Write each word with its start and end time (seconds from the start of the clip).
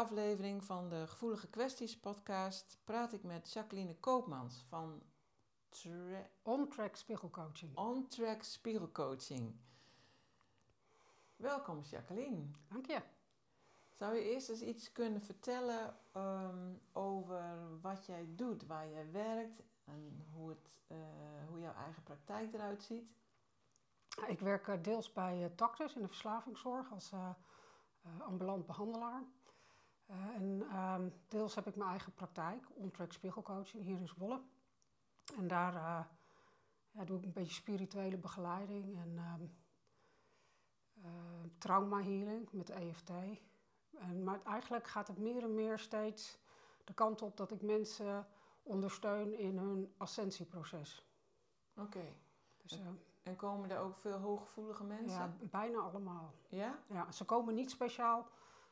Aflevering 0.00 0.64
van 0.64 0.88
de 0.88 1.06
Gevoelige 1.06 1.48
Kwesties 1.48 1.98
podcast 1.98 2.78
praat 2.84 3.12
ik 3.12 3.22
met 3.22 3.52
Jacqueline 3.52 3.94
Koopmans 3.94 4.64
van 4.68 5.02
Tra- 5.68 6.28
On-track 6.42 6.96
spiegelcoaching. 6.96 7.76
On 7.76 8.08
Track 8.08 8.42
Spiegelcoaching. 8.42 9.56
Welkom 11.36 11.80
Jacqueline. 11.80 12.46
Dank 12.68 12.86
je. 12.86 13.00
Zou 13.90 14.14
je 14.14 14.22
eerst 14.22 14.48
eens 14.48 14.60
iets 14.60 14.92
kunnen 14.92 15.22
vertellen 15.22 15.96
ehm, 16.12 16.72
over 16.92 17.80
wat 17.80 18.06
jij 18.06 18.28
doet, 18.28 18.66
waar 18.66 18.88
jij 18.88 19.10
werkt 19.10 19.62
en 19.84 20.26
hoe, 20.32 20.48
het, 20.48 20.70
eh, 20.86 20.96
hoe 21.48 21.60
jouw 21.60 21.74
eigen 21.74 22.02
praktijk 22.02 22.54
eruit 22.54 22.82
ziet? 22.82 23.10
Ik 24.26 24.40
werk 24.40 24.68
eh, 24.68 24.82
deels 24.82 25.12
bij 25.12 25.42
uh, 25.42 25.46
Tactus 25.56 25.94
in 25.94 26.02
de 26.02 26.08
verslavingszorg 26.08 26.92
als 26.92 27.12
eh, 27.12 27.30
eh, 28.02 28.20
ambulant 28.20 28.66
behandelaar. 28.66 29.22
Eh, 30.10 30.34
en 30.34 30.62
ehm, 30.70 31.08
deels 31.28 31.54
heb 31.54 31.66
ik 31.66 31.76
mijn 31.76 31.90
eigen 31.90 32.12
praktijk, 32.12 32.66
On-track 32.74 33.12
spiegelcoaching, 33.12 33.84
hier 33.84 33.98
in 33.98 34.08
Zwolle. 34.08 34.40
En 35.36 35.48
daar 35.48 35.74
eh, 35.74 36.04
ja, 36.90 37.04
doe 37.04 37.18
ik 37.18 37.24
een 37.24 37.32
beetje 37.32 37.54
spirituele 37.54 38.16
begeleiding 38.16 38.96
en 38.96 39.18
ehm 39.18 39.42
eh, 41.02 41.10
trauma 41.58 42.02
healing 42.02 42.52
met 42.52 42.70
EFT. 42.70 43.10
En, 43.90 44.24
maar 44.24 44.40
eigenlijk 44.44 44.86
gaat 44.86 45.08
het 45.08 45.18
meer 45.18 45.42
en 45.42 45.54
meer 45.54 45.78
steeds 45.78 46.38
de 46.84 46.94
kant 46.94 47.22
op 47.22 47.36
dat 47.36 47.50
ik 47.50 47.62
mensen 47.62 48.26
ondersteun 48.62 49.38
in 49.38 49.58
hun 49.58 49.94
ascensieproces. 49.96 51.06
Oké. 51.76 52.14
Dus 52.62 52.80
eh, 52.80 52.86
En 53.22 53.36
komen 53.36 53.70
er 53.70 53.78
ook 53.78 53.96
veel 53.96 54.18
hooggevoelige 54.18 54.84
mensen? 54.84 55.36
ja, 55.40 55.48
bijna 55.50 55.78
allemaal. 55.78 56.34
Ja? 56.48 56.78
Ja, 56.86 57.12
ze 57.12 57.24
komen 57.24 57.54
niet 57.54 57.70
speciaal 57.70 58.28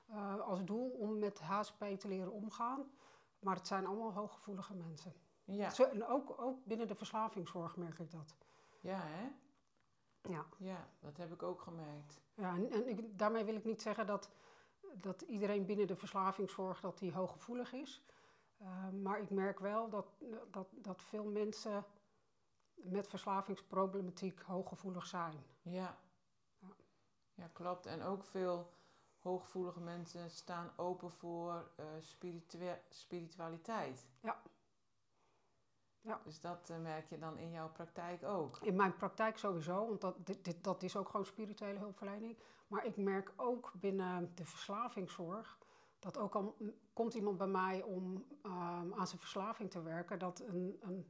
eh, 0.08 0.40
als 0.40 0.64
doel 0.64 0.90
om 0.90 1.18
met 1.18 1.40
HSP 1.40 1.84
te 1.84 2.08
leren 2.08 2.32
omgaan, 2.32 2.90
maar 3.38 3.56
het 3.56 3.66
zijn 3.66 3.86
allemaal 3.86 4.12
hooggevoelige 4.12 4.74
mensen. 4.74 5.12
Ja. 5.44 5.70
Zo, 5.70 5.82
en 5.82 6.06
ook, 6.06 6.40
ook 6.40 6.64
binnen 6.64 6.86
de 6.86 6.94
verslavingszorg 6.94 7.76
merk 7.76 7.98
ik 7.98 8.10
dat. 8.10 8.36
Ja, 8.80 9.00
hè? 9.00 9.30
Ja, 10.22 10.46
Ja, 10.56 10.88
dat 11.00 11.16
heb 11.16 11.32
ik 11.32 11.42
ook 11.42 11.62
gemerkt. 11.62 12.20
ja 12.34 12.54
en, 12.54 12.70
en 12.70 12.88
ik, 12.88 13.18
daarmee 13.18 13.44
wil 13.44 13.54
ik 13.54 13.64
niet 13.64 13.82
zeggen 13.82 14.06
dat, 14.06 14.30
dat 14.94 15.22
iedereen 15.22 15.66
binnen 15.66 15.86
de 15.86 15.96
verslavingszorg 15.96 16.80
dat 16.80 16.98
die 16.98 17.12
hooggevoelig 17.12 17.72
is. 17.72 18.04
Eh, 18.56 18.88
maar 18.88 19.20
ik 19.20 19.30
merk 19.30 19.58
wel 19.58 19.88
dat, 19.88 20.06
dat, 20.50 20.68
dat 20.72 21.02
veel 21.02 21.24
mensen 21.24 21.84
met 22.74 23.08
verslavingsproblematiek 23.08 24.40
hooggevoelig 24.40 25.06
zijn. 25.06 25.44
Ja. 25.62 25.98
Ja. 26.58 26.74
Ja, 27.34 27.50
klopt. 27.52 27.86
En 27.86 28.02
ook 28.02 28.24
veel 28.24 28.72
hooggevoelige 29.20 29.80
mensen 29.80 30.30
staan 30.30 30.70
open 30.76 31.10
voor 31.10 31.70
spiritua- 31.98 32.80
spiritualiteit. 32.88 34.06
Ja. 34.20 34.42
Ja. 36.08 36.20
Dus 36.24 36.40
dat 36.40 36.70
eh, 36.70 36.78
merk 36.78 37.08
je 37.08 37.18
dan 37.18 37.38
in 37.38 37.50
jouw 37.50 37.70
praktijk 37.70 38.24
ook. 38.24 38.58
In 38.62 38.76
mijn 38.76 38.96
praktijk 38.96 39.38
sowieso, 39.38 39.86
want 39.86 40.00
dat, 40.00 40.26
dit, 40.26 40.44
dit, 40.44 40.64
dat 40.64 40.82
is 40.82 40.96
ook 40.96 41.08
gewoon 41.08 41.26
spirituele 41.26 41.78
hulpverlening. 41.78 42.38
Maar 42.66 42.84
ik 42.84 42.96
merk 42.96 43.32
ook 43.36 43.72
binnen 43.74 44.34
de 44.34 44.44
verslavingszorg 44.44 45.58
dat 45.98 46.18
ook 46.18 46.34
al 46.34 46.56
komt 46.92 47.14
iemand 47.14 47.38
bij 47.38 47.46
mij 47.46 47.82
om 47.82 48.26
ehm, 48.42 48.92
aan 48.94 49.06
zijn 49.06 49.20
verslaving 49.20 49.70
te 49.70 49.82
werken, 49.82 50.18
dat 50.18 50.40
een, 50.40 50.78
een, 50.80 51.06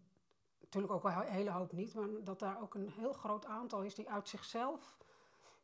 natuurlijk 0.61 0.93
ook 0.93 1.05
een 1.05 1.21
hele 1.21 1.51
hoop 1.51 1.73
niet, 1.73 1.95
maar 1.95 2.09
dat 2.25 2.39
daar 2.39 2.61
ook 2.61 2.75
een 2.75 2.89
heel 2.89 3.13
groot 3.13 3.47
aantal 3.47 3.83
is 3.83 3.95
die 3.95 4.11
uit 4.11 4.29
zichzelf 4.29 4.99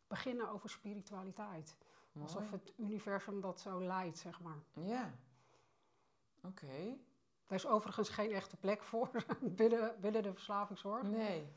beginnen 0.07 0.49
over 0.49 0.71
spiritualiteit. 0.71 1.77
Mooi. 2.15 2.27
Alsof 2.27 2.51
het 2.51 2.73
universum 2.77 3.41
dat 3.41 3.61
zo 3.61 3.81
leidt, 3.81 4.19
zeg 4.19 4.41
maar. 4.41 4.63
Ja. 4.73 5.15
Oké. 6.43 6.97
Er 7.47 7.55
is 7.55 7.67
overigens 7.67 8.09
geen 8.09 8.33
echte 8.33 8.57
plek 8.57 8.83
voor 8.83 9.11
binnen, 9.41 10.01
binnen 10.01 10.23
de 10.23 10.33
verslavingszorg. 10.33 11.03
Nee. 11.03 11.53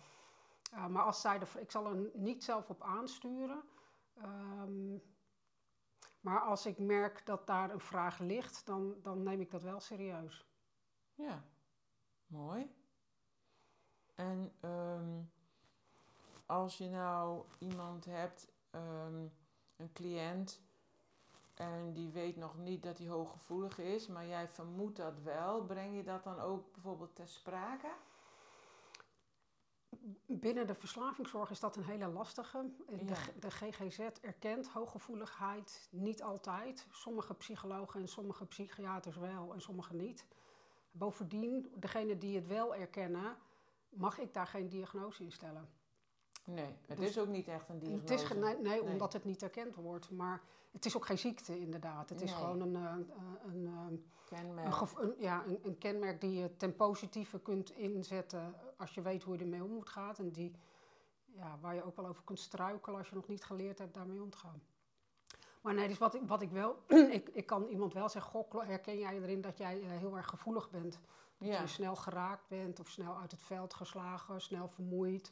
Ja, 0.71 0.87
maar 0.87 1.03
als 1.03 1.21
zij 1.21 1.39
er, 1.39 1.59
ik 1.59 1.71
zal 1.71 1.85
er 1.87 2.09
niet 2.13 2.43
zelf 2.43 2.69
op 2.69 2.83
aansturen. 2.83 3.63
Ehm, 4.13 4.97
maar 6.19 6.41
als 6.41 6.65
ik 6.65 6.77
merk 6.77 7.25
dat 7.25 7.47
daar 7.47 7.71
een 7.71 7.79
vraag 7.79 8.19
ligt, 8.19 8.65
dan, 8.65 8.95
dan 9.01 9.23
neem 9.23 9.41
ik 9.41 9.51
dat 9.51 9.61
wel 9.61 9.79
serieus. 9.79 10.47
Ja. 11.13 11.43
Mooi. 12.27 12.75
En 14.15 14.53
ehm, 14.59 15.21
als 16.45 16.77
je 16.77 16.89
nou 16.89 17.45
iemand 17.57 18.05
hebt, 18.05 18.51
ehm, 18.69 19.27
een 19.77 19.93
cliënt, 19.93 20.61
en 21.57 21.93
die 21.93 22.09
weet 22.09 22.35
nog 22.35 22.57
niet 22.57 22.83
dat 22.83 22.97
hij 22.97 23.07
hooggevoelig 23.07 23.77
is, 23.77 24.07
maar 24.07 24.27
jij 24.27 24.47
vermoedt 24.47 24.97
dat 24.97 25.19
wel, 25.19 25.65
breng 25.65 25.95
je 25.95 26.03
dat 26.03 26.23
dan 26.23 26.39
ook 26.39 26.71
bijvoorbeeld 26.71 27.15
ter 27.15 27.27
sprake? 27.27 27.91
Binnen 30.25 30.67
de 30.67 30.75
verslavingszorg 30.75 31.49
is 31.49 31.59
dat 31.59 31.75
een 31.75 31.83
hele 31.83 32.07
lastige. 32.07 32.71
De, 32.87 33.05
Ja. 33.05 33.15
De 33.39 33.51
GGZ 33.51 33.99
erkent 34.21 34.67
hooggevoeligheid 34.67 35.87
niet 35.91 36.23
altijd. 36.23 36.87
Sommige 36.91 37.33
psychologen 37.33 38.01
en 38.01 38.07
sommige 38.07 38.45
psychiaters 38.45 39.17
wel 39.17 39.53
en 39.53 39.61
sommige 39.61 39.95
niet. 39.95 40.25
Bovendien, 40.91 41.71
degene 41.75 42.17
die 42.17 42.35
het 42.35 42.47
wel 42.47 42.75
erkennen, 42.75 43.37
mag 43.89 44.19
ik 44.19 44.33
daar 44.33 44.47
geen 44.47 44.69
diagnose 44.69 45.23
in 45.23 45.31
stellen. 45.31 45.69
Nee, 46.49 46.75
het 46.87 46.97
Dus- 46.97 47.09
is 47.09 47.19
ook 47.19 47.27
niet 47.27 47.47
echt 47.47 47.69
een 47.69 47.79
diagnose. 47.79 48.13
Het 48.13 48.21
is, 48.23 48.29
nee, 48.33 48.41
nee, 48.55 48.61
Nee. 48.63 48.81
omdat 48.81 49.13
het 49.13 49.23
niet 49.25 49.43
erkend 49.43 49.75
wordt. 49.75 50.11
Maar 50.11 50.41
het 50.71 50.85
is 50.85 50.95
ook 50.95 51.05
geen 51.05 51.17
ziekte, 51.17 51.59
inderdaad. 51.59 52.09
Het 52.09 52.21
is 52.21 52.29
Nee. 52.31 52.39
gewoon 52.39 52.61
een, 52.61 52.75
eh, 52.75 52.83
eh, 52.83 53.53
een, 53.53 53.65
eh, 53.67 53.73
een, 53.89 54.05
Kenmerk. 54.25 54.81
een, 54.97 55.13
ja, 55.17 55.43
een, 55.45 55.59
een 55.63 55.77
kenmerk 55.77 56.21
die 56.21 56.33
je 56.39 56.57
ten 56.57 56.75
positieve 56.75 57.39
kunt 57.39 57.69
inzetten 57.77 58.55
als 58.77 58.93
je 58.93 59.01
weet 59.01 59.23
hoe 59.23 59.35
je 59.37 59.41
ermee 59.41 59.63
om 59.63 59.71
moet 59.71 59.89
gaan. 59.89 60.15
En 60.15 60.31
die, 60.31 60.51
ja, 61.25 61.57
waar 61.61 61.75
je 61.75 61.83
ook 61.83 61.95
wel 61.95 62.07
over 62.07 62.23
kunt 62.23 62.39
struikelen 62.39 62.97
als 62.97 63.09
je 63.09 63.15
nog 63.15 63.27
niet 63.27 63.43
geleerd 63.43 63.77
hebt 63.79 63.93
daarmee 63.93 64.21
om 64.21 64.29
te 64.29 64.37
gaan. 64.37 64.61
Maar 65.61 65.73
nee, 65.73 65.87
dus 65.87 65.97
wat 65.97 66.13
ik, 66.15 66.21
wat 66.27 66.41
ik 66.41 66.51
wel, 66.51 66.77
ik, 67.17 67.29
ik 67.29 67.45
kan 67.45 67.65
iemand 67.67 67.93
wel 67.93 68.09
zeggen, 68.09 68.31
goh, 68.31 68.63
herken 68.65 68.97
jij 68.97 69.21
erin 69.21 69.41
dat 69.41 69.57
jij 69.57 69.81
eh, 69.81 69.89
heel 69.89 70.17
erg 70.17 70.27
gevoelig 70.27 70.69
bent? 70.69 70.99
Dat 71.37 71.47
Ja. 71.47 71.61
je 71.61 71.67
snel 71.67 71.95
geraakt 71.95 72.47
bent 72.47 72.79
of 72.79 72.87
snel 72.87 73.17
uit 73.17 73.31
het 73.31 73.41
veld 73.41 73.73
geslagen, 73.73 74.41
snel 74.41 74.67
vermoeid. 74.67 75.31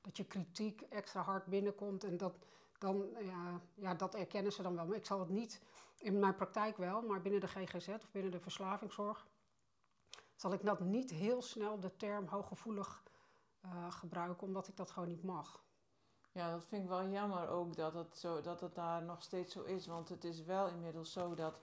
Dat 0.00 0.16
je 0.16 0.24
kritiek 0.24 0.80
extra 0.80 1.20
hard 1.20 1.46
binnenkomt 1.46 2.04
en 2.04 2.16
dat, 2.16 2.34
dan, 2.78 3.06
ja, 3.20 3.60
ja, 3.74 3.94
dat 3.94 4.14
erkennen 4.14 4.52
ze 4.52 4.62
dan 4.62 4.74
wel. 4.74 4.86
Maar 4.86 4.96
ik 4.96 5.06
zal 5.06 5.20
het 5.20 5.28
niet, 5.28 5.62
in 5.98 6.18
mijn 6.18 6.34
praktijk 6.34 6.76
wel, 6.76 7.02
maar 7.02 7.22
binnen 7.22 7.40
de 7.40 7.48
GGZ 7.48 7.88
of 7.88 8.10
binnen 8.10 8.32
de 8.32 8.40
verslavingszorg, 8.40 9.26
zal 10.36 10.52
ik 10.52 10.64
dat 10.64 10.80
niet 10.80 11.10
heel 11.10 11.42
snel 11.42 11.80
de 11.80 11.96
term 11.96 12.26
hooggevoelig 12.26 13.02
eh, 13.60 13.92
gebruiken, 13.92 14.46
omdat 14.46 14.68
ik 14.68 14.76
dat 14.76 14.90
gewoon 14.90 15.08
niet 15.08 15.24
mag. 15.24 15.66
Ja, 16.32 16.50
dat 16.50 16.66
vind 16.66 16.82
ik 16.82 16.88
wel 16.88 17.08
jammer 17.08 17.48
ook 17.48 17.76
dat 17.76 17.94
het, 17.94 18.18
zo, 18.18 18.40
dat 18.40 18.60
het 18.60 18.74
daar 18.74 19.02
nog 19.02 19.22
steeds 19.22 19.52
zo 19.52 19.62
is. 19.62 19.86
Want 19.86 20.08
het 20.08 20.24
is 20.24 20.44
wel 20.44 20.68
inmiddels 20.68 21.12
zo 21.12 21.34
dat 21.34 21.60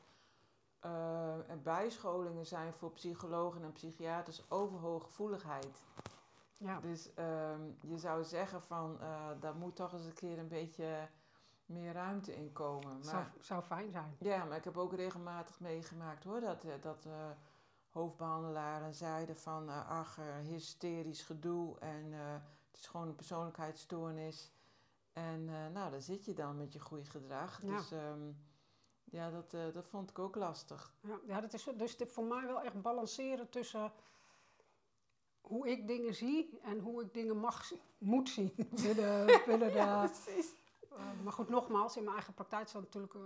eh, 0.80 1.50
er 1.50 1.62
bijscholingen 1.62 2.46
zijn 2.46 2.74
voor 2.74 2.92
psychologen 2.92 3.64
en 3.64 3.72
psychiaters 3.72 4.52
over 4.52 4.80
hooggevoeligheid. 4.80 5.84
Ja, 6.58 6.80
Dus 6.80 7.14
ehm, 7.14 7.62
je 7.82 7.98
zou 7.98 8.24
zeggen 8.24 8.62
van, 8.62 9.02
eh 9.02 9.30
daar 9.40 9.56
moet 9.56 9.76
toch 9.76 9.94
eens 9.94 10.06
een 10.06 10.14
keer 10.14 10.38
een 10.40 10.48
beetje 10.48 11.10
meer 11.66 11.94
ruimte 11.94 12.36
in 12.36 12.52
komen. 12.54 13.04
zou, 13.04 13.16
Maar, 13.16 13.34
zou 13.40 13.64
fijn 13.64 13.92
zijn. 13.92 14.16
ja, 14.20 14.44
maar 14.46 14.58
ik 14.58 14.64
heb 14.64 14.78
ook 14.78 14.94
regelmatig 14.94 15.60
meegemaakt 15.60 16.24
hoor, 16.24 16.40
dat, 16.40 16.64
eh, 16.64 16.74
dat 16.82 17.06
eh, 17.06 17.30
hoofdbehandelaren 17.90 18.94
zeiden 18.94 19.38
van, 19.38 19.70
eh, 19.70 19.90
ach, 19.90 20.20
hysterisch 20.44 21.22
gedoe 21.22 21.80
en 21.80 22.12
het 22.72 22.80
is 22.80 22.88
gewoon 22.88 23.08
een 23.08 23.16
persoonlijkheidsstoornis. 23.16 24.52
En 25.14 25.46
nou, 25.46 25.92
daar 25.92 26.02
zit 26.02 26.26
je 26.26 26.34
dan 26.34 26.58
met 26.58 26.74
je 26.74 26.80
goede 26.80 27.06
gedrag. 27.06 27.62
Ja. 27.62 27.78
Dus 27.78 27.92
ehm, 27.92 28.32
ja, 29.04 29.30
dat, 29.30 29.52
dat 29.52 29.88
vond 29.88 30.10
ik 30.10 30.20
ook 30.20 30.36
lastig. 30.36 30.94
Ja, 31.02 31.20
ja 31.26 31.42
dat 31.42 31.54
is 31.54 31.64
dus 31.78 31.96
voor 32.00 32.24
mij 32.24 32.46
wel 32.46 32.62
echt 32.62 32.82
balanceren 32.82 33.50
tussen 33.50 33.92
hoe 35.48 35.70
ik 35.70 35.88
dingen 35.88 36.14
zie 36.16 36.60
en 36.64 36.80
hoe 36.80 37.02
ik 37.04 37.14
dingen 37.14 37.38
mag, 37.38 37.72
moet 37.98 38.30
zien. 38.30 38.54
binnen, 38.84 39.26
binnen 39.46 39.72
de, 39.72 40.10
maar 41.24 41.34
goed, 41.34 41.50
nogmaals, 41.50 41.96
in 41.98 42.04
mijn 42.04 42.16
eigen 42.16 42.34
praktijk 42.34 42.66
is 42.66 42.72
dat 42.72 42.82
natuurlijk 42.82 43.14
eh, 43.14 43.22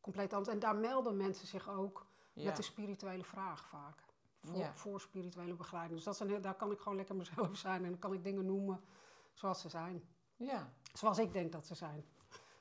compleet 0.00 0.32
anders. 0.32 0.54
En 0.54 0.60
daar 0.60 0.76
melden 0.76 1.16
mensen 1.16 1.46
zich 1.46 1.68
ook 1.70 2.06
Ja. 2.32 2.44
met 2.44 2.58
een 2.58 2.64
spirituele 2.64 3.24
vraag 3.24 3.64
vaak. 3.68 4.08
Voor, 4.42 4.56
Ja. 4.58 4.74
voor 4.74 5.00
spirituele 5.00 5.54
begeleiding. 5.54 5.94
Dus 5.96 6.04
dat 6.04 6.14
is 6.14 6.20
een, 6.20 6.28
heel- 6.28 6.40
daar 6.40 6.54
kan 6.54 6.70
ik 6.70 6.78
gewoon 6.78 6.96
lekker 6.96 7.16
mezelf 7.16 7.56
zijn 7.66 7.84
en 7.84 7.90
dan 7.90 7.98
kan 7.98 8.12
ik 8.12 8.24
dingen 8.24 8.46
noemen 8.46 8.80
zoals 9.34 9.60
ze 9.60 9.68
zijn. 9.68 10.02
ja. 10.36 10.72
Zoals 10.92 11.18
ik 11.18 11.32
denk 11.32 11.52
dat 11.52 11.66
ze 11.66 11.74
zijn. 11.74 12.04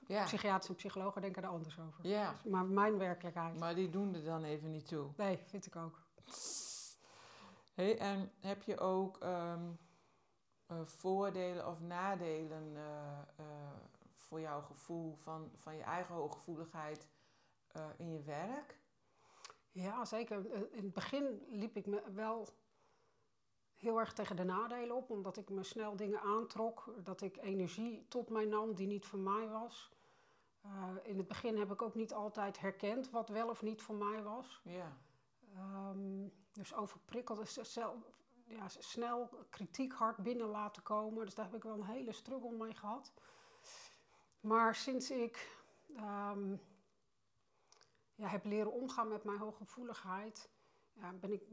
Ja. 0.08 0.24
Psychiaters 0.24 0.70
en 0.70 0.76
psychologen 0.76 1.22
denken 1.22 1.44
er 1.44 1.50
anders 1.50 1.80
over. 1.80 2.08
ja, 2.08 2.36
Maar 2.46 2.66
mijn 2.66 2.98
werkelijkheid. 2.98 3.60
maar 3.60 3.76
die 3.76 3.90
doen 3.90 4.16
er 4.16 4.24
dan 4.24 4.44
even 4.44 4.72
niet 4.72 4.88
toe. 4.88 5.10
Nee, 5.18 5.38
vind 5.46 5.66
ik 5.66 5.76
ook. 5.76 6.00
Hey, 7.80 7.98
en 7.98 8.32
heb 8.40 8.64
je 8.64 8.80
ook 8.80 9.18
ehm, 9.18 9.70
eh, 10.66 10.86
voordelen 10.86 11.68
of 11.68 11.80
nadelen 11.80 12.76
eh, 12.76 13.20
eh, 13.36 13.46
voor 14.14 14.40
jouw 14.40 14.62
gevoel 14.62 15.16
van, 15.16 15.52
van 15.56 15.76
je 15.76 15.82
eigen 15.82 16.16
hooggevoeligheid 16.16 17.08
in 17.98 18.12
je 18.12 18.22
werk? 18.24 18.80
Ja, 19.72 20.06
zeker. 20.06 20.54
In 20.72 20.84
het 20.84 20.94
begin 20.94 21.46
liep 21.50 21.76
ik 21.76 21.86
me 21.86 22.02
wel 22.14 22.48
heel 23.76 24.00
erg 24.00 24.14
tegen 24.14 24.36
de 24.36 24.44
nadelen 24.44 24.96
op, 24.96 25.10
omdat 25.10 25.38
ik 25.38 25.50
me 25.50 25.64
snel 25.64 25.96
dingen 25.96 26.22
aantrok, 26.22 26.94
dat 27.04 27.22
ik 27.22 27.38
energie 27.38 28.06
tot 28.08 28.30
mij 28.30 28.46
nam 28.46 28.76
die 28.76 28.88
niet 28.88 29.06
van 29.06 29.24
mij 29.24 29.48
was. 29.48 29.92
In 31.04 31.18
het 31.18 31.28
begin 31.28 31.58
heb 31.58 31.72
ik 31.72 31.82
ook 31.82 31.96
niet 31.96 32.14
altijd 32.14 32.60
herkend 32.60 33.10
wat 33.10 33.30
wel 33.30 33.50
of 33.50 33.62
niet 33.62 33.82
van 33.82 33.98
mij 33.98 34.24
was. 34.24 34.62
Ja, 34.64 34.98
Ehm, 35.56 36.28
dus 36.52 36.74
overprikkeld, 36.74 37.54
dus 37.56 37.74
zelf, 37.74 37.96
ja, 38.46 38.68
snel 38.68 39.30
kritiek 39.50 39.94
hard 39.94 40.18
binnen 40.18 40.48
laten 40.48 40.84
komen. 40.84 41.26
Dus 41.26 41.36
daar 41.36 41.46
heb 41.46 41.56
ik 41.56 41.64
wel 41.64 41.74
een 41.74 41.84
hele 41.84 42.12
struggle 42.12 42.52
mee 42.52 42.74
gehad. 42.74 43.14
Maar 44.40 44.76
sinds 44.76 45.12
ik 45.12 45.62
ehm, 45.96 46.56
ja, 48.16 48.28
heb 48.28 48.46
leren 48.46 48.72
omgaan 48.74 49.08
met 49.08 49.24
mijn 49.24 49.38
hooggevoeligheid, 49.38 50.50
ja, 50.94 51.14
ben 51.14 51.32
ik, 51.32 51.44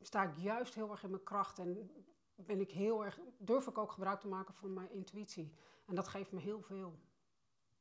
sta 0.00 0.22
ik 0.22 0.36
juist 0.36 0.74
heel 0.74 0.90
erg 0.90 1.02
in 1.02 1.10
mijn 1.10 1.22
kracht. 1.22 1.58
En 1.58 1.90
ben 2.34 2.60
ik 2.60 2.70
heel 2.70 3.04
erg, 3.04 3.18
durf 3.38 3.66
ik 3.66 3.78
ook 3.78 3.92
gebruik 3.92 4.20
te 4.20 4.28
maken 4.28 4.54
van 4.54 4.72
mijn 4.72 4.90
intuïtie. 4.90 5.54
En 5.86 5.94
dat 5.94 6.08
geeft 6.08 6.32
me 6.32 6.40
heel 6.40 6.62
veel. 6.62 6.98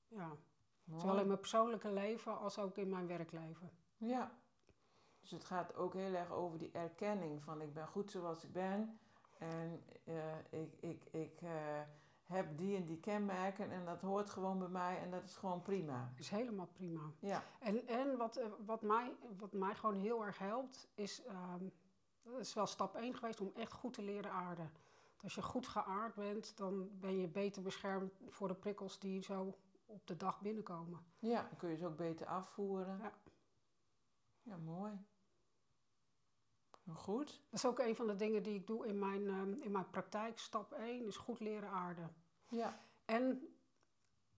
Ja, 0.07 0.37
zowel 0.85 1.19
in 1.19 1.27
mijn 1.27 1.39
persoonlijke 1.39 1.91
leven 1.91 2.39
als 2.39 2.59
ook 2.59 2.77
in 2.77 2.89
mijn 2.89 3.07
werkleven. 3.07 3.71
Ja. 3.97 4.40
Dus 5.21 5.31
het 5.31 5.43
gaat 5.43 5.75
ook 5.75 5.93
heel 5.93 6.13
erg 6.13 6.31
over 6.31 6.57
die 6.57 6.71
erkenning 6.71 7.43
van 7.43 7.61
ik 7.61 7.73
ben 7.73 7.87
goed 7.87 8.11
zoals 8.11 8.43
ik 8.43 8.51
ben. 8.51 8.99
En 9.37 9.83
eh, 10.03 10.61
ik, 10.61 10.73
ik, 10.79 11.03
ik 11.11 11.41
eh, 11.41 11.81
heb 12.23 12.57
die 12.57 12.75
en 12.75 12.85
die 12.85 12.99
kenmerken 12.99 13.71
en 13.71 13.85
dat 13.85 14.01
hoort 14.01 14.29
gewoon 14.29 14.59
bij 14.59 14.67
mij 14.67 14.99
en 14.99 15.11
dat 15.11 15.23
is 15.23 15.35
gewoon 15.35 15.61
prima. 15.61 16.13
is 16.17 16.29
helemaal 16.29 16.69
prima. 16.73 17.01
Ja, 17.19 17.43
En, 17.59 17.87
en 17.87 18.17
wat, 18.17 18.35
eh, 18.37 18.45
wat, 18.65 18.81
mij, 18.81 19.15
wat 19.37 19.53
mij 19.53 19.75
gewoon 19.75 19.95
heel 19.95 20.25
erg 20.25 20.37
helpt, 20.37 20.87
is, 20.95 21.23
ehm, 21.23 21.65
dat 22.23 22.39
is 22.39 22.53
wel 22.53 22.67
stap 22.67 22.95
1 22.95 23.13
geweest 23.15 23.41
om 23.41 23.51
echt 23.55 23.73
goed 23.73 23.93
te 23.93 24.01
leren 24.01 24.31
aarden. 24.31 24.71
Als 25.21 25.35
je 25.35 25.41
goed 25.41 25.67
geaard 25.67 26.15
bent, 26.15 26.57
dan 26.57 26.89
ben 26.99 27.17
je 27.17 27.27
beter 27.27 27.61
beschermd 27.61 28.13
voor 28.27 28.47
de 28.47 28.55
prikkels 28.55 28.99
die 28.99 29.21
zo 29.21 29.57
op 29.85 30.07
de 30.07 30.17
dag 30.17 30.41
binnenkomen. 30.41 30.99
ja, 31.19 31.41
dan 31.41 31.57
kun 31.57 31.69
je 31.69 31.75
ze 31.75 31.85
ook 31.85 31.97
beter 31.97 32.27
afvoeren. 32.27 32.97
Ja. 32.97 33.11
Ja, 34.43 34.57
mooi. 34.57 34.91
Goed. 36.95 37.27
Dat 37.49 37.59
is 37.59 37.65
ook 37.65 37.79
een 37.79 37.95
van 37.95 38.07
de 38.07 38.15
dingen 38.15 38.43
die 38.43 38.55
ik 38.55 38.67
doe 38.67 38.87
in 38.87 38.99
mijn, 38.99 39.27
ehm, 39.27 39.53
in 39.61 39.71
mijn 39.71 39.89
praktijk. 39.89 40.39
Stap 40.39 40.71
1 40.73 41.05
is 41.05 41.17
goed 41.17 41.39
leren 41.39 41.69
aarden. 41.69 42.15
Ja, 42.47 42.79
En 43.05 43.47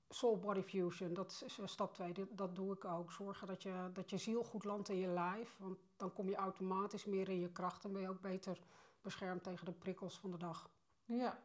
soul 0.09 0.37
body 0.39 0.61
fusion, 0.61 1.13
dat 1.13 1.41
is 1.45 1.59
eh, 1.59 1.67
stap 1.67 1.93
2, 1.93 2.13
dat, 2.29 2.55
doe 2.55 2.73
ik 2.73 2.85
ook. 2.85 3.11
Zorgen 3.11 3.47
dat 3.47 3.63
je, 3.63 3.89
dat 3.93 4.09
je 4.09 4.17
ziel 4.17 4.43
goed 4.43 4.63
landt 4.63 4.89
in 4.89 4.97
je 4.97 5.07
lijf, 5.07 5.55
want 5.59 5.77
dan 5.97 6.13
kom 6.13 6.29
je 6.29 6.35
automatisch 6.35 7.05
meer 7.05 7.29
in 7.29 7.39
je 7.39 7.51
kracht 7.51 7.83
en 7.85 7.91
ben 7.91 8.01
je 8.01 8.09
ook 8.09 8.21
beter 8.21 8.59
beschermd 9.01 9.43
tegen 9.43 9.65
de 9.65 9.71
prikkels 9.71 10.19
van 10.19 10.31
de 10.31 10.37
dag. 10.37 10.69
ja. 11.05 11.39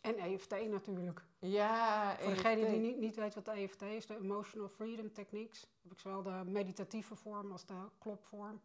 En 0.00 0.18
EFT 0.18 0.50
natuurlijk. 0.68 1.24
Ja, 1.38 2.16
Voor 2.18 2.30
degene 2.30 2.60
EFT. 2.60 2.70
die 2.70 2.80
niet, 2.80 2.96
niet 2.96 3.16
weet 3.16 3.34
wat 3.34 3.44
de 3.44 3.50
EFT 3.50 3.82
is, 3.82 4.06
de 4.06 4.16
Emotional 4.16 4.68
Freedom 4.68 5.12
Techniques, 5.12 5.66
heb 5.82 5.92
ik 5.92 5.98
zowel 5.98 6.22
de 6.22 6.42
meditatieve 6.44 7.16
vorm 7.16 7.52
als 7.52 7.66
de 7.66 7.74
klopvorm. 7.98 8.60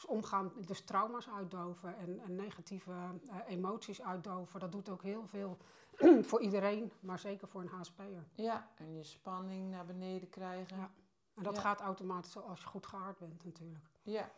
Dus 0.00 0.08
omgaan, 0.08 0.52
dus 0.66 0.80
trauma's 0.80 1.28
uitdoven 1.28 1.96
en, 1.96 2.20
en 2.20 2.34
negatieve 2.36 2.92
eh, 3.30 3.36
emoties 3.46 4.02
uitdoven. 4.02 4.60
Dat 4.60 4.72
doet 4.72 4.88
ook 4.88 5.02
heel 5.02 5.26
veel 5.26 5.56
voor 6.28 6.40
iedereen, 6.40 6.92
maar 7.00 7.18
zeker 7.18 7.48
voor 7.48 7.60
een 7.60 7.68
HSP'er. 7.68 8.24
Ja, 8.34 8.68
en 8.74 8.94
je 8.94 9.02
spanning 9.04 9.70
naar 9.70 9.84
beneden 9.86 10.28
krijgen. 10.28 10.76
Ja. 10.76 10.90
En 11.34 11.42
dat 11.42 11.54
Ja. 11.54 11.60
gaat 11.60 11.80
automatisch 11.80 12.36
als 12.36 12.60
je 12.60 12.66
goed 12.66 12.86
geaard 12.86 13.18
bent 13.18 13.44
natuurlijk. 13.44 13.84
Ja. 14.02 14.30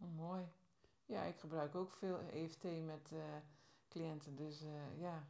Oh, 0.00 0.16
mooi. 0.16 0.48
Ja, 1.06 1.22
ik 1.22 1.38
gebruik 1.38 1.74
ook 1.74 1.92
veel 1.92 2.18
EFT 2.32 2.62
met 2.84 3.10
eh, 3.12 3.18
cliënten. 3.88 4.36
Dus 4.36 4.62
eh, 4.62 5.00
ja, 5.00 5.24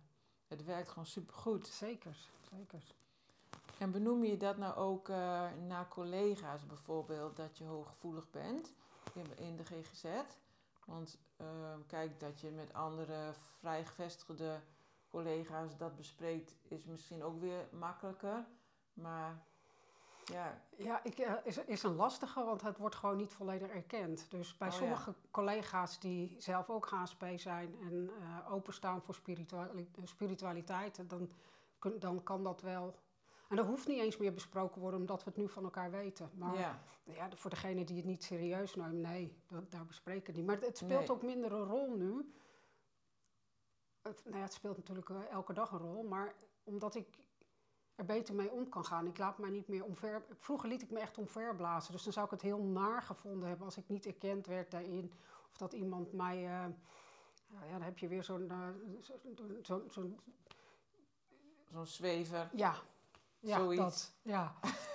het 0.46 0.64
werkt 0.64 0.88
gewoon 0.88 1.06
supergoed. 1.06 1.66
Zeker, 1.66 2.16
zeker. 2.50 2.82
En 3.78 3.90
benoem 3.90 4.24
je 4.24 4.36
dat 4.36 4.56
nou 4.56 4.76
ook 4.76 5.08
naar 5.66 5.88
collega's 5.88 6.66
bijvoorbeeld, 6.66 7.36
dat 7.36 7.58
je 7.58 7.64
hooggevoelig 7.64 8.30
bent 8.30 8.72
in, 9.16 9.56
de 9.56 9.64
GGZ? 9.64 10.04
Want 10.86 11.18
eh, 11.36 11.46
kijk, 11.86 12.20
dat 12.20 12.40
je 12.40 12.50
met 12.50 12.72
andere 12.72 13.32
vrij 13.58 13.84
gevestigde 13.84 14.60
collega's 15.08 15.76
dat 15.76 15.96
bespreekt, 15.96 16.56
is 16.62 16.84
misschien 16.84 17.22
ook 17.22 17.40
weer 17.40 17.68
makkelijker. 17.72 18.44
Maar 18.92 19.42
ja, 20.24 20.62
Ja, 20.76 21.04
ik, 21.04 21.18
eh, 21.18 21.32
is, 21.44 21.56
is 21.58 21.82
een 21.82 21.94
lastige, 21.94 22.44
want 22.44 22.60
het 22.62 22.78
wordt 22.78 22.94
gewoon 22.94 23.16
niet 23.16 23.32
volledig 23.32 23.68
erkend. 23.68 24.30
Dus 24.30 24.56
bij 24.56 24.68
Oh, 24.68 24.74
ja. 24.74 24.80
sommige 24.80 25.14
collega's 25.30 25.98
die 25.98 26.34
zelf 26.38 26.70
ook 26.70 26.88
HSP 26.88 27.24
zijn 27.36 27.74
en 27.80 28.10
eh, 28.20 28.52
openstaan 28.52 29.02
voor 29.02 29.14
spirituali- 29.14 29.90
spiritualiteit, 30.04 31.08
dan, 31.10 31.30
dan 31.98 32.22
kan 32.22 32.42
dat 32.42 32.60
wel. 32.60 32.94
En 33.50 33.56
dat 33.56 33.66
hoeft 33.66 33.88
niet 33.88 33.98
eens 34.00 34.16
meer 34.16 34.32
besproken 34.32 34.80
worden, 34.80 35.00
omdat 35.00 35.24
we 35.24 35.30
het 35.30 35.38
nu 35.38 35.48
van 35.48 35.64
elkaar 35.64 35.90
weten. 35.90 36.30
Maar 36.34 36.58
ja, 36.58 36.82
ja, 37.04 37.28
voor 37.36 37.50
degene 37.50 37.84
die 37.84 37.96
het 37.96 38.04
niet 38.04 38.22
serieus 38.24 38.74
neemt, 38.74 38.92
nee, 38.94 39.36
dat, 39.46 39.70
daar 39.70 39.86
bespreken 39.86 40.22
we 40.22 40.26
het 40.26 40.36
niet. 40.36 40.46
Maar 40.60 40.68
het, 40.68 40.76
speelt 40.76 41.00
Nee. 41.00 41.10
ook 41.10 41.22
minder 41.22 41.52
een 41.52 41.64
rol 41.64 41.94
nu. 41.96 42.32
Het, 44.02 44.22
nou 44.24 44.36
ja, 44.36 44.42
het 44.42 44.52
speelt 44.52 44.76
natuurlijk 44.76 45.08
eh, 45.10 45.30
elke 45.30 45.52
dag 45.52 45.70
een 45.70 45.78
rol, 45.78 46.02
maar 46.02 46.34
omdat 46.64 46.94
ik 46.94 47.18
er 47.94 48.04
beter 48.04 48.34
mee 48.34 48.50
om 48.50 48.68
kan 48.68 48.84
gaan. 48.84 49.06
Ik 49.06 49.18
laat 49.18 49.38
mij 49.38 49.50
niet 49.50 49.68
meer 49.68 49.84
omver... 49.84 50.24
Vroeger 50.38 50.68
liet 50.68 50.82
ik 50.82 50.90
me 50.90 50.98
echt 51.00 51.18
omverblazen, 51.18 51.92
dus 51.92 52.02
dan 52.02 52.12
zou 52.12 52.24
ik 52.24 52.30
het 52.30 52.42
heel 52.42 52.62
naar 52.62 53.02
gevonden 53.02 53.48
hebben 53.48 53.66
als 53.66 53.76
ik 53.76 53.88
niet 53.88 54.06
erkend 54.06 54.46
werd 54.46 54.70
daarin. 54.70 55.12
Of 55.50 55.56
dat 55.56 55.72
iemand 55.72 56.12
mij... 56.12 56.36
eh, 56.36 56.66
nou 57.46 57.66
ja, 57.66 57.72
dan 57.72 57.82
heb 57.82 57.98
je 57.98 58.08
weer 58.08 58.24
zo'n... 58.24 58.50
eh, 58.50 58.68
zo, 59.00 59.14
zo, 59.62 59.82
zo'n 59.88 60.18
zo'n 61.72 61.86
zwever. 61.86 62.50
ja, 62.52 62.74
ja 63.40 63.58
Zoiets. 63.58 63.82
dat. 63.82 64.12
Ja. 64.22 64.54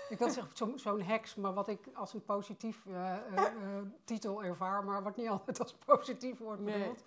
Ik 0.09 0.17
wil 0.17 0.29
zeggen 0.29 0.57
zo, 0.57 0.71
zo'n 0.77 1.01
heks, 1.01 1.35
maar 1.35 1.53
wat 1.53 1.67
ik 1.67 1.89
als 1.93 2.13
een 2.13 2.23
positief 2.25 2.85
eh, 2.85 3.15
eh, 3.15 3.45
eh, 3.77 3.81
titel 4.03 4.43
ervaar, 4.43 4.83
maar 4.83 5.03
wat 5.03 5.15
niet 5.15 5.29
altijd 5.29 5.59
als 5.59 5.73
positief 5.73 6.37
wordt 6.37 6.61
Nee. 6.61 6.79
bedoeld. 6.79 7.03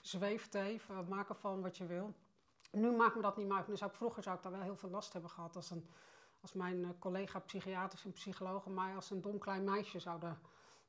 Zweefteef, 0.00 0.88
eh, 0.90 0.98
maak 1.08 1.28
ervan 1.28 1.62
wat 1.62 1.76
je 1.76 1.86
wil. 1.86 2.14
Nu 2.70 2.90
maakt 2.90 3.16
me 3.16 3.22
dat 3.22 3.36
niet 3.36 3.46
meer 3.48 3.56
uit. 3.56 3.66
Dus 3.66 3.78
zou 3.78 3.90
ik, 3.90 3.96
vroeger 3.96 4.22
zou 4.22 4.36
ik 4.36 4.42
daar 4.42 4.52
wel 4.52 4.60
heel 4.60 4.76
veel 4.76 4.90
last 4.90 5.12
hebben 5.12 5.30
gehad 5.30 5.56
als, 5.56 5.70
een, 5.70 5.86
als 6.40 6.52
mijn 6.52 6.98
collega 6.98 7.38
psychiaters 7.38 8.04
en 8.04 8.12
psychologen 8.12 8.74
mij 8.74 8.94
als 8.94 9.10
een 9.10 9.20
dom 9.22 9.38
klein 9.38 9.64
meisje 9.64 9.98
zouden 9.98 10.38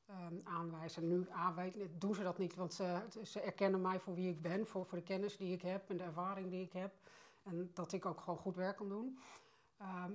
ehm, 0.08 0.36
aanwijzen. 0.44 1.08
Nu 1.08 1.28
ah, 1.32 1.56
weet, 1.56 1.78
doen 1.98 2.16
ze 2.16 2.24
dat 2.24 2.38
niet, 2.38 2.56
want 2.56 2.74
ze, 2.74 3.02
ze 3.24 3.40
erkennen 3.42 3.82
mij 3.82 4.00
voor 4.00 4.14
wie 4.14 4.30
ik 4.30 4.42
ben, 4.42 4.68
voor, 4.68 4.86
voor 4.86 4.98
de 4.98 5.04
kennis 5.04 5.38
die 5.38 5.54
ik 5.54 5.62
heb 5.62 5.90
en 5.90 5.98
de 5.98 6.04
ervaring 6.04 6.50
die 6.50 6.64
ik 6.66 6.74
heb. 6.74 6.94
En 7.44 7.72
dat 7.74 7.92
ik 7.92 8.06
ook 8.06 8.22
gewoon 8.22 8.40
goed 8.40 8.56
werk 8.56 8.78
kan 8.78 8.90
doen. 8.90 9.20
Ehm, 9.84 10.12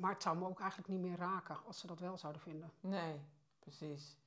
maar 0.00 0.10
het 0.12 0.22
zou 0.22 0.38
me 0.38 0.46
ook 0.48 0.60
eigenlijk 0.60 0.88
niet 0.90 1.00
meer 1.00 1.16
raken 1.16 1.56
als 1.66 1.78
ze 1.78 1.86
dat 1.86 1.98
wel 2.00 2.18
zouden 2.18 2.42
vinden. 2.42 2.72
Nee, 2.80 3.20
precies. 3.58 4.18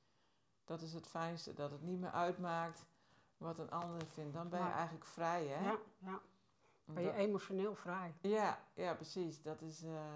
Dat 0.64 0.82
is 0.82 0.92
het 0.92 1.06
fijnste, 1.06 1.54
dat 1.54 1.70
het 1.70 1.82
niet 1.82 1.98
meer 2.00 2.10
uitmaakt 2.10 2.84
wat 3.36 3.58
een 3.58 3.70
ander 3.70 4.06
vindt. 4.06 4.34
Dan 4.34 4.48
ben 4.48 4.58
je 4.60 4.64
Ja. 4.66 4.72
eigenlijk 4.74 5.04
vrij, 5.04 5.46
hè? 5.46 5.64
Ja, 5.64 5.76
ja. 5.98 6.20
Ben 6.84 7.02
je 7.02 7.08
Dat- 7.08 7.18
emotioneel 7.18 7.74
vrij. 7.74 8.14
ja, 8.20 8.58
ja, 8.74 8.94
precies. 8.94 9.42
Dat 9.42 9.60
is, 9.62 9.82
eh, 9.82 10.14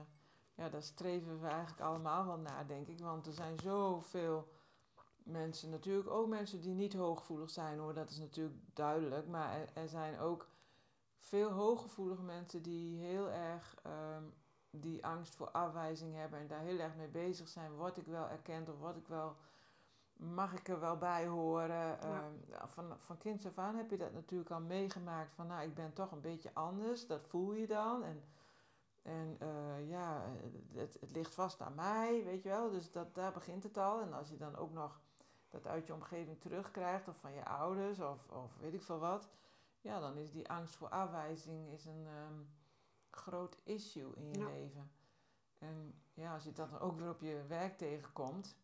ja, 0.54 0.68
daar 0.68 0.82
streven 0.82 1.40
we 1.40 1.46
eigenlijk 1.46 1.80
allemaal 1.80 2.26
wel 2.26 2.38
naar, 2.38 2.66
denk 2.66 2.86
ik. 2.88 2.98
Want 3.00 3.26
er 3.26 3.32
zijn 3.32 3.58
zoveel 3.60 4.52
mensen, 5.16 5.70
natuurlijk 5.70 6.10
ook 6.10 6.28
mensen 6.28 6.60
die 6.60 6.74
niet 6.74 6.94
hooggevoelig 6.94 7.50
zijn, 7.50 7.78
hoor. 7.78 7.94
Dat 7.94 8.10
is 8.10 8.18
natuurlijk 8.18 8.56
duidelijk. 8.74 9.26
Maar 9.28 9.52
er, 9.52 9.68
er 9.74 9.88
zijn 9.88 10.18
ook 10.18 10.46
veel 11.22 11.50
hooggevoelige 11.50 12.22
mensen 12.22 12.62
die 12.62 12.98
heel 12.98 13.30
erg 13.30 13.74
ehm, 13.82 14.24
die 14.70 15.06
angst 15.06 15.34
voor 15.34 15.50
afwijzing 15.50 16.14
hebben 16.14 16.38
en 16.38 16.46
daar 16.46 16.60
heel 16.60 16.78
erg 16.78 16.96
mee 16.96 17.08
bezig 17.08 17.48
zijn. 17.48 17.72
Word 17.72 17.96
ik 17.96 18.06
wel 18.06 18.28
erkend 18.28 18.68
of 18.68 18.78
word 18.78 18.96
ik 18.96 19.06
wel, 19.06 19.36
mag 20.12 20.52
ik 20.52 20.68
er 20.68 20.80
wel 20.80 20.96
bij 20.96 21.26
horen? 21.26 22.00
Ehm, 22.00 22.32
van, 22.66 22.96
van 22.98 23.18
kinds 23.18 23.46
af 23.46 23.58
aan 23.58 23.76
heb 23.76 23.90
je 23.90 23.96
dat 23.96 24.12
natuurlijk 24.12 24.50
al 24.50 24.60
meegemaakt 24.60 25.34
van 25.34 25.46
nou, 25.46 25.62
ik 25.62 25.74
ben 25.74 25.92
toch 25.92 26.12
een 26.12 26.20
beetje 26.20 26.50
anders. 26.52 27.06
Dat 27.06 27.26
voel 27.26 27.52
je 27.52 27.66
dan. 27.66 28.04
En, 28.04 28.24
en 29.02 29.36
eh, 29.38 29.88
ja, 29.88 30.22
het, 30.72 30.96
het 31.00 31.12
ligt 31.12 31.34
vast 31.34 31.60
aan 31.60 31.74
mij, 31.74 32.24
weet 32.24 32.42
je 32.42 32.48
wel. 32.48 32.70
Dus 32.70 32.92
dat, 32.92 33.14
daar 33.14 33.32
begint 33.32 33.62
het 33.62 33.76
al. 33.76 34.00
En 34.00 34.12
als 34.12 34.28
je 34.28 34.36
dan 34.36 34.56
ook 34.56 34.72
nog 34.72 35.00
dat 35.48 35.66
uit 35.66 35.86
je 35.86 35.94
omgeving 35.94 36.40
terugkrijgt, 36.40 37.08
of 37.08 37.16
van 37.16 37.32
je 37.32 37.44
ouders, 37.44 38.00
of, 38.00 38.28
of 38.28 38.56
weet 38.60 38.74
ik 38.74 38.82
veel 38.82 38.98
wat, 38.98 39.28
ja, 39.82 40.00
dan 40.00 40.16
is 40.16 40.30
die 40.30 40.48
angst 40.48 40.74
voor 40.74 40.88
afwijzing 40.88 41.68
is 41.68 41.84
een 41.84 42.06
ehm, 42.06 42.40
groot 43.10 43.58
issue 43.64 44.14
in 44.16 44.28
je 44.28 44.44
leven. 44.44 44.90
En 45.58 46.02
ja, 46.14 46.34
als 46.34 46.44
je 46.44 46.52
dat 46.52 46.70
dan 46.70 46.80
ook 46.80 46.98
weer 46.98 47.10
op 47.10 47.20
je 47.20 47.44
werk 47.48 47.78
tegenkomt, 47.78 48.56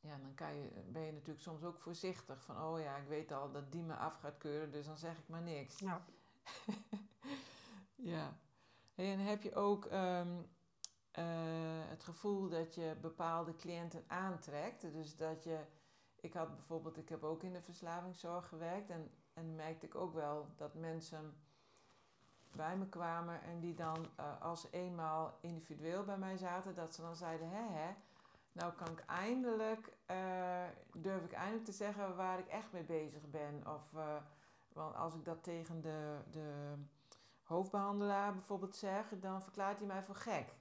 ja, 0.00 0.18
dan 0.18 0.34
kan 0.34 0.54
je, 0.54 0.70
ben 0.86 1.02
je 1.02 1.12
natuurlijk 1.12 1.40
soms 1.40 1.64
ook 1.64 1.78
voorzichtig. 1.78 2.42
Van, 2.42 2.62
oh 2.62 2.80
ja, 2.80 2.96
ik 2.96 3.08
weet 3.08 3.32
al 3.32 3.50
dat 3.50 3.72
die 3.72 3.82
me 3.82 3.94
af 3.94 4.18
gaat 4.18 4.38
keuren, 4.38 4.70
dus 4.70 4.86
dan 4.86 4.98
zeg 4.98 5.18
ik 5.18 5.28
maar 5.28 5.42
niks. 5.42 5.78
Ja. 5.78 6.04
ja. 8.12 8.38
en 8.94 9.18
heb 9.18 9.42
je 9.42 9.54
ook 9.54 9.84
ehm, 9.84 10.42
eh, 11.10 11.24
het 11.88 12.04
gevoel 12.04 12.48
dat 12.48 12.74
je 12.74 12.96
bepaalde 13.00 13.56
cliënten 13.56 14.04
aantrekt? 14.06 14.92
Dus 14.92 15.16
dat 15.16 15.44
je, 15.44 15.64
ik 16.20 16.32
had 16.32 16.54
bijvoorbeeld, 16.54 16.96
ik 16.96 17.08
heb 17.08 17.22
ook 17.22 17.42
in 17.42 17.52
de 17.52 17.62
verslavingszorg 17.62 18.48
gewerkt 18.48 18.90
en, 18.90 19.10
en 19.38 19.54
merkte 19.54 19.86
ik 19.86 19.94
ook 19.94 20.14
wel 20.14 20.46
dat 20.56 20.74
mensen 20.74 21.36
bij 22.52 22.76
me 22.76 22.86
kwamen 22.88 23.42
en 23.42 23.60
die 23.60 23.74
dan 23.74 24.06
uh, 24.20 24.42
als 24.42 24.66
eenmaal 24.70 25.38
individueel 25.40 26.04
bij 26.04 26.18
mij 26.18 26.36
zaten, 26.36 26.74
dat 26.74 26.94
ze 26.94 27.00
dan 27.00 27.16
zeiden, 27.16 27.48
hè 27.50 27.62
hè, 27.62 27.94
nou 28.52 28.72
kan 28.72 28.88
ik 28.88 29.04
eindelijk, 29.06 29.92
uh, 30.10 30.64
durf 30.92 31.24
ik 31.24 31.32
eindelijk 31.32 31.64
te 31.64 31.72
zeggen 31.72 32.16
waar 32.16 32.38
ik 32.38 32.46
echt 32.46 32.72
mee 32.72 32.84
bezig 32.84 33.30
ben. 33.30 33.62
Of, 33.66 33.92
uh, 33.94 34.16
want 34.72 34.94
als 34.94 35.14
ik 35.14 35.24
dat 35.24 35.42
tegen 35.42 35.80
de, 35.80 36.18
de 36.30 36.74
hoofdbehandelaar 37.42 38.32
bijvoorbeeld 38.32 38.76
zeg, 38.76 39.06
dan 39.20 39.42
verklaart 39.42 39.78
hij 39.78 39.86
mij 39.86 40.02
voor 40.02 40.14
gek. 40.14 40.54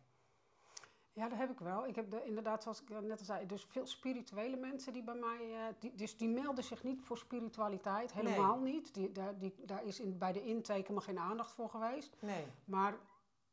Ja, 1.18 1.30
dat 1.30 1.38
heb 1.38 1.52
ik 1.52 1.60
wel. 1.60 1.88
Ik 1.88 1.96
heb 1.96 2.12
de, 2.12 2.24
inderdaad, 2.26 2.64
zoals 2.64 2.82
ik 2.82 2.90
net 2.90 3.20
al 3.20 3.26
zei, 3.26 3.46
dus 3.46 3.66
veel 3.70 3.86
spirituele 3.86 4.58
mensen 4.58 4.94
die 4.94 5.04
bij 5.04 5.16
mij... 5.16 5.50
Uh, 5.50 5.64
die, 5.80 5.96
dus 5.96 6.18
die 6.18 6.30
melden 6.30 6.64
zich 6.64 6.84
niet 6.84 7.02
voor 7.02 7.18
spiritualiteit, 7.18 8.14
helemaal 8.14 8.60
niet. 8.60 8.94
Die, 8.94 9.12
daar, 9.12 9.38
die, 9.38 9.56
daar 9.66 9.84
is 9.84 10.00
in, 10.00 10.18
bij 10.18 10.32
de 10.32 10.44
intake 10.44 10.82
helemaal 10.82 11.02
geen 11.02 11.20
aandacht 11.20 11.52
voor 11.52 11.70
geweest. 11.70 12.16
Nee. 12.20 12.46
Maar 12.66 12.98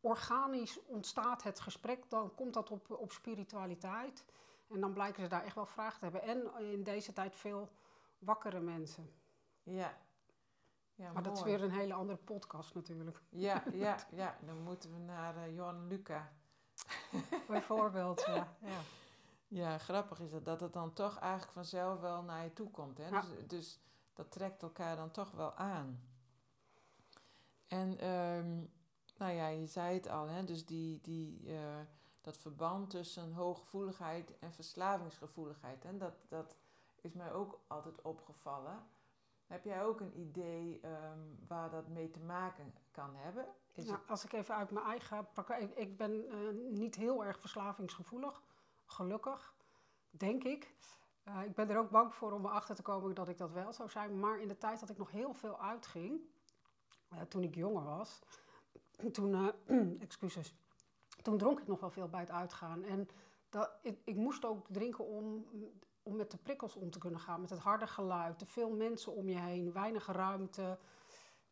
organisch 0.01 0.85
ontstaat 0.87 1.43
het 1.43 1.61
gesprek, 1.61 2.11
dan 2.11 2.35
komt 2.35 2.55
dat 2.55 2.71
op, 2.71 2.91
op 2.91 3.13
spiritualiteit. 3.13 4.25
En 4.69 4.81
dan 4.81 4.93
blijken 4.93 5.23
ze 5.23 5.29
daar 5.29 5.45
echt 5.45 5.55
wel 5.55 5.67
vragen 5.67 5.99
te 5.99 6.05
hebben. 6.05 6.23
En 6.23 6.71
in 6.73 6.83
deze 6.83 7.13
tijd 7.13 7.37
veel 7.37 7.69
wakkere 8.19 8.61
mensen. 8.61 9.11
Ja. 9.63 9.99
ja 10.95 11.13
maar 11.13 11.23
dat 11.23 11.37
is 11.37 11.43
weer 11.43 11.63
een 11.63 11.71
hele 11.71 11.95
andere 11.95 12.19
podcast 12.19 12.75
natuurlijk. 12.75 13.23
Ja, 13.29 13.63
ja, 13.73 13.97
ja. 14.11 14.37
dan 14.47 14.63
moeten 14.63 14.93
we 14.93 14.99
naar 14.99 15.37
uh, 15.37 15.55
Johan 15.55 15.87
Luca. 15.87 16.33
Bijvoorbeeld, 17.49 18.25
ja. 18.27 18.57
ja. 18.61 18.81
Ja, 19.49 19.79
grappig 19.79 20.21
is 20.21 20.31
dat, 20.31 20.45
dat 20.45 20.61
het 20.61 20.73
dan 20.73 20.93
toch 20.93 21.19
eigenlijk 21.19 21.53
vanzelf 21.53 22.01
wel 22.01 22.23
naar 22.23 22.45
je 22.45 22.53
toe 22.53 22.71
komt. 22.71 22.99
Hè? 22.99 23.11
Dus, 23.11 23.47
dus 23.47 23.79
dat 24.13 24.31
trekt 24.31 24.63
elkaar 24.63 24.97
dan 24.97 25.11
toch 25.11 25.31
wel 25.31 25.55
aan. 25.55 26.01
En 27.67 28.09
um, 28.11 28.73
nou 29.17 29.33
ja, 29.33 29.49
je 29.49 29.67
zei 29.67 29.95
het 29.95 30.09
al, 30.09 30.29
hè? 30.29 30.45
dus 30.45 30.67
die, 30.67 31.01
die, 31.01 31.43
uh, 31.43 31.59
dat 32.21 32.37
verband 32.37 32.91
tussen 32.91 33.33
hooggevoeligheid 33.33 34.39
en 34.39 34.53
verslavingsgevoeligheid. 34.53 35.83
Hè? 35.83 35.97
Dat, 35.97 36.15
dat 36.29 36.57
is 37.01 37.13
mij 37.13 37.33
ook 37.33 37.61
altijd 37.67 38.03
opgevallen. 38.03 38.87
Heb 39.47 39.65
jij 39.65 39.85
ook 39.85 40.01
een 40.01 40.19
idee 40.19 40.81
um, 40.85 41.39
waar 41.49 41.71
dat 41.71 41.89
mee 41.89 42.11
te 42.11 42.21
maken 42.21 42.75
kan 42.91 43.15
hebben? 43.15 43.47
Is 43.73 43.87
nou, 43.87 43.99
Als 44.07 44.25
ik 44.25 44.33
even 44.33 44.55
uit 44.55 44.71
mijn 44.71 44.87
eigen 44.87 45.29
pakken. 45.33 45.63
Ik, 45.63 45.75
ik 45.75 45.97
ben 45.97 46.13
uh, 46.13 46.71
niet 46.71 46.95
heel 46.95 47.25
erg 47.25 47.41
verslavingsgevoelig, 47.41 48.43
gelukkig, 48.85 49.55
denk 50.11 50.45
ik. 50.45 50.75
Uh, 51.29 51.43
ik 51.45 51.55
ben 51.55 51.71
er 51.71 51.79
ook 51.79 51.91
bang 51.91 52.15
voor 52.15 52.33
om 52.33 52.45
erachter 52.45 52.75
te 52.75 52.83
komen 52.83 53.15
dat 53.15 53.29
ik 53.29 53.39
dat 53.39 53.53
wel 53.53 53.73
zou 53.73 53.91
zijn. 53.91 54.21
Maar 54.21 54.41
in 54.41 54.49
de 54.49 54.59
tijd 54.59 54.81
dat 54.81 54.91
ik 54.91 54.99
nog 54.99 55.11
heel 55.11 55.35
veel 55.35 55.61
uitging, 55.61 56.21
uh, 57.13 57.21
toen 57.21 57.43
ik 57.43 57.55
jonger 57.55 57.85
was, 57.85 58.23
toen, 59.13 59.53
excuses, 60.01 60.55
toen 61.23 61.39
dronk 61.39 61.61
ik 61.61 61.67
nog 61.67 61.81
wel 61.81 61.91
veel 61.91 62.09
bij 62.09 62.21
het 62.21 62.31
uitgaan. 62.31 62.85
En 62.85 63.09
dat, 63.49 63.71
ik, 63.83 63.99
ik 64.05 64.17
moest 64.17 64.45
ook 64.45 64.67
drinken 64.69 65.05
om 65.07 65.47
om 66.05 66.17
met 66.17 66.31
de 66.31 66.37
prikkels 66.37 66.75
om 66.75 66.91
te 66.91 66.99
kunnen 66.99 67.21
gaan, 67.21 67.41
met 67.41 67.51
het 67.51 67.59
harde 67.59 67.87
geluid, 67.87 68.39
te 68.39 68.47
veel 68.47 68.71
mensen 68.71 69.13
om 69.13 69.29
je 69.29 69.39
heen, 69.39 69.73
weinig 69.73 70.07
ruimte. 70.07 70.79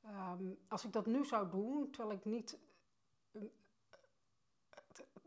Um, 0.07 0.59
als 0.69 0.85
ik 0.85 0.93
dat 0.93 1.07
nu 1.07 1.25
zou 1.25 1.51
doen, 1.51 1.91
terwijl 1.91 2.19
ik 2.19 2.25
niet. 2.25 2.59
Uh, 3.33 3.43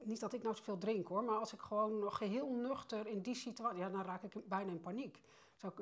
niet 0.03 0.19
dat 0.19 0.33
ik 0.33 0.43
nou 0.43 0.55
zoveel 0.55 0.77
drink 0.77 1.07
hoor, 1.07 1.23
maar 1.23 1.37
als 1.37 1.53
ik 1.53 1.61
gewoon 1.61 2.11
geheel 2.11 2.51
nuchter 2.51 3.07
in 3.07 3.21
die 3.21 3.35
situatie. 3.35 3.79
Ja, 3.79 3.89
dan 3.89 4.01
raak 4.01 4.23
ik 4.23 4.47
bijna 4.47 4.71
in 4.71 4.81
paniek. 4.81 5.21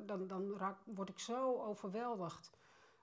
dan 0.04 0.26
dan 0.26 0.56
raak, 0.56 0.78
word 0.84 1.08
ik 1.08 1.18
zo 1.18 1.62
overweldigd. 1.62 2.50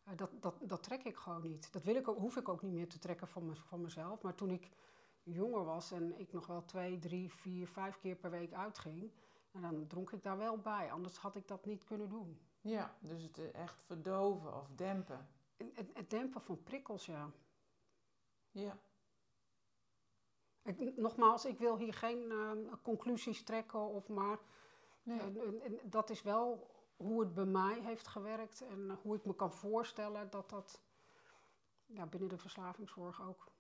Uh, 0.07 0.17
dat, 0.17 0.29
dat, 0.39 0.55
dat 0.61 0.83
trek 0.83 1.03
ik 1.03 1.15
gewoon 1.15 1.41
niet. 1.41 1.73
Dat 1.73 1.83
wil 1.83 1.95
ik 1.95 2.05
hoef 2.05 2.37
ik 2.37 2.49
ook 2.49 2.61
niet 2.61 2.73
meer 2.73 2.89
te 2.89 2.99
trekken 2.99 3.27
van, 3.27 3.45
me, 3.45 3.55
van 3.55 3.81
mezelf. 3.81 4.21
Maar 4.21 4.35
toen 4.35 4.51
ik 4.51 4.69
jonger 5.23 5.65
was 5.65 5.91
en 5.91 6.19
ik 6.19 6.33
nog 6.33 6.47
wel 6.47 6.65
twee, 6.65 6.99
drie, 6.99 7.33
vier, 7.33 7.67
vijf 7.67 7.99
keer 7.99 8.15
per 8.15 8.29
week 8.29 8.53
uitging 8.53 9.11
en 9.51 9.61
dan 9.61 9.87
dronk 9.87 10.11
ik 10.11 10.23
daar 10.23 10.37
wel 10.37 10.57
bij, 10.57 10.91
anders 10.91 11.17
had 11.17 11.35
ik 11.35 11.47
dat 11.47 11.65
niet 11.65 11.83
kunnen 11.83 12.09
doen. 12.09 12.39
Ja, 12.61 12.95
dus 12.99 13.23
het 13.23 13.37
eh, 13.37 13.53
echt 13.53 13.81
verdoven 13.85 14.55
of 14.55 14.69
dempen. 14.75 15.27
Het, 15.57 15.89
het 15.93 16.09
dempen 16.09 16.41
van 16.41 16.63
prikkels, 16.63 17.05
ja. 17.05 17.31
Ja. 18.51 18.77
Ik, 20.63 20.97
nogmaals, 20.97 21.45
ik 21.45 21.59
wil 21.59 21.77
hier 21.77 21.93
geen 21.93 22.31
uh, 22.31 22.51
conclusies 22.81 23.43
trekken 23.43 23.87
of 23.87 24.09
maar. 24.09 24.39
Nee. 25.03 25.31
Uh, 25.31 25.79
dat 25.83 26.09
is 26.09 26.21
wel 26.21 26.69
hoe 26.95 27.19
het 27.19 27.33
bij 27.33 27.45
mij 27.45 27.79
heeft 27.79 28.07
gewerkt 28.07 28.61
en 28.61 28.99
hoe 29.01 29.15
ik 29.15 29.25
me 29.25 29.35
kan 29.35 29.53
voorstellen 29.53 30.29
dat 30.29 30.49
dat 30.49 30.81
ja, 31.85 32.05
binnen 32.05 32.29
de 32.29 32.37
verslavingszorg 32.37 33.21
ook 33.21 33.51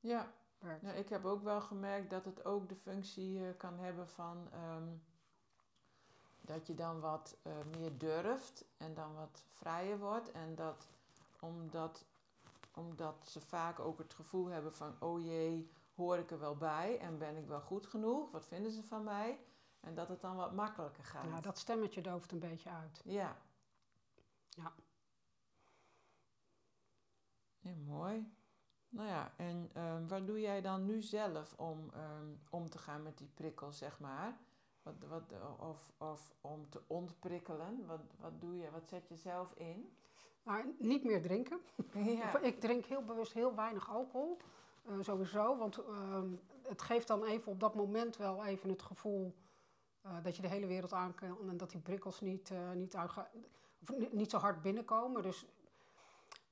ja. 0.00 0.32
werkt. 0.58 0.82
Ja, 0.82 0.92
ik 0.92 1.08
heb 1.08 1.24
ook 1.24 1.42
wel 1.42 1.60
gemerkt 1.60 2.10
dat 2.10 2.24
het 2.24 2.44
ook 2.44 2.68
de 2.68 2.76
functie 2.76 3.38
uh, 3.38 3.56
kan 3.56 3.78
hebben 3.78 4.08
van 4.08 4.48
um, 4.54 5.02
dat 6.52 6.66
je 6.66 6.74
dan 6.74 7.00
wat 7.00 7.36
uh, 7.42 7.52
meer 7.78 7.98
durft 7.98 8.64
en 8.76 8.94
dan 8.94 9.14
wat 9.14 9.44
vrijer 9.48 9.98
wordt. 9.98 10.30
En 10.30 10.54
dat 10.54 10.88
omdat, 11.40 12.04
omdat 12.74 13.28
ze 13.28 13.40
vaak 13.40 13.80
ook 13.80 13.98
het 13.98 14.14
gevoel 14.14 14.46
hebben 14.46 14.74
van, 14.74 14.96
oh 14.98 15.24
jee, 15.24 15.70
hoor 15.94 16.18
ik 16.18 16.30
er 16.30 16.38
wel 16.38 16.56
bij 16.56 16.98
en 16.98 17.18
ben 17.18 17.36
ik 17.36 17.46
wel 17.46 17.60
goed 17.60 17.86
genoeg? 17.86 18.30
Wat 18.30 18.46
vinden 18.46 18.72
ze 18.72 18.82
van 18.82 19.04
mij? 19.04 19.38
En 19.80 19.94
dat 19.94 20.08
het 20.08 20.20
dan 20.20 20.36
wat 20.36 20.52
makkelijker 20.52 21.04
gaat. 21.04 21.24
Ja, 21.24 21.40
dat 21.40 21.58
stemmetje 21.58 22.00
dooft 22.00 22.32
een 22.32 22.38
beetje 22.38 22.70
uit. 22.70 23.02
Ja. 23.04 23.36
Ja. 24.48 24.72
Ja, 27.58 27.74
mooi. 27.86 28.34
Nou 28.88 29.08
ja, 29.08 29.32
en 29.36 29.70
um, 29.76 30.08
wat 30.08 30.26
doe 30.26 30.40
jij 30.40 30.60
dan 30.60 30.84
nu 30.84 31.02
zelf 31.02 31.54
om 31.58 31.90
um, 31.94 32.40
om 32.50 32.70
te 32.70 32.78
gaan 32.78 33.02
met 33.02 33.18
die 33.18 33.30
prikkels, 33.34 33.78
zeg 33.78 34.00
maar? 34.00 34.38
Wat, 34.82 34.94
wat, 35.08 35.32
of, 35.58 35.92
of 35.98 36.34
om 36.40 36.68
te 36.68 36.80
ontprikkelen? 36.86 37.86
Wat, 37.86 38.00
wat 38.20 38.40
doe 38.40 38.56
je? 38.56 38.70
Wat 38.70 38.88
zet 38.88 39.08
je 39.08 39.16
zelf 39.16 39.52
in? 39.54 39.92
Nou, 40.42 40.74
niet 40.78 41.04
meer 41.04 41.22
drinken. 41.22 41.60
Ja. 41.92 42.38
ik 42.38 42.60
drink 42.60 42.84
heel 42.84 43.04
bewust 43.04 43.32
heel 43.32 43.54
weinig 43.54 43.90
alcohol. 43.90 44.38
Uh, 44.88 44.96
sowieso, 45.00 45.56
want 45.56 45.78
uh, 45.78 46.22
het 46.62 46.82
geeft 46.82 47.06
dan 47.06 47.24
even 47.24 47.52
op 47.52 47.60
dat 47.60 47.74
moment 47.74 48.16
wel 48.16 48.44
even 48.44 48.68
het 48.68 48.82
gevoel 48.82 49.34
uh, 50.06 50.16
dat 50.22 50.36
je 50.36 50.42
de 50.42 50.48
hele 50.48 50.66
wereld 50.66 50.92
aan 50.92 51.14
kan 51.14 51.48
en 51.48 51.56
dat 51.56 51.70
die 51.70 51.80
prikkels 51.80 52.20
niet, 52.20 52.50
uh, 52.50 52.70
niet, 52.72 52.96
niet 54.12 54.30
zo 54.30 54.38
hard 54.38 54.62
binnenkomen. 54.62 55.22
Dus 55.22 55.46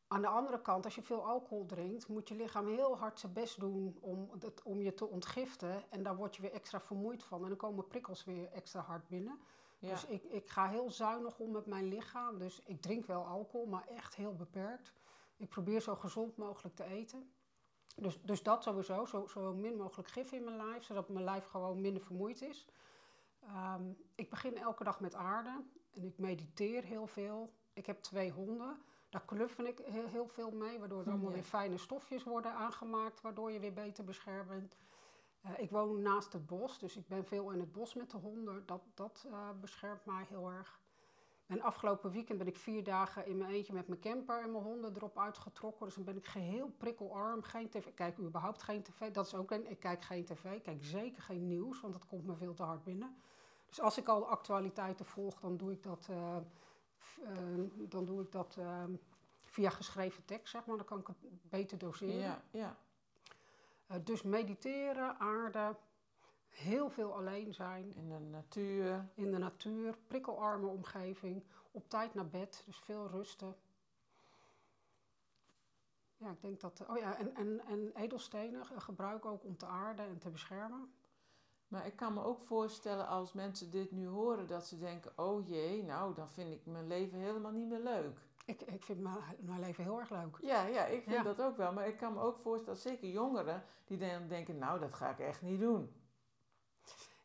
aan 0.08 0.20
de 0.20 0.28
andere 0.28 0.62
kant, 0.62 0.84
als 0.84 0.94
je 0.94 1.02
veel 1.02 1.24
alcohol 1.26 1.66
drinkt, 1.66 2.08
moet 2.08 2.28
je 2.28 2.34
lichaam 2.34 2.66
heel 2.66 2.98
hard 2.98 3.18
zijn 3.18 3.32
best 3.32 3.60
doen 3.60 3.98
om, 4.00 4.30
het, 4.38 4.62
om 4.62 4.80
je 4.80 4.94
te 4.94 5.06
ontgiften. 5.06 5.90
En 5.90 6.02
daar 6.02 6.16
word 6.16 6.36
je 6.36 6.42
weer 6.42 6.52
extra 6.52 6.80
vermoeid 6.80 7.24
van. 7.24 7.42
En 7.42 7.48
dan 7.48 7.56
komen 7.56 7.86
prikkels 7.86 8.24
weer 8.24 8.52
extra 8.52 8.80
hard 8.80 9.08
binnen. 9.08 9.40
Dus 9.78 10.06
ik, 10.06 10.22
ik 10.24 10.50
ga 10.50 10.68
heel 10.68 10.90
zuinig 10.90 11.38
om 11.38 11.50
met 11.50 11.66
mijn 11.66 11.84
lichaam. 11.84 12.38
Dus 12.38 12.62
ik 12.64 12.80
drink 12.80 13.06
wel 13.06 13.26
alcohol, 13.26 13.66
maar 13.66 13.86
echt 13.86 14.14
heel 14.14 14.34
beperkt. 14.34 14.92
Ik 15.36 15.48
probeer 15.48 15.80
zo 15.80 15.94
gezond 15.94 16.36
mogelijk 16.36 16.76
te 16.76 16.84
eten. 16.84 17.30
Dus, 17.96 18.22
dus 18.22 18.42
dat 18.42 18.62
sowieso, 18.62 19.04
zo, 19.04 19.26
zo 19.26 19.54
min 19.54 19.76
mogelijk 19.76 20.08
gif 20.08 20.32
in 20.32 20.44
mijn 20.44 20.56
lijf, 20.56 20.84
zodat 20.84 21.08
mijn 21.08 21.24
lijf 21.24 21.44
gewoon 21.46 21.80
minder 21.80 22.02
vermoeid 22.02 22.42
is. 22.42 22.68
Um, 23.42 23.96
ik 24.14 24.30
begin 24.30 24.56
elke 24.56 24.84
dag 24.84 25.00
met 25.00 25.14
aarde 25.14 25.64
en 25.90 26.04
ik 26.04 26.18
mediteer 26.18 26.84
heel 26.84 27.06
veel. 27.06 27.52
Ik 27.72 27.86
heb 27.86 28.02
twee 28.02 28.30
honden. 28.30 28.82
Daar 29.08 29.24
kluffen 29.24 29.66
ik 29.66 29.78
heel, 29.78 30.06
heel 30.06 30.28
veel 30.28 30.50
mee, 30.50 30.78
waardoor 30.78 31.00
er 31.00 31.10
allemaal 31.10 31.28
ja. 31.28 31.34
weer 31.34 31.42
fijne 31.42 31.76
stofjes 31.76 32.24
worden 32.24 32.52
aangemaakt, 32.52 33.20
waardoor 33.20 33.52
je 33.52 33.60
weer 33.60 33.72
beter 33.72 34.04
beschermd 34.04 34.48
bent. 34.48 34.76
Eh, 35.40 35.50
ik 35.58 35.70
woon 35.70 36.02
naast 36.02 36.32
het 36.32 36.46
bos, 36.46 36.78
dus 36.78 36.96
ik 36.96 37.08
ben 37.08 37.24
veel 37.24 37.50
in 37.50 37.60
het 37.60 37.72
bos 37.72 37.94
met 37.94 38.10
de 38.10 38.16
honden. 38.16 38.66
Dat, 38.66 38.82
dat 38.94 39.26
eh, 39.30 39.50
beschermt 39.60 40.04
mij 40.04 40.24
heel 40.28 40.50
erg. 40.50 40.80
En 41.46 41.60
afgelopen 41.62 42.10
weekend 42.10 42.38
ben 42.38 42.46
ik 42.46 42.56
vier 42.56 42.84
dagen 42.84 43.26
in 43.26 43.36
mijn 43.36 43.50
eentje 43.50 43.72
met 43.72 43.88
mijn 43.88 44.00
camper 44.00 44.42
en 44.42 44.50
mijn 44.52 44.64
honden 44.64 44.96
erop 44.96 45.18
uitgetrokken. 45.18 45.86
Dus 45.86 45.94
dan 45.94 46.04
ben 46.04 46.16
ik 46.16 46.26
geheel 46.26 46.70
prikkelarm. 46.76 47.42
Geen 47.42 47.68
tv. 47.68 47.86
Ik 47.86 47.94
kijk 47.94 48.18
überhaupt 48.18 48.62
geen 48.62 48.82
tv. 48.82 49.10
Dat 49.10 49.26
is 49.26 49.34
ook 49.34 49.50
een. 49.50 49.70
Ik 49.70 49.80
kijk 49.80 50.02
geen 50.02 50.24
tv. 50.24 50.44
Ik 50.44 50.62
kijk 50.62 50.84
zeker 50.84 51.22
geen 51.22 51.46
nieuws, 51.46 51.80
want 51.80 51.92
dat 51.92 52.06
komt 52.06 52.26
me 52.26 52.34
veel 52.34 52.54
te 52.54 52.62
hard 52.62 52.84
binnen. 52.84 53.16
Dus 53.68 53.80
als 53.80 53.98
ik 53.98 54.08
al 54.08 54.18
de 54.18 54.26
actualiteiten 54.26 55.04
volg, 55.04 55.40
dan 55.40 55.56
doe 55.56 55.72
ik 55.72 55.82
dat, 55.82 56.06
eh, 56.10 56.36
dan 57.88 58.04
doe 58.04 58.22
ik 58.22 58.32
dat 58.32 58.56
eh, 58.58 58.84
via 59.44 59.70
geschreven 59.70 60.24
tekst, 60.24 60.50
zeg 60.50 60.66
maar. 60.66 60.76
Dan 60.76 60.86
kan 60.86 60.98
ik 60.98 61.06
het 61.06 61.16
beter 61.42 61.78
doseren. 61.78 62.14
Ja, 62.14 62.42
ja. 62.50 62.76
Eh, 63.86 63.96
dus 64.04 64.22
mediteren, 64.22 65.18
aarde, 65.18 65.76
heel 66.48 66.90
veel 66.90 67.14
alleen 67.14 67.54
zijn 67.54 67.94
In 67.94 68.08
de 68.08 68.18
natuur. 68.18 69.08
in 69.14 69.30
de 69.30 69.38
natuur, 69.38 69.96
prikkelarme 70.06 70.66
omgeving, 70.66 71.44
op 71.70 71.88
tijd 71.88 72.14
naar 72.14 72.28
bed, 72.28 72.62
dus 72.66 72.78
veel 72.78 73.08
rusten. 73.08 73.56
Ja, 76.16 76.30
ik 76.30 76.40
denk 76.40 76.60
dat. 76.60 76.84
Oh 76.88 76.98
ja, 76.98 77.16
en, 77.16 77.34
en, 77.34 77.60
en 77.66 77.90
edelstenen 77.94 78.60
eh, 78.60 78.80
gebruik 78.80 79.24
ook 79.24 79.44
om 79.44 79.56
te 79.56 79.66
aarden 79.66 80.06
en 80.06 80.18
te 80.18 80.30
beschermen. 80.30 80.92
Maar 81.68 81.86
ik 81.86 81.96
kan 81.96 82.14
me 82.14 82.22
ook 82.24 82.40
voorstellen 82.40 83.06
als 83.06 83.32
mensen 83.32 83.70
dit 83.70 83.90
nu 83.90 84.06
horen, 84.06 84.46
dat 84.46 84.66
ze 84.66 84.78
denken: 84.78 85.12
oh 85.16 85.48
jee, 85.48 85.82
nou 85.84 86.14
dan 86.14 86.30
vind 86.30 86.52
ik 86.52 86.66
mijn 86.66 86.86
leven 86.86 87.18
helemaal 87.18 87.52
niet 87.52 87.68
meer 87.68 87.82
leuk. 87.82 88.18
Ik, 88.44 88.62
ik 88.62 88.82
vind 88.84 89.00
mijn, 89.00 89.16
mijn 89.40 89.60
leven 89.60 89.84
heel 89.84 89.98
erg 89.98 90.10
leuk. 90.10 90.38
Ja, 90.40 90.66
ja, 90.66 90.84
ik 90.84 91.02
vind 91.02 91.16
Ja. 91.16 91.22
dat 91.22 91.40
ook 91.42 91.56
wel. 91.56 91.72
Maar 91.72 91.86
ik 91.88 91.96
kan 91.96 92.12
me 92.12 92.20
ook 92.20 92.38
voorstellen, 92.38 92.78
zeker 92.78 93.08
jongeren, 93.08 93.64
die 93.84 93.98
dan 93.98 94.28
denken: 94.28 94.58
nou, 94.58 94.80
dat 94.80 94.94
ga 94.94 95.10
ik 95.10 95.18
echt 95.18 95.42
niet 95.42 95.60
doen. 95.60 95.92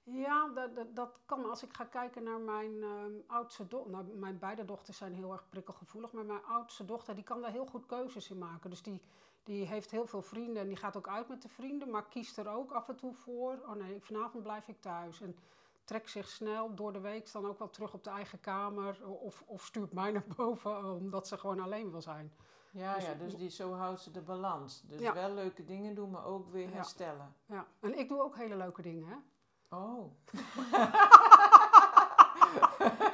Ja, 0.03 0.47
dat, 0.47 0.75
dat, 0.75 0.95
dat 0.95 1.19
kan. 1.25 1.49
Als 1.49 1.63
ik 1.63 1.73
ga 1.73 1.83
kijken 1.85 2.23
naar 2.23 2.39
mijn 2.39 2.83
ehm, 2.83 3.11
oudste 3.27 3.67
dochter. 3.67 3.91
Nou, 3.91 4.05
mijn 4.17 4.39
beide 4.39 4.65
dochters 4.65 4.97
zijn 4.97 5.13
heel 5.13 5.31
erg 5.31 5.49
prikkelgevoelig. 5.49 6.11
Maar 6.11 6.25
mijn 6.25 6.43
oudste 6.45 6.85
dochter 6.85 7.15
die 7.15 7.23
kan 7.23 7.41
daar 7.41 7.51
heel 7.51 7.65
goed 7.65 7.85
keuzes 7.85 8.29
in 8.29 8.37
maken. 8.37 8.69
Dus 8.69 8.81
die, 8.83 9.01
die 9.43 9.65
heeft 9.65 9.91
heel 9.91 10.07
veel 10.07 10.21
vrienden 10.21 10.61
en 10.61 10.67
die 10.67 10.77
gaat 10.77 10.97
ook 10.97 11.07
uit 11.07 11.27
met 11.27 11.41
de 11.41 11.49
vrienden. 11.49 11.89
Maar 11.89 12.05
kiest 12.05 12.37
er 12.37 12.49
ook 12.49 12.71
af 12.71 12.89
en 12.89 12.95
toe 12.95 13.13
voor. 13.13 13.59
Oh 13.65 13.71
nee, 13.73 14.01
vanavond 14.01 14.43
blijf 14.43 14.67
ik 14.67 14.81
thuis. 14.81 15.21
En 15.21 15.37
trekt 15.83 16.09
zich 16.09 16.29
snel 16.29 16.73
door 16.75 16.93
de 16.93 16.99
week 16.99 17.31
dan 17.31 17.45
ook 17.45 17.59
wel 17.59 17.69
terug 17.69 17.93
op 17.93 18.03
de 18.03 18.09
eigen 18.09 18.39
kamer. 18.39 19.07
Of, 19.07 19.43
of 19.45 19.65
stuurt 19.65 19.93
mij 19.93 20.11
naar 20.11 20.25
boven 20.37 20.93
omdat 20.93 21.27
ze 21.27 21.37
gewoon 21.37 21.59
alleen 21.59 21.91
wil 21.91 22.01
zijn. 22.01 22.33
Ja, 22.71 22.95
Dus- 22.95 23.05
ja, 23.05 23.13
dus 23.13 23.35
die, 23.35 23.49
zo 23.49 23.73
houdt 23.73 23.99
ze 24.01 24.11
de 24.11 24.21
balans. 24.21 24.81
Dus 24.85 24.99
Ja. 24.99 25.13
wel 25.13 25.33
leuke 25.33 25.65
dingen 25.65 25.95
doen, 25.95 26.09
maar 26.09 26.25
ook 26.25 26.49
weer 26.51 26.69
Ja. 26.69 26.75
herstellen. 26.75 27.35
Ja. 27.45 27.65
En 27.79 27.97
ik 27.99 28.07
doe 28.07 28.21
ook 28.21 28.35
hele 28.35 28.55
leuke 28.55 28.81
dingen, 28.81 29.07
hè? 29.07 29.15
Oh, 29.77 30.11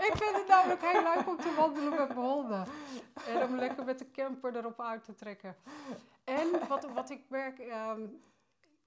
ik 0.09 0.13
vind 0.15 0.35
het 0.35 0.47
namelijk 0.47 0.81
heel 0.81 1.03
leuk 1.03 1.27
om 1.27 1.37
te 1.37 1.53
wandelen 1.57 1.89
met 1.89 2.07
mijn 2.07 2.19
honden. 2.19 2.65
En 3.27 3.43
om 3.43 3.55
lekker 3.55 3.85
met 3.85 3.99
de 3.99 4.11
camper 4.11 4.55
erop 4.55 4.81
uit 4.81 5.03
te 5.03 5.15
trekken. 5.15 5.55
En 6.29 6.47
wat, 6.69 6.87
wat 6.93 7.09
ik 7.09 7.21
merk, 7.29 7.59
ehm, 7.59 8.01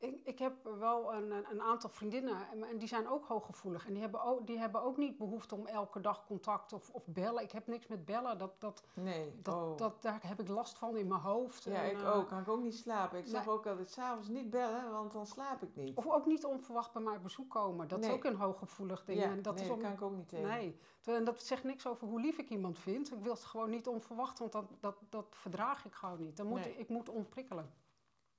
ik, 0.03 0.21
ik 0.25 0.39
heb 0.39 0.55
wel 0.79 1.15
een, 1.15 1.31
een- 1.51 1.61
aantal 1.63 1.91
vriendinnen 1.91 2.49
en, 2.53 2.65
en 2.65 2.79
die 2.79 2.89
zijn 2.89 3.09
ook 3.09 3.27
hooggevoelig. 3.27 3.87
En 3.87 3.93
die 3.93 4.03
hebben 4.03 4.23
ook, 4.23 4.47
die 4.47 4.59
hebben 4.59 4.83
ook 4.83 4.97
niet 4.97 5.17
behoefte 5.19 5.55
om 5.55 5.67
elke 5.67 6.01
dag 6.01 6.27
contact 6.27 6.73
of, 6.73 6.91
of 6.91 7.07
bellen. 7.07 7.43
Ik 7.43 7.53
heb 7.53 7.67
niks 7.67 7.87
met 7.87 8.05
bellen, 8.05 8.38
dat, 8.38 8.61
dat, 8.61 8.83
nee. 8.95 9.38
dat, 9.43 9.55
oh. 9.55 9.77
dat, 9.77 10.03
daar 10.03 10.21
heb 10.27 10.41
ik 10.41 10.49
last 10.49 10.79
van 10.79 10.97
in 10.97 11.09
mijn 11.09 11.21
hoofd. 11.21 11.65
ja, 11.65 11.83
En, 11.83 11.91
ik 11.91 12.03
eh, 12.03 12.17
ook. 12.17 12.29
Kan 12.29 12.41
ik 12.41 12.49
ook 12.49 12.62
niet 12.62 12.77
slapen. 12.77 13.19
Ik 13.19 13.27
zeg 13.27 13.45
nee. 13.45 13.55
ook 13.55 13.67
altijd 13.67 13.91
s'avonds 13.91 14.29
niet 14.29 14.51
bellen, 14.51 14.91
want 14.91 15.12
dan 15.12 15.27
slaap 15.27 15.62
ik 15.62 15.77
niet. 15.77 15.97
Of 15.97 16.07
ook 16.07 16.27
niet 16.27 16.45
onverwacht 16.45 16.93
bij 16.93 17.03
mij 17.03 17.17
op 17.17 17.23
bezoek 17.23 17.51
komen. 17.51 17.88
Dat 17.88 18.01
Nee. 18.01 18.09
is 18.11 18.15
ook 18.17 18.25
een 18.25 18.37
hooggevoelig 18.37 19.05
ding. 19.05 19.21
ja, 19.21 19.31
en 19.31 19.43
dat 19.43 19.55
nee, 19.55 19.62
is 19.62 19.69
dat 19.69 19.79
kan 19.81 19.93
ik 19.93 20.03
ook 20.03 20.17
niet 20.17 20.29
tegen. 20.29 20.49
Nee, 20.49 20.79
en 21.05 21.25
dat 21.25 21.43
zegt 21.43 21.65
niks 21.65 21.87
over 21.87 22.07
hoe 22.07 22.21
lief 22.21 22.38
ik 22.38 22.49
iemand 22.49 22.79
vind. 22.79 23.12
Ik 23.12 23.23
wil 23.23 23.33
het 23.33 23.45
gewoon 23.45 23.71
niet 23.71 23.87
onverwacht, 23.87 24.38
want 24.38 24.53
dat, 24.53 24.65
dat, 24.81 24.97
dat 25.09 25.27
verdraag 25.31 25.85
ik 25.85 25.93
gewoon 25.95 26.19
niet. 26.19 26.37
Dan 26.37 26.47
moet, 26.47 26.61
Nee. 26.61 26.77
ik 26.77 26.88
moet 26.88 27.09
ontprikkelen. 27.09 27.73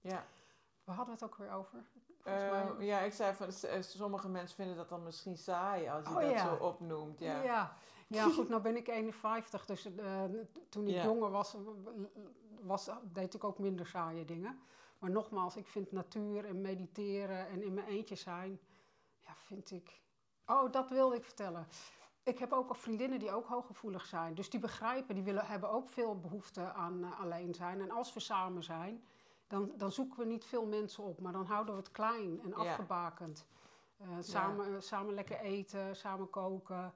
Ja. 0.01 0.25
Waar 0.83 0.95
hadden 0.95 1.15
we 1.15 1.21
het 1.25 1.31
ook 1.31 1.37
weer 1.37 1.51
over? 1.51 1.83
Eh, 2.23 2.69
ja, 2.79 2.99
ik 2.99 3.13
zei 3.13 3.33
van, 3.35 3.47
eh, 3.47 3.81
sommige 3.81 4.29
mensen 4.29 4.55
vinden 4.55 4.75
dat 4.75 4.89
dan 4.89 5.03
misschien 5.03 5.37
saai 5.37 5.89
als 5.89 6.07
je 6.07 6.13
Oh, 6.13 6.21
dat 6.21 6.31
ja. 6.31 6.37
zo 6.37 6.63
opnoemt. 6.63 7.19
Ja. 7.19 7.41
ja. 7.43 7.77
Ja, 8.07 8.29
goed, 8.35 8.49
nou 8.49 8.61
ben 8.61 8.75
ik 8.75 8.87
51, 8.87 9.65
dus 9.65 9.95
eh, 9.95 10.23
toen 10.69 10.87
ik 10.87 10.93
Ja. 10.93 11.03
jonger 11.03 11.31
was, 11.31 11.55
was, 12.61 12.89
deed 13.03 13.33
ik 13.33 13.43
ook 13.43 13.59
minder 13.59 13.87
saaie 13.87 14.25
dingen. 14.25 14.59
Maar 14.99 15.11
nogmaals, 15.11 15.55
ik 15.55 15.67
vind 15.67 15.91
natuur 15.91 16.45
en 16.45 16.61
mediteren 16.61 17.47
en 17.47 17.63
in 17.63 17.73
mijn 17.73 17.87
eentje 17.87 18.15
zijn, 18.15 18.59
ja, 19.19 19.35
vind 19.35 19.71
ik... 19.71 20.01
Oh, 20.45 20.71
dat 20.71 20.89
wilde 20.89 21.15
ik 21.15 21.23
vertellen. 21.23 21.67
Ik 22.23 22.39
heb 22.39 22.51
ook 22.51 22.69
al 22.69 22.75
vriendinnen 22.75 23.19
die 23.19 23.31
ook 23.31 23.47
hooggevoelig 23.47 24.05
zijn. 24.05 24.35
Dus 24.35 24.49
die 24.49 24.59
begrijpen, 24.59 25.15
die 25.15 25.23
willen, 25.23 25.45
hebben 25.45 25.69
ook 25.69 25.89
veel 25.89 26.19
behoefte 26.19 26.73
aan 26.73 27.13
alleen 27.17 27.53
zijn. 27.53 27.81
En 27.81 27.91
als 27.91 28.13
we 28.13 28.19
samen 28.19 28.63
zijn, 28.63 29.03
dan, 29.53 29.71
dan 29.77 29.91
zoeken 29.91 30.19
we 30.19 30.25
niet 30.25 30.45
veel 30.45 30.65
mensen 30.65 31.03
op. 31.03 31.19
Maar 31.21 31.31
dan 31.33 31.45
houden 31.45 31.73
we 31.75 31.79
het 31.79 31.91
klein 31.91 32.41
en 32.43 32.53
afgebakend. 32.53 33.45
Eh, 33.97 34.07
samen, 34.19 34.83
samen 34.83 35.13
lekker 35.13 35.39
eten, 35.39 35.95
samen 35.95 36.29
koken. 36.29 36.93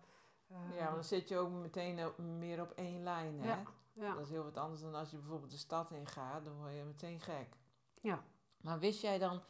eh, 0.48 0.58
Ja, 0.76 0.84
want 0.84 0.96
dan 0.96 1.04
zit 1.04 1.28
je 1.28 1.38
ook 1.38 1.52
meteen 1.52 2.06
op- 2.06 2.18
meer 2.18 2.62
op 2.62 2.72
één 2.72 3.04
lijn. 3.04 3.40
Hè? 3.40 3.48
Ja, 3.48 3.64
ja. 3.94 4.14
Dat 4.14 4.24
is 4.24 4.30
heel 4.30 4.44
wat 4.44 4.58
anders 4.58 4.82
dan 4.82 4.96
als 4.96 5.12
je 5.12 5.18
bijvoorbeeld 5.18 5.52
de 5.52 5.58
stad 5.58 5.92
in 5.92 6.08
gaat, 6.08 6.46
dan 6.46 6.54
word 6.58 6.74
je 6.76 6.84
meteen 6.84 7.20
gek. 7.20 7.58
Ja. 8.02 8.24
Maar 8.62 8.80
wist 8.80 9.02
jij 9.02 9.18
dan 9.20 9.42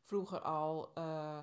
vroeger 0.00 0.40
al, 0.40 0.90
eh, 0.94 1.38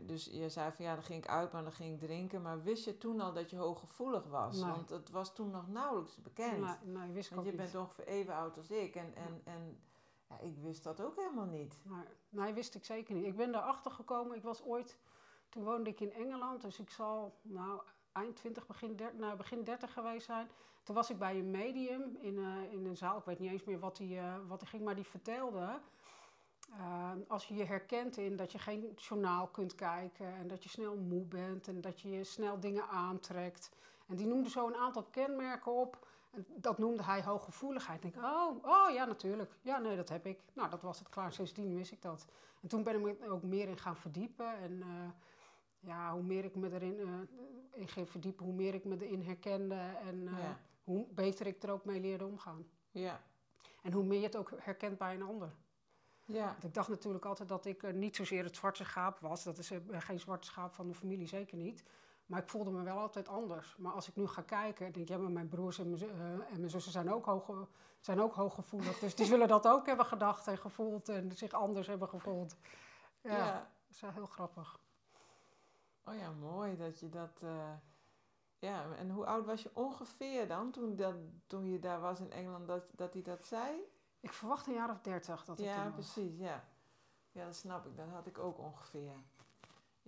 dus 0.00 0.24
je 0.24 0.48
zei 0.48 0.72
van 0.72 0.84
ja, 0.84 0.94
dan 0.94 1.04
ging 1.04 1.24
ik 1.24 1.30
uit, 1.30 1.52
maar 1.52 1.62
dan 1.62 1.72
ging 1.72 1.92
ik 1.94 2.00
drinken. 2.00 2.42
Maar 2.42 2.62
wist 2.62 2.84
je 2.84 2.98
toen 2.98 3.20
al 3.20 3.32
dat 3.32 3.50
je 3.50 3.56
hooggevoelig 3.56 4.24
was? 4.26 4.56
Nee. 4.60 4.70
Want 4.70 4.90
het 4.90 5.10
was 5.10 5.34
toen 5.34 5.50
nog 5.50 5.68
nauwelijks 5.68 6.16
bekend. 6.22 6.60
Nee, 6.60 6.94
nee, 6.94 7.12
wist 7.12 7.28
ik 7.30 7.34
Want 7.34 7.46
je 7.46 7.52
niet. 7.52 7.62
bent 7.62 7.74
ongeveer 7.74 8.06
even 8.06 8.34
oud 8.34 8.56
als 8.56 8.70
ik. 8.70 8.94
En, 8.94 9.14
en, 9.14 9.40
en 9.44 9.80
ja, 10.30 10.38
ik 10.40 10.56
wist 10.58 10.82
dat 10.84 11.00
ook 11.00 11.16
helemaal 11.16 11.46
niet. 11.46 11.78
Maar, 11.84 12.06
nee, 12.28 12.52
wist 12.52 12.74
ik 12.74 12.84
zeker 12.84 13.14
niet. 13.14 13.24
Ik 13.26 13.36
ben 13.36 13.52
daarachter 13.52 13.90
gekomen. 13.90 14.36
Ik 14.36 14.42
was 14.42 14.62
ooit, 14.62 14.98
toen 15.48 15.64
woonde 15.64 15.90
ik 15.90 16.00
in 16.00 16.12
Engeland, 16.12 16.60
dus 16.62 16.78
ik 16.78 16.90
zal 16.90 17.38
nou 17.42 17.80
eind 18.12 18.36
20, 18.36 18.66
begin 18.66 18.96
30, 18.96 19.18
nou, 19.18 19.36
begin 19.36 19.64
30 19.64 19.92
geweest 19.92 20.26
zijn. 20.26 20.48
Toen 20.82 20.94
was 20.94 21.10
ik 21.10 21.18
bij 21.18 21.38
een 21.38 21.50
medium 21.50 22.16
in, 22.20 22.38
eh, 22.38 22.72
in 22.72 22.86
een 22.86 22.96
zaal. 22.96 23.18
Ik 23.18 23.24
weet 23.24 23.38
niet 23.38 23.50
eens 23.50 23.64
meer 23.64 23.78
wat 23.78 23.96
die, 23.96 24.18
eh, 24.18 24.34
wat 24.46 24.58
die 24.58 24.68
ging, 24.68 24.84
maar 24.84 24.94
die 24.94 25.04
vertelde. 25.06 25.80
eh, 26.70 27.12
als 27.28 27.48
je 27.48 27.54
je 27.54 27.64
herkent 27.64 28.16
in 28.16 28.36
dat 28.36 28.52
je 28.52 28.58
geen 28.58 28.92
journaal 28.96 29.46
kunt 29.48 29.74
kijken 29.74 30.34
en 30.34 30.48
dat 30.48 30.62
je 30.62 30.68
snel 30.68 30.96
moe 30.96 31.24
bent 31.24 31.68
en 31.68 31.80
dat 31.80 32.00
je 32.00 32.10
je 32.10 32.24
snel 32.24 32.60
dingen 32.60 32.88
aantrekt. 32.88 33.70
En 34.06 34.16
die 34.16 34.26
noemde 34.26 34.50
zo 34.50 34.66
een 34.66 34.76
aantal 34.76 35.02
kenmerken 35.10 35.72
op. 35.72 36.06
En 36.30 36.46
dat 36.56 36.78
noemde 36.78 37.02
hij 37.02 37.22
hooggevoeligheid. 37.22 38.04
Ik 38.04 38.12
denk, 38.12 38.24
oh, 38.24 38.64
oh 38.64 38.90
ja, 38.90 39.04
natuurlijk. 39.04 39.52
Ja, 39.62 39.78
nee, 39.78 39.96
dat 39.96 40.08
heb 40.08 40.26
ik. 40.26 40.40
Nou, 40.52 40.70
dat 40.70 40.82
was 40.82 40.98
het 40.98 41.08
klaar. 41.08 41.32
Sindsdien 41.32 41.74
wist 41.74 41.92
ik 41.92 42.02
dat. 42.02 42.26
En 42.60 42.68
toen 42.68 42.82
ben 42.82 42.94
ik 43.06 43.18
me 43.20 43.28
ook 43.28 43.42
meer 43.42 43.68
in 43.68 43.78
gaan 43.78 43.96
verdiepen. 43.96 44.56
En 44.58 44.82
eh, 44.82 44.88
ja, 45.80 46.12
hoe 46.12 46.22
meer 46.22 46.44
ik 46.44 46.54
me 46.56 46.72
erin 46.72 46.98
eh, 47.00 47.80
in 47.80 47.88
ging 47.88 48.10
verdiepen, 48.10 48.44
hoe 48.44 48.54
meer 48.54 48.74
ik 48.74 48.84
me 48.84 48.96
erin 49.06 49.22
herkende. 49.22 49.74
En 50.04 50.28
eh, 50.28 50.38
Ja. 50.38 50.60
hoe 50.84 51.06
beter 51.10 51.46
ik 51.46 51.62
er 51.62 51.70
ook 51.70 51.84
mee 51.84 52.00
leerde 52.00 52.26
omgaan. 52.26 52.66
Ja, 52.90 53.20
En 53.82 53.92
hoe 53.92 54.04
meer 54.04 54.18
je 54.18 54.24
het 54.26 54.36
ook 54.36 54.52
herkent 54.56 54.98
bij 54.98 55.14
een 55.14 55.22
ander. 55.22 55.54
ja, 56.24 56.46
Want 56.46 56.64
ik 56.64 56.74
dacht 56.74 56.88
natuurlijk 56.88 57.24
altijd 57.24 57.48
dat 57.48 57.64
ik 57.64 57.92
niet 57.94 58.16
zozeer 58.16 58.44
het 58.44 58.56
zwarte 58.56 58.84
schaap 58.84 59.18
was. 59.18 59.44
Dat 59.44 59.58
is 59.58 59.70
geen 59.90 60.20
zwarte 60.20 60.46
schaap 60.46 60.72
van 60.74 60.88
de 60.88 60.94
familie, 60.94 61.26
zeker 61.26 61.56
niet. 61.56 61.84
Maar 62.30 62.40
ik 62.40 62.48
voelde 62.48 62.70
me 62.70 62.82
wel 62.82 62.98
altijd 62.98 63.28
anders. 63.28 63.76
Maar 63.76 63.92
als 63.92 64.08
ik 64.08 64.16
nu 64.16 64.26
ga 64.26 64.42
kijken, 64.42 64.92
denk 64.92 64.96
ik, 64.96 65.08
ja, 65.08 65.18
maar 65.18 65.30
mijn 65.30 65.48
broers 65.48 65.78
en 65.78 65.90
mijn, 65.90 66.02
eh, 66.02 66.32
en 66.32 66.58
mijn 66.58 66.70
zussen 66.70 66.92
zijn 66.92 67.12
ook, 67.12 67.24
hoog, 67.24 67.68
zijn 68.00 68.20
ook 68.20 68.34
hooggevoelig. 68.34 68.98
Dus 68.98 69.14
die 69.14 69.26
zullen 69.26 69.48
dat 69.48 69.66
ook 69.68 69.86
hebben 69.86 70.06
gedacht 70.06 70.46
en 70.46 70.58
gevoeld 70.58 71.08
en 71.08 71.32
zich 71.32 71.52
anders 71.52 71.86
hebben 71.86 72.08
gevoeld. 72.08 72.56
Ja, 73.20 73.36
ja. 73.36 73.52
dat 73.52 73.94
is 73.94 74.00
wel 74.00 74.10
heel 74.10 74.26
grappig. 74.26 74.80
Oh 76.04 76.14
ja, 76.14 76.30
mooi 76.30 76.76
dat 76.76 77.00
je 77.00 77.08
dat... 77.08 77.40
eh, 77.42 77.72
ja, 78.58 78.94
en 78.96 79.10
hoe 79.10 79.26
oud 79.26 79.46
was 79.46 79.62
je 79.62 79.70
ongeveer 79.72 80.48
dan, 80.48 80.70
toen, 80.70 80.96
dat, 80.96 81.14
toen 81.46 81.70
je 81.70 81.78
daar 81.78 82.00
was 82.00 82.20
in 82.20 82.32
Engeland, 82.32 82.66
dat, 82.66 82.84
dat 82.92 83.12
hij 83.12 83.22
dat 83.22 83.46
zei? 83.46 83.80
Ik 84.20 84.32
verwacht 84.32 84.66
een 84.66 84.74
jaar 84.74 84.90
of 84.90 85.00
dertig 85.00 85.44
dat 85.44 85.58
ik 85.58 85.64
ja, 85.64 85.74
toen 85.74 85.84
was. 85.84 86.12
precies, 86.12 86.38
ja. 86.38 86.64
Ja, 87.32 87.44
dat 87.44 87.56
snap 87.56 87.86
ik. 87.86 87.96
Dat 87.96 88.08
had 88.08 88.26
ik 88.26 88.38
ook 88.38 88.58
ongeveer. 88.58 89.16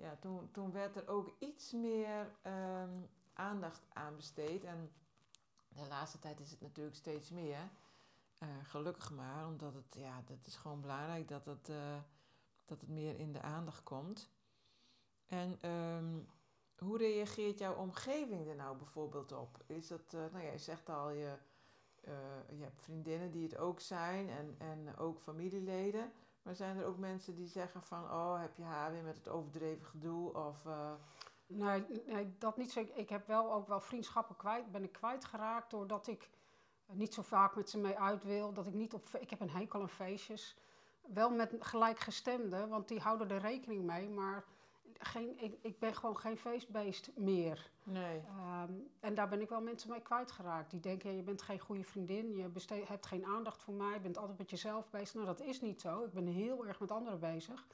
Ja, 0.03 0.17
toen, 0.21 0.51
toen 0.51 0.73
werd 0.73 0.97
er 0.97 1.09
ook 1.09 1.35
iets 1.39 1.73
meer 1.73 2.35
ehm, 2.43 3.01
aandacht 3.33 3.83
aan 3.93 4.17
besteed. 4.17 4.65
En 4.65 4.93
de 5.69 5.87
laatste 5.89 6.19
tijd 6.19 6.41
is 6.41 6.51
het 6.51 6.61
natuurlijk 6.61 6.97
steeds 6.97 7.31
meer. 7.31 7.71
Eh, 8.39 8.49
gelukkig 8.63 9.11
maar, 9.11 9.47
omdat 9.47 9.75
het, 9.75 9.95
ja, 9.95 10.23
dat 10.27 10.47
is 10.47 10.57
gewoon 10.57 10.81
belangrijk 10.81 11.29
dat 11.29 11.45
het, 11.45 11.69
eh, 11.69 11.97
dat 12.65 12.81
het 12.81 12.91
meer 12.91 13.19
in 13.19 13.33
de 13.33 13.41
aandacht 13.41 13.83
komt. 13.83 14.31
En 15.27 15.59
ehm, 15.61 16.19
hoe 16.79 16.99
reageert 16.99 17.59
jouw 17.59 17.75
omgeving 17.75 18.49
er 18.49 18.57
nou 18.57 18.77
bijvoorbeeld 18.77 19.33
op? 19.33 19.63
Is 19.67 19.89
dat, 19.89 20.15
eh, 20.15 20.21
nou 20.33 20.45
ja, 20.45 20.51
je 20.51 20.59
zegt 20.59 20.89
al, 20.89 21.11
je, 21.11 21.37
je 22.49 22.63
hebt 22.63 22.81
vriendinnen 22.81 23.31
die 23.31 23.43
het 23.43 23.57
ook 23.57 23.81
zijn 23.81 24.29
en, 24.29 24.55
en 24.59 24.97
ook 24.97 25.21
familieleden. 25.21 26.13
Maar 26.43 26.55
zijn 26.55 26.77
er 26.77 26.87
ook 26.87 26.99
mensen 26.99 27.35
die 27.35 27.47
zeggen 27.47 27.83
van, 27.83 28.05
oh, 28.05 28.41
heb 28.41 28.57
je 28.57 28.63
haar 28.63 28.93
weer 28.93 29.03
met 29.03 29.17
het 29.17 29.29
overdreven 29.29 29.87
gedoe? 29.87 30.35
Of, 30.35 30.65
uh... 30.67 30.93
nee, 31.47 31.85
nee, 32.07 32.35
dat 32.39 32.57
niet 32.57 32.73
zo. 32.73 32.87
Ik 32.95 33.09
heb 33.09 33.27
wel 33.27 33.53
ook 33.53 33.69
wel 33.69 33.81
vriendschappen 33.81 34.37
kwijt, 34.37 34.73
ben 34.73 34.85
ik 34.85 34.93
kwijtgeraakt 34.93 35.71
doordat 35.71 36.07
ik 36.07 36.31
niet 36.93 37.15
zo 37.15 37.23
vaak 37.23 37.57
met 37.57 37.71
ze 37.71 37.79
mee 37.79 37.99
uit 37.99 38.25
wil. 38.25 38.53
Dat 38.53 38.67
ik 38.67 38.75
niet 38.75 38.95
op, 38.95 39.09
ik 39.21 39.31
heb 39.31 39.41
een 39.41 39.51
hekel 39.51 39.81
aan 39.81 39.89
feestjes. 39.89 40.57
Wel 41.01 41.31
met 41.31 41.55
gelijkgestemden, 41.59 42.69
want 42.69 42.89
die 42.89 43.01
houden 43.01 43.31
er 43.31 43.41
rekening 43.41 43.85
mee. 43.85 44.09
Maar 44.09 44.45
geen, 45.05 45.43
ik, 45.43 45.59
ik 45.61 45.79
ben 45.79 45.95
gewoon 45.95 46.19
geen 46.19 46.37
feestbeest 46.37 47.11
meer. 47.17 47.71
Nee. 47.83 48.21
Ehm, 48.27 48.73
en 49.01 49.15
daar 49.15 49.29
ben 49.29 49.41
ik 49.41 49.49
wel 49.49 49.61
mensen 49.61 49.91
mee 49.91 50.01
kwijtgeraakt. 50.01 50.71
Die 50.71 50.81
denken, 50.81 51.11
ja, 51.11 51.17
je 51.17 51.23
bent 51.23 51.43
geen 51.43 51.59
goede 51.59 51.85
vriendin, 51.85 52.37
je 52.37 52.49
besteed, 52.49 52.89
hebt 52.89 53.07
geen 53.07 53.25
aandacht 53.25 53.63
voor 53.63 53.75
mij, 53.75 53.95
je 53.95 54.01
bent 54.01 54.19
altijd 54.19 54.39
met 54.39 54.51
jezelf 54.51 54.91
bezig. 54.91 55.15
Nou, 55.15 55.27
dat 55.27 55.41
is 55.41 55.61
niet 55.61 55.81
zo. 55.81 56.05
Ik 56.05 56.13
ben 56.13 56.27
heel 56.27 56.67
erg 56.67 56.81
met 56.81 56.91
anderen 56.91 57.21
bezig. 57.21 57.67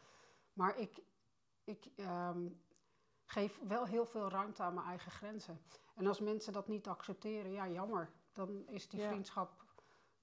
Maar 0.52 0.78
ik, 0.78 1.02
ik 1.64 1.88
ehm, 1.96 2.48
geef 3.24 3.60
wel 3.66 3.84
heel 3.84 4.06
veel 4.06 4.28
ruimte 4.28 4.62
aan 4.62 4.74
mijn 4.74 4.86
eigen 4.86 5.10
grenzen. 5.10 5.60
En 5.94 6.06
als 6.06 6.20
mensen 6.20 6.52
dat 6.52 6.68
niet 6.68 6.86
accepteren, 6.86 7.52
ja, 7.52 7.68
jammer. 7.68 8.10
Dan 8.32 8.68
is 8.68 8.88
die 8.88 9.00
vriendschap, 9.00 9.64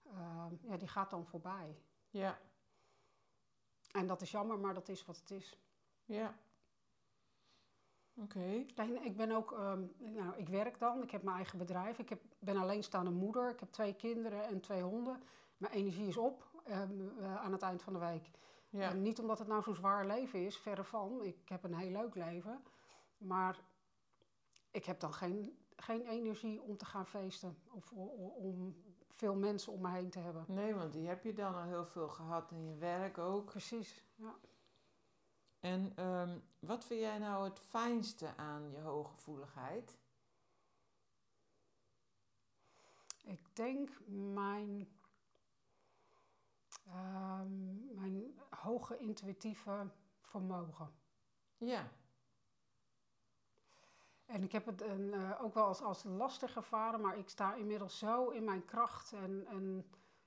ehm, 0.05 0.53
ja, 0.61 0.77
die 0.77 0.87
gaat 0.87 1.09
dan 1.09 1.25
voorbij. 1.25 1.81
Ja. 2.09 2.39
En 3.91 4.07
dat 4.07 4.21
is 4.21 4.31
jammer, 4.31 4.59
maar 4.59 4.73
dat 4.73 4.89
is 4.89 5.05
wat 5.05 5.17
het 5.17 5.31
is. 5.31 5.59
Ja. 6.05 6.37
Oké. 8.17 8.65
Ik 9.01 9.17
ben 9.17 9.31
ook, 9.31 9.51
ehm, 9.51 9.83
nou, 9.97 10.35
ik 10.35 10.49
werk 10.49 10.79
dan, 10.79 11.03
ik 11.03 11.11
heb 11.11 11.23
mijn 11.23 11.35
eigen 11.35 11.57
bedrijf, 11.57 11.99
ik 11.99 12.09
heb, 12.09 12.21
ben 12.39 12.57
alleenstaande 12.57 13.11
moeder, 13.11 13.49
ik 13.49 13.59
heb 13.59 13.71
twee 13.71 13.93
kinderen 13.93 14.43
en 14.43 14.61
twee 14.61 14.81
honden. 14.81 15.23
Mijn 15.57 15.73
energie 15.73 16.07
is 16.07 16.17
op 16.17 16.49
um, 16.69 17.11
uh, 17.19 17.35
aan 17.35 17.51
het 17.51 17.61
eind 17.61 17.83
van 17.83 17.93
de 17.93 17.99
week. 17.99 18.31
Ja. 18.69 18.89
En 18.89 19.01
niet 19.01 19.19
omdat 19.19 19.39
het 19.39 19.47
nou 19.47 19.61
zo'n 19.61 19.75
zwaar 19.75 20.05
leven 20.07 20.45
is, 20.45 20.57
verre 20.57 20.83
van. 20.83 21.23
Ik 21.23 21.49
heb 21.49 21.63
een 21.63 21.75
heel 21.75 21.91
leuk 21.91 22.15
leven. 22.15 22.63
Maar 23.17 23.59
ik 24.71 24.85
heb 24.85 24.99
dan 24.99 25.13
geen, 25.13 25.57
geen 25.75 26.05
energie 26.05 26.61
om 26.61 26.77
te 26.77 26.85
gaan 26.85 27.07
feesten 27.07 27.57
of 27.71 27.91
om 28.37 28.83
veel 29.15 29.35
mensen 29.35 29.73
om 29.73 29.81
me 29.81 29.89
heen 29.89 30.09
te 30.09 30.19
hebben. 30.19 30.45
Nee, 30.47 30.75
want 30.75 30.93
die 30.93 31.07
heb 31.07 31.23
je 31.23 31.33
dan 31.33 31.55
al 31.55 31.63
heel 31.63 31.85
veel 31.85 32.07
gehad 32.07 32.51
in 32.51 32.65
je 32.65 32.75
werk 32.75 33.17
ook. 33.17 33.45
Precies, 33.45 34.03
ja. 34.15 34.35
En 35.65 36.05
um, 36.05 36.43
wat 36.59 36.85
vind 36.85 36.99
jij 36.99 37.17
nou 37.17 37.43
het 37.43 37.59
fijnste 37.59 38.35
aan 38.35 38.71
je 38.71 38.79
hooggevoeligheid? 38.79 39.97
Ik 43.23 43.55
denk 43.55 43.89
mijn, 44.07 44.87
um, 46.87 47.93
mijn 47.95 48.39
hoge 48.49 48.97
intuïtieve 48.97 49.89
vermogen. 50.21 50.93
Ja. 51.57 51.91
En 54.25 54.43
ik 54.43 54.51
heb 54.51 54.65
het 54.65 54.81
een, 54.81 55.13
uh, 55.13 55.43
ook 55.43 55.53
wel 55.53 55.65
als, 55.65 55.81
als 55.81 56.03
lastig 56.03 56.55
ervaren, 56.55 57.01
maar 57.01 57.17
ik 57.17 57.29
sta 57.29 57.53
inmiddels 57.53 57.97
zo 57.97 58.29
in 58.29 58.43
mijn 58.43 58.65
kracht 58.65 59.13
en, 59.13 59.45
en 59.47 59.85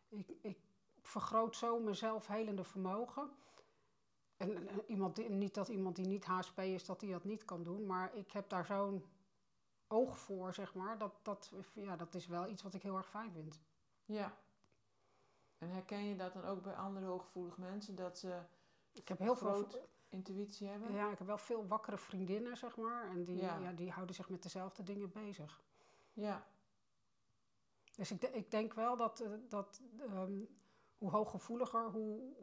ik, 0.08 0.28
ik 0.40 0.58
vergroot 1.02 1.56
zo 1.56 1.80
mezelf 1.80 2.26
helende 2.26 2.64
vermogen 2.64 3.30
en, 4.38 4.68
iemand 4.86 5.28
niet 5.28 5.54
dat 5.54 5.68
iemand 5.68 5.96
die 5.96 6.06
niet 6.06 6.24
HSP 6.24 6.58
is, 6.58 6.84
dat 6.84 7.00
hij 7.00 7.10
dat 7.10 7.24
niet 7.24 7.44
kan 7.44 7.62
doen. 7.62 7.86
Maar 7.86 8.14
ik 8.14 8.32
heb 8.32 8.48
daar 8.48 8.64
zo'n 8.64 9.04
oog 9.86 10.18
voor, 10.18 10.54
zeg 10.54 10.74
maar. 10.74 10.98
Dat, 10.98 11.20
dat, 11.22 11.52
ja, 11.72 11.96
dat 11.96 12.14
is 12.14 12.26
wel 12.26 12.48
iets 12.48 12.62
wat 12.62 12.74
ik 12.74 12.82
heel 12.82 12.96
erg 12.96 13.08
fijn 13.08 13.32
vind. 13.32 13.60
Ja. 14.04 14.36
En 15.58 15.68
herken 15.68 16.04
je 16.04 16.16
dat 16.16 16.32
dan 16.32 16.44
ook 16.44 16.62
bij 16.62 16.74
andere 16.74 17.06
hooggevoelige 17.06 17.60
mensen? 17.60 17.94
Dat 17.94 18.18
ze 18.18 18.40
ik 18.92 19.08
heb 19.08 19.18
heel 19.18 19.34
groot 19.34 19.72
veel 19.72 19.88
intuïtie 20.08 20.68
hebben? 20.68 20.92
Ja, 20.92 21.10
ik 21.10 21.18
heb 21.18 21.26
wel 21.26 21.38
veel 21.38 21.66
wakkere 21.66 21.98
vriendinnen, 21.98 22.56
zeg 22.56 22.76
maar. 22.76 23.10
En 23.10 23.24
die, 23.24 23.36
ja. 23.36 23.72
die 23.72 23.90
houden 23.90 24.14
zich 24.14 24.28
met 24.28 24.42
dezelfde 24.42 24.82
dingen 24.82 25.12
bezig. 25.12 25.62
Ja. 26.12 26.46
Dus 27.96 28.10
ik, 28.10 28.22
ik 28.22 28.50
denk 28.50 28.74
wel 28.74 28.96
dat, 28.96 29.20
eh, 29.20 29.30
dat 29.48 29.80
um, 30.00 30.48
hoe 30.98 31.10
hooggevoeliger, 31.10 31.90
hoe, 31.90 32.34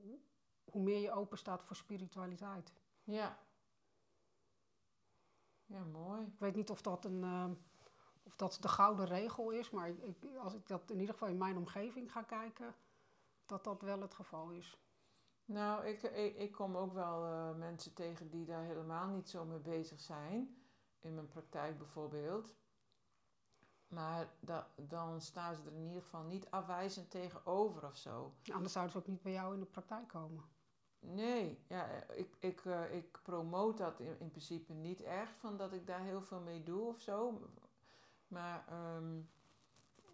hoe 0.65 0.81
meer 0.81 0.99
je 0.99 1.11
open 1.11 1.37
staat 1.37 1.63
voor 1.63 1.75
spiritualiteit. 1.75 2.73
Ja. 3.03 3.39
Ja, 5.65 5.83
mooi. 5.83 6.25
Ik 6.25 6.39
weet 6.39 6.55
niet 6.55 6.69
of 6.69 6.81
dat, 6.81 7.05
een, 7.05 7.23
uh, 7.23 7.45
of 8.23 8.35
dat 8.35 8.57
de 8.61 8.67
gouden 8.67 9.05
regel 9.05 9.49
is, 9.49 9.69
maar 9.69 9.89
ik, 9.89 10.17
als 10.37 10.53
ik 10.53 10.67
dat 10.67 10.89
in 10.89 10.99
ieder 10.99 11.13
geval 11.13 11.29
in 11.29 11.37
mijn 11.37 11.57
omgeving 11.57 12.11
ga 12.11 12.21
kijken, 12.21 12.75
dat 13.45 13.63
dat 13.63 13.81
wel 13.81 14.01
het 14.01 14.13
geval 14.13 14.49
is. 14.49 14.79
Nou, 15.45 15.85
ik, 15.85 16.01
ik, 16.01 16.35
ik 16.35 16.51
kom 16.51 16.77
ook 16.77 16.93
wel 16.93 17.25
uh, 17.25 17.55
mensen 17.55 17.93
tegen 17.93 18.29
die 18.29 18.45
daar 18.45 18.63
helemaal 18.63 19.07
niet 19.07 19.29
zo 19.29 19.45
mee 19.45 19.59
bezig 19.59 19.99
zijn. 19.99 20.63
In 20.99 21.13
mijn 21.13 21.27
praktijk 21.27 21.77
bijvoorbeeld. 21.77 22.53
Maar 23.87 24.33
da, 24.39 24.67
dan 24.75 25.21
staan 25.21 25.55
ze 25.55 25.61
er 25.61 25.73
in 25.73 25.87
ieder 25.87 26.01
geval 26.01 26.23
niet 26.23 26.49
afwijzend 26.49 27.09
tegenover 27.09 27.85
of 27.85 27.97
zo. 27.97 28.33
Anders 28.53 28.73
zouden 28.73 28.93
ze 28.93 28.99
ook 28.99 29.07
niet 29.07 29.21
bij 29.21 29.31
jou 29.31 29.53
in 29.53 29.59
de 29.59 29.65
praktijk 29.65 30.07
komen. 30.07 30.43
Nee, 31.13 31.59
ja, 31.67 31.87
ik, 32.13 32.35
ik, 32.39 32.63
uh, 32.63 32.93
ik 32.93 33.19
promoot 33.23 33.77
dat 33.77 33.99
in, 33.99 34.15
in, 34.19 34.29
principe 34.29 34.73
niet 34.73 35.01
echt, 35.03 35.37
van 35.39 35.57
dat 35.57 35.73
ik 35.73 35.87
daar 35.87 36.03
heel 36.03 36.21
veel 36.21 36.39
mee 36.39 36.63
doe 36.63 36.87
of 36.87 36.99
zo. 36.99 37.41
Maar 38.27 38.65
um, 38.95 39.29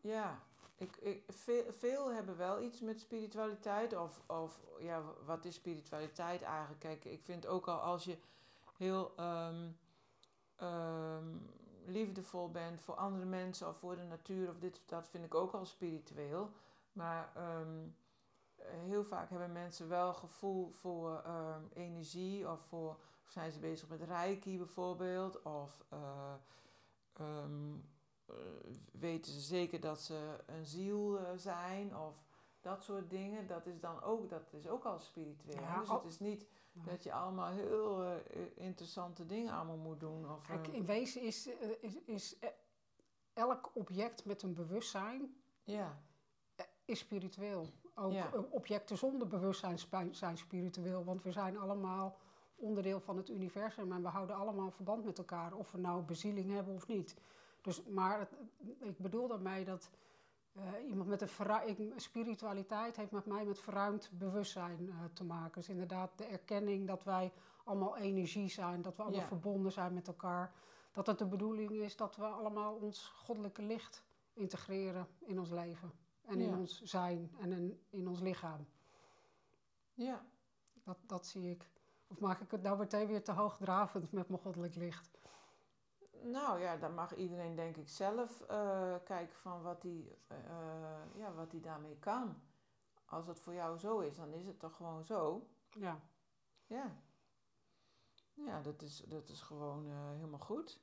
ja, 0.01 0.39
ik, 0.75 0.95
ik, 0.95 1.23
veel, 1.27 1.73
veel 1.73 2.11
hebben 2.11 2.37
wel 2.37 2.61
iets 2.61 2.79
met 2.79 2.99
spiritualiteit. 2.99 3.97
Of, 3.97 4.21
of 4.25 4.59
ja, 4.79 5.03
wat 5.25 5.45
is 5.45 5.55
spiritualiteit 5.55 6.41
eigenlijk? 6.41 6.79
Kijk, 6.79 7.05
ik 7.05 7.21
vind 7.23 7.47
ook 7.47 7.67
al 7.67 7.79
als 7.79 8.03
je 8.03 8.17
heel 8.77 9.13
um, 9.19 9.77
um, 10.67 11.49
liefdevol 11.85 12.51
bent 12.51 12.81
voor 12.81 12.95
andere 12.95 13.25
mensen 13.25 13.67
of 13.67 13.77
voor 13.77 13.95
de 13.95 14.03
natuur 14.03 14.49
of 14.49 14.59
dit 14.59 14.77
of 14.77 14.85
dat, 14.85 15.09
vind 15.09 15.25
ik 15.25 15.35
ook 15.35 15.51
al 15.51 15.65
spiritueel. 15.65 16.51
Maar 16.93 17.31
eh, 17.35 17.61
heel 18.65 19.03
vaak 19.03 19.29
hebben 19.29 19.51
mensen 19.51 19.89
wel 19.89 20.13
gevoel 20.13 20.69
voor 20.69 21.21
ehm, 21.25 21.61
energie 21.73 22.49
of 22.49 22.61
voor 22.61 22.99
of 23.23 23.31
zijn 23.31 23.51
ze 23.51 23.59
bezig 23.59 23.87
met 23.87 24.01
reiki 24.01 24.57
bijvoorbeeld 24.57 25.41
of 25.41 25.85
uh, 25.93 26.33
um, 27.19 27.89
uh, 28.29 28.35
weten 28.91 29.31
ze 29.31 29.39
zeker 29.39 29.79
dat 29.79 30.01
ze 30.01 30.43
een 30.45 30.65
ziel 30.65 31.19
zijn 31.35 31.97
of 31.97 32.23
dat 32.61 32.83
soort 32.83 33.09
dingen. 33.09 33.47
Dat 33.47 33.65
is 33.65 33.79
dan 33.79 34.01
ook, 34.01 34.29
dat 34.29 34.53
is 34.53 34.67
ook 34.67 34.83
al 34.83 34.99
spiritueel. 34.99 35.61
Ja, 35.61 35.79
dus 35.79 35.89
het 35.89 36.05
is 36.05 36.19
niet 36.19 36.45
dat 36.73 37.03
je 37.03 37.13
allemaal 37.13 37.51
heel 37.51 38.03
interessante 38.55 39.25
dingen 39.25 39.53
allemaal 39.53 39.77
moet 39.77 39.99
doen. 39.99 40.31
Of, 40.31 40.45
Kijk, 40.45 40.67
in 40.67 40.85
wezen 40.85 41.21
is, 41.21 41.49
is, 41.81 41.95
is 42.05 42.35
elk 43.33 43.71
object 43.73 44.25
met 44.25 44.41
een 44.41 44.53
bewustzijn 44.53 45.35
ja. 45.63 46.01
is 46.85 46.99
spiritueel. 46.99 47.67
Ook 48.01 48.13
objecten 48.49 48.97
zonder 48.97 49.27
bewustzijn 49.27 49.79
zijn 50.11 50.37
spiritueel, 50.37 51.03
want 51.03 51.23
we 51.23 51.31
zijn 51.31 51.57
allemaal 51.57 52.17
onderdeel 52.55 52.99
van 52.99 53.17
het 53.17 53.29
universum 53.29 53.91
en 53.91 54.01
we 54.01 54.07
houden 54.07 54.35
allemaal 54.35 54.71
verband 54.71 55.05
met 55.05 55.17
elkaar, 55.17 55.53
of 55.53 55.71
we 55.71 55.77
nou 55.77 56.01
bezieling 56.01 56.51
hebben 56.51 56.73
of 56.73 56.87
niet. 56.87 57.15
Dus, 57.61 57.83
maar 57.83 58.29
ik 58.79 58.97
bedoel 58.97 59.27
daarmee 59.27 59.65
dat 59.65 59.89
uh, 60.57 60.63
iemand 60.87 61.09
met 61.09 61.21
een 61.21 61.93
spiritualiteit 61.95 62.95
heeft 62.95 63.11
met 63.11 63.25
mij 63.25 63.45
met 63.45 63.59
verruimd 63.59 64.09
bewustzijn 64.13 64.79
uh, 64.81 64.95
te 65.13 65.23
maken. 65.23 65.61
Dus 65.61 65.69
inderdaad 65.69 66.11
de 66.15 66.25
erkenning 66.25 66.87
dat 66.87 67.03
wij 67.03 67.31
allemaal 67.63 67.97
energie 67.97 68.49
zijn, 68.49 68.81
dat 68.81 68.95
we 68.95 69.03
allemaal 69.03 69.27
verbonden 69.27 69.71
zijn 69.71 69.93
met 69.93 70.07
elkaar. 70.07 70.53
Dat 70.91 71.07
het 71.07 71.17
de 71.17 71.25
bedoeling 71.25 71.71
is 71.71 71.95
dat 71.95 72.15
we 72.15 72.25
allemaal 72.25 72.73
ons 72.73 73.07
goddelijke 73.07 73.61
licht 73.61 74.03
integreren 74.33 75.07
in 75.19 75.39
ons 75.39 75.49
leven 75.49 75.91
en 76.25 76.39
in 76.39 76.55
ons 76.55 76.81
zijn 76.81 77.31
en 77.39 77.51
in, 77.51 77.81
in 77.89 78.07
ons 78.07 78.19
lichaam. 78.19 78.67
Ja. 79.93 80.25
Dat, 80.83 80.97
dat 81.05 81.25
zie 81.25 81.51
ik. 81.51 81.69
Of 82.07 82.19
maak 82.19 82.39
ik 82.39 82.51
het 82.51 82.61
nou 82.61 82.77
meteen 82.77 83.07
weer 83.07 83.23
te 83.23 83.31
hoogdravend 83.31 84.11
met 84.11 84.29
mijn 84.29 84.41
goddelijk 84.41 84.75
licht? 84.75 85.19
Nou 86.23 86.59
ja, 86.59 86.77
dan 86.77 86.93
mag 86.93 87.15
iedereen 87.15 87.55
denk 87.55 87.77
ik 87.77 87.89
zelf 87.89 88.41
uh, 88.41 88.95
kijken 89.03 89.35
van 89.35 89.61
wat 89.61 89.83
hij 89.83 90.17
uh, 90.31 91.15
ja, 91.15 91.33
wat 91.33 91.53
daarmee 91.53 91.97
kan. 91.99 92.41
Als 93.05 93.27
het 93.27 93.39
voor 93.39 93.53
jou 93.53 93.77
zo 93.77 93.99
is, 93.99 94.15
dan 94.15 94.33
is 94.33 94.45
het 94.45 94.59
toch 94.59 94.75
gewoon 94.75 95.05
zo. 95.05 95.47
Ja. 95.69 96.01
Ja. 96.65 96.95
Ja, 98.33 98.61
dat 98.61 98.81
is, 98.81 98.97
dat 98.97 99.29
is 99.29 99.41
gewoon 99.41 99.85
uh, 99.85 100.09
helemaal 100.09 100.39
goed 100.39 100.79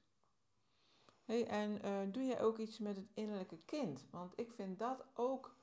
hey, 1.29 1.47
en 1.47 1.87
uh, 1.87 2.13
doe 2.13 2.25
jij 2.25 2.41
ook 2.41 2.59
iets 2.59 2.79
met 2.79 2.97
het 2.97 3.09
innerlijke 3.15 3.59
kind? 3.65 4.05
Want 4.11 4.33
ik 4.37 4.53
vind 4.53 4.79
dat 4.79 5.05
ook. 5.15 5.57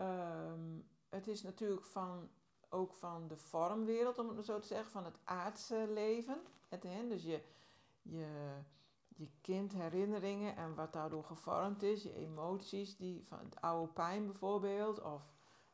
Um, 0.00 0.88
het 1.08 1.28
is 1.28 1.42
natuurlijk 1.42 1.86
van, 1.86 2.30
ook 2.68 2.94
van 2.94 3.28
de 3.28 3.36
vormwereld, 3.36 4.18
om 4.18 4.36
het 4.36 4.46
zo 4.46 4.58
te 4.58 4.66
zeggen, 4.66 4.90
van 4.90 5.04
het 5.04 5.18
aardse 5.24 5.86
leven. 5.88 6.42
Het, 6.68 6.82
hè, 6.82 7.08
dus 7.08 7.22
je, 7.22 7.42
je, 8.02 8.58
je 9.08 9.28
kindherinneringen 9.40 10.56
en 10.56 10.74
wat 10.74 10.92
daardoor 10.92 11.24
gevormd 11.24 11.82
is, 11.82 12.02
je 12.02 12.14
emoties, 12.14 12.96
die 12.96 13.24
van 13.24 13.38
het 13.38 13.60
oude 13.60 13.92
pijn 13.92 14.26
bijvoorbeeld, 14.26 15.02
of 15.02 15.22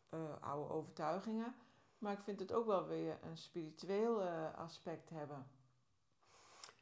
eh, 0.08 0.34
oude 0.40 0.72
overtuigingen. 0.72 1.54
Maar 1.98 2.12
ik 2.12 2.20
vind 2.20 2.40
het 2.40 2.52
ook 2.52 2.66
wel 2.66 2.86
weer 2.86 3.18
een 3.22 3.36
spiritueel 3.36 4.22
eh, 4.22 4.54
aspect 4.54 5.10
hebben. 5.10 5.50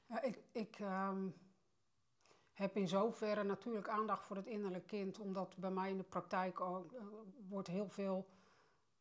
Ja, 0.07 0.23
ik 0.23 0.43
ik 0.53 0.79
ehm, 0.79 1.29
heb 2.59 2.77
in 2.77 2.89
zoverre 2.89 3.43
natuurlijk 3.45 3.89
aandacht 3.89 4.27
voor 4.27 4.37
het 4.37 4.47
innerlijk 4.47 4.87
kind, 4.87 5.19
omdat 5.19 5.57
bij 5.57 5.71
mij 5.71 5.91
in 5.91 5.97
de 5.97 6.03
praktijk 6.03 6.61
ook, 6.61 6.93
eh, 6.93 7.01
wordt 7.49 7.69
heel 7.69 7.89
veel 7.89 8.27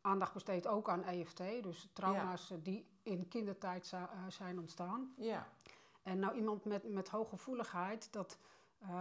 aandacht 0.02 0.34
besteed 0.34 0.67
ook 0.67 0.89
aan 0.89 1.04
EFT, 1.04 1.38
dus 1.38 1.89
trauma's 1.93 2.52
eh, 2.52 2.58
die 2.62 2.88
in 3.04 3.28
kindertijd 3.28 3.91
eh, 3.93 4.04
zijn 4.28 4.60
ontstaan. 4.60 5.13
Ja, 5.17 5.48
En 6.04 6.20
nou 6.20 6.36
iemand 6.36 6.65
met, 6.65 6.89
met 6.89 7.10
hooggevoeligheid, 7.10 8.13
dat, 8.13 8.38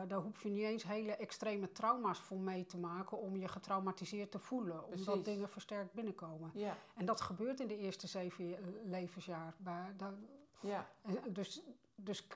daar 0.09 0.21
hoef 0.21 0.43
je 0.43 0.49
niet 0.49 0.63
eens 0.63 0.85
hele 0.85 1.17
extreme 1.17 1.73
trauma's 1.73 2.19
voor 2.19 2.39
mee 2.39 2.67
te 2.67 2.79
maken 2.79 3.19
om 3.19 3.37
je 3.37 3.49
getraumatiseerd 3.49 4.31
te 4.31 4.39
voelen, 4.39 4.85
omdat 4.85 5.05
Precies. 5.05 5.25
dingen 5.25 5.49
versterkt 5.49 5.93
binnenkomen. 5.93 6.51
ja, 6.55 6.77
En 6.95 7.07
dat 7.07 7.21
gebeurt 7.21 7.61
in 7.61 7.67
de 7.67 7.79
eerste 7.79 8.07
zeven 8.07 8.57
levensjaar. 8.85 9.55
Bij, 9.57 9.95
daar, 9.97 10.15
ja, 10.61 10.89
Dus, 11.33 11.63
dus 11.95 12.27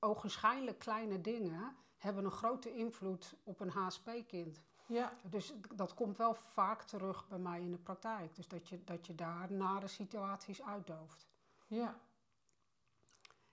ogenschijnlijk 0.00 0.78
kleine 0.78 1.20
dingen 1.20 1.76
hebben 1.96 2.24
een 2.24 2.30
grote 2.30 2.74
invloed 2.74 3.36
op 3.44 3.60
een 3.60 3.70
HSP-kind. 3.70 4.62
ja, 4.86 5.16
Dus 5.22 5.54
dat 5.74 5.94
komt 5.94 6.16
wel 6.16 6.34
vaak 6.34 6.82
terug 6.82 7.28
bij 7.28 7.38
mij 7.38 7.60
in 7.60 7.70
de 7.70 7.78
praktijk. 7.78 8.34
Dus 8.34 8.48
dat 8.48 8.68
je, 8.68 8.84
dat 8.84 9.06
je 9.06 9.14
daar 9.14 9.52
nare 9.52 9.88
situaties 9.88 10.62
uitdooft. 10.62 11.28
ja, 11.66 12.00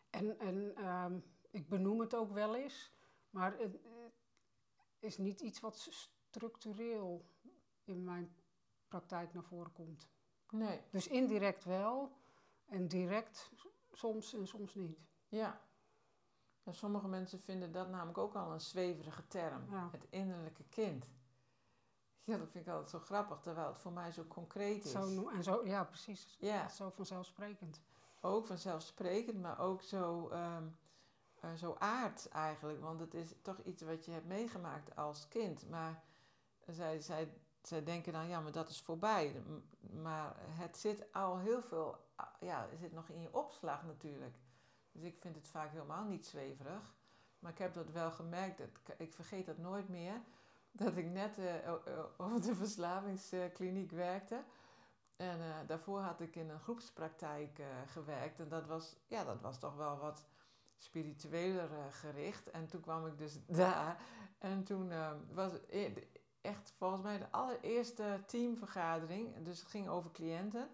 En, 0.10 0.40
en 0.40 0.76
ehm, 0.76 1.20
ik 1.50 1.70
benoem 1.70 2.00
het 2.00 2.16
ook 2.16 2.32
wel 2.32 2.56
eens, 2.56 2.92
maar 3.30 3.58
het 3.58 3.76
eh, 3.84 3.92
is 5.00 5.18
niet 5.18 5.42
iets 5.42 5.60
wat 5.60 5.88
structureel 6.30 7.26
in 7.84 8.04
mijn 8.04 8.36
praktijk 8.88 9.34
naar 9.34 9.44
voren 9.44 9.72
komt. 9.74 10.10
nee, 10.50 10.82
Dus 10.90 11.08
indirect 11.08 11.64
wel 11.64 12.12
en 12.66 12.88
direct 12.88 13.52
soms 13.92 14.34
en 14.34 14.48
soms 14.48 14.76
niet. 14.76 15.00
ja. 15.28 15.66
En 16.68 16.76
sommige 16.76 17.08
mensen 17.08 17.40
vinden 17.40 17.72
dat 17.72 17.90
namelijk 17.90 18.18
ook 18.18 18.36
al 18.36 18.52
een 18.52 18.62
zweverige 18.62 19.28
term, 19.28 19.66
Ja. 19.72 19.90
het 19.92 20.06
innerlijke 20.10 20.64
kind. 20.70 21.06
Ja, 22.24 22.38
dat 22.38 22.50
vind 22.50 22.66
ik 22.66 22.72
altijd 22.72 22.90
zo 22.90 23.00
grappig, 23.00 23.40
terwijl 23.40 23.68
het 23.68 23.78
voor 23.80 23.92
mij 23.92 24.12
zo 24.12 24.24
concreet 24.28 24.86
is. 24.86 24.92
Zo, 24.92 25.30
en 25.30 25.44
zo, 25.44 25.66
ja, 25.66 25.84
precies. 25.84 26.36
Ja. 26.40 26.70
Zo 26.70 26.90
vanzelfsprekend. 26.90 27.82
Ook 28.22 28.48
vanzelfsprekend, 28.48 29.42
maar 29.42 29.60
ook 29.60 29.82
zo, 29.82 30.30
eh, 30.30 30.58
zo 31.56 31.76
aard 31.80 32.28
eigenlijk. 32.30 32.82
Want 32.82 33.00
het 33.00 33.14
is 33.14 33.34
toch 33.42 33.60
iets 33.64 33.82
wat 33.82 34.06
je 34.06 34.12
hebt 34.12 34.28
meegemaakt 34.28 34.96
als 34.96 35.28
kind. 35.28 35.70
Maar 35.70 36.04
zij, 36.66 37.02
zij, 37.02 37.34
zij 37.62 37.84
denken 37.84 38.14
dan, 38.14 38.28
ja, 38.28 38.40
maar 38.40 38.52
dat 38.52 38.70
is 38.70 38.82
voorbij. 38.82 39.44
Maar 40.02 40.36
het 40.40 40.78
zit 40.78 41.14
al 41.14 41.38
heel 41.38 41.62
veel, 41.62 41.96
ja, 42.40 42.68
het 42.70 42.80
zit 42.80 42.92
nog 42.94 43.10
in 43.10 43.22
je 43.22 43.34
opslag 43.34 43.84
natuurlijk. 43.86 44.38
Dus 44.98 45.06
ik 45.06 45.18
vind 45.20 45.36
het 45.36 45.48
vaak 45.48 45.72
helemaal 45.72 46.04
niet 46.04 46.26
zweverig. 46.26 46.96
Maar 47.40 47.52
ik 47.52 47.58
heb 47.58 47.74
dat 47.74 47.92
wel 47.92 48.12
gemerkt, 48.12 48.58
dat, 48.58 48.68
ik- 48.98 49.14
vergeet 49.14 49.46
dat 49.46 49.58
nooit 49.58 49.90
meer. 49.90 50.22
Dat 50.72 50.98
ik 50.98 51.06
net 51.06 51.38
o- 51.68 52.10
op 52.18 52.42
de 52.42 52.56
verslavingskliniek 52.66 53.92
werkte. 53.92 54.44
En 55.16 55.40
eh, 55.42 55.56
daarvoor 55.68 56.00
had 56.00 56.22
ik 56.22 56.36
in 56.36 56.50
een 56.50 56.60
groepspraktijk 56.60 57.60
eh, 57.60 57.66
gewerkt. 57.86 58.40
En 58.40 58.50
dat 58.50 58.66
was, 58.68 58.96
ja, 59.08 59.24
dat 59.24 59.42
was 59.42 59.60
toch 59.60 59.76
wel 59.76 59.98
wat 59.98 60.26
spiritueler 60.78 61.70
gericht. 61.92 62.50
En 62.50 62.68
toen 62.68 62.82
kwam 62.82 63.08
ik 63.08 63.18
dus 63.18 63.40
daar. 63.64 64.02
En 64.38 64.64
toen 64.64 64.92
was 65.34 65.52
e- 65.70 65.94
echt 66.42 66.74
volgens 66.78 67.02
mij 67.04 67.18
de 67.18 67.32
allereerste 67.32 68.20
teamvergadering. 68.26 69.44
Dus 69.44 69.60
het 69.60 69.70
ging 69.70 69.88
over 69.88 70.12
cliënten. 70.12 70.70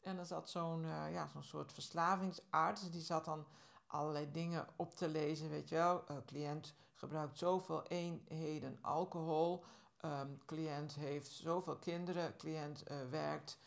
En 0.00 0.18
er 0.18 0.26
zat 0.26 0.50
zo'n 0.50 0.84
eh, 0.84 1.12
ja, 1.12 1.26
zo'n 1.26 1.42
soort 1.42 1.72
verslavingsarts. 1.72 2.90
Die 2.90 3.00
zat 3.00 3.24
dan 3.24 3.46
allerlei 3.86 4.30
dingen 4.30 4.66
op 4.76 4.94
te 4.94 5.08
lezen. 5.08 5.50
Weet 5.50 5.68
je 5.68 5.74
wel, 5.74 6.06
Eh, 6.06 6.16
cliënt 6.26 6.74
gebruikt 6.94 7.38
zoveel 7.38 7.82
eenheden 7.82 8.78
alcohol. 8.80 9.64
Ehm, 10.00 10.28
cliënt 10.46 10.94
heeft 10.94 11.30
zoveel 11.30 11.76
kinderen. 11.76 12.36
Cliënt 12.36 12.82
eh, 12.82 12.96
werkt 13.10 13.58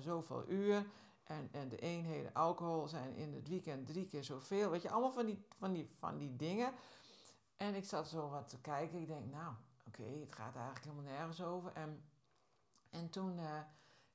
zoveel 0.00 0.44
uur. 0.48 0.86
En, 1.24 1.48
en 1.52 1.68
de 1.68 1.76
eenheden 1.76 2.32
alcohol 2.32 2.88
zijn 2.88 3.14
in 3.14 3.34
het 3.34 3.48
weekend 3.48 3.86
drie 3.86 4.06
keer 4.06 4.24
zoveel. 4.24 4.70
Weet 4.70 4.82
je, 4.82 4.90
allemaal 4.90 5.12
van 5.12 5.26
die, 5.26 5.46
van 5.58 5.72
die, 5.72 5.88
van 5.98 6.18
die 6.18 6.36
dingen. 6.36 6.72
En 7.56 7.74
ik 7.74 7.84
zat 7.84 8.08
zo 8.08 8.28
wat 8.28 8.48
te 8.48 8.60
kijken. 8.60 9.00
Ik 9.00 9.06
denk, 9.06 9.30
nou, 9.30 9.54
oké, 9.86 10.02
het 10.02 10.34
gaat 10.34 10.54
eigenlijk 10.56 10.84
helemaal 10.84 11.12
nergens 11.12 11.42
over. 11.42 11.72
En, 11.72 12.04
en 12.90 13.10
toen, 13.10 13.38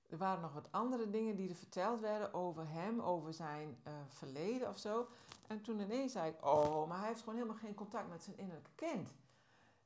er 0.10 0.18
waren 0.18 0.42
nog 0.42 0.54
wat 0.54 0.68
andere 0.72 1.10
dingen 1.10 1.36
die 1.36 1.50
er 1.50 1.56
verteld 1.56 2.00
werden 2.00 2.34
over 2.34 2.70
hem, 2.70 3.02
over 3.02 3.34
zijn 3.34 3.78
eh, 3.84 3.94
verleden 4.08 4.70
of 4.70 4.78
zo. 4.78 5.08
En 5.48 5.62
toen 5.62 5.80
ineens 5.80 6.12
zei 6.12 6.30
ik, 6.30 6.46
oh, 6.46 6.88
maar 6.88 6.98
hij 6.98 7.08
heeft 7.08 7.20
gewoon 7.20 7.36
helemaal 7.36 7.58
geen 7.58 7.74
contact 7.74 8.10
met 8.10 8.24
zijn 8.24 8.38
innerlijke 8.38 8.72
kind. 8.76 9.10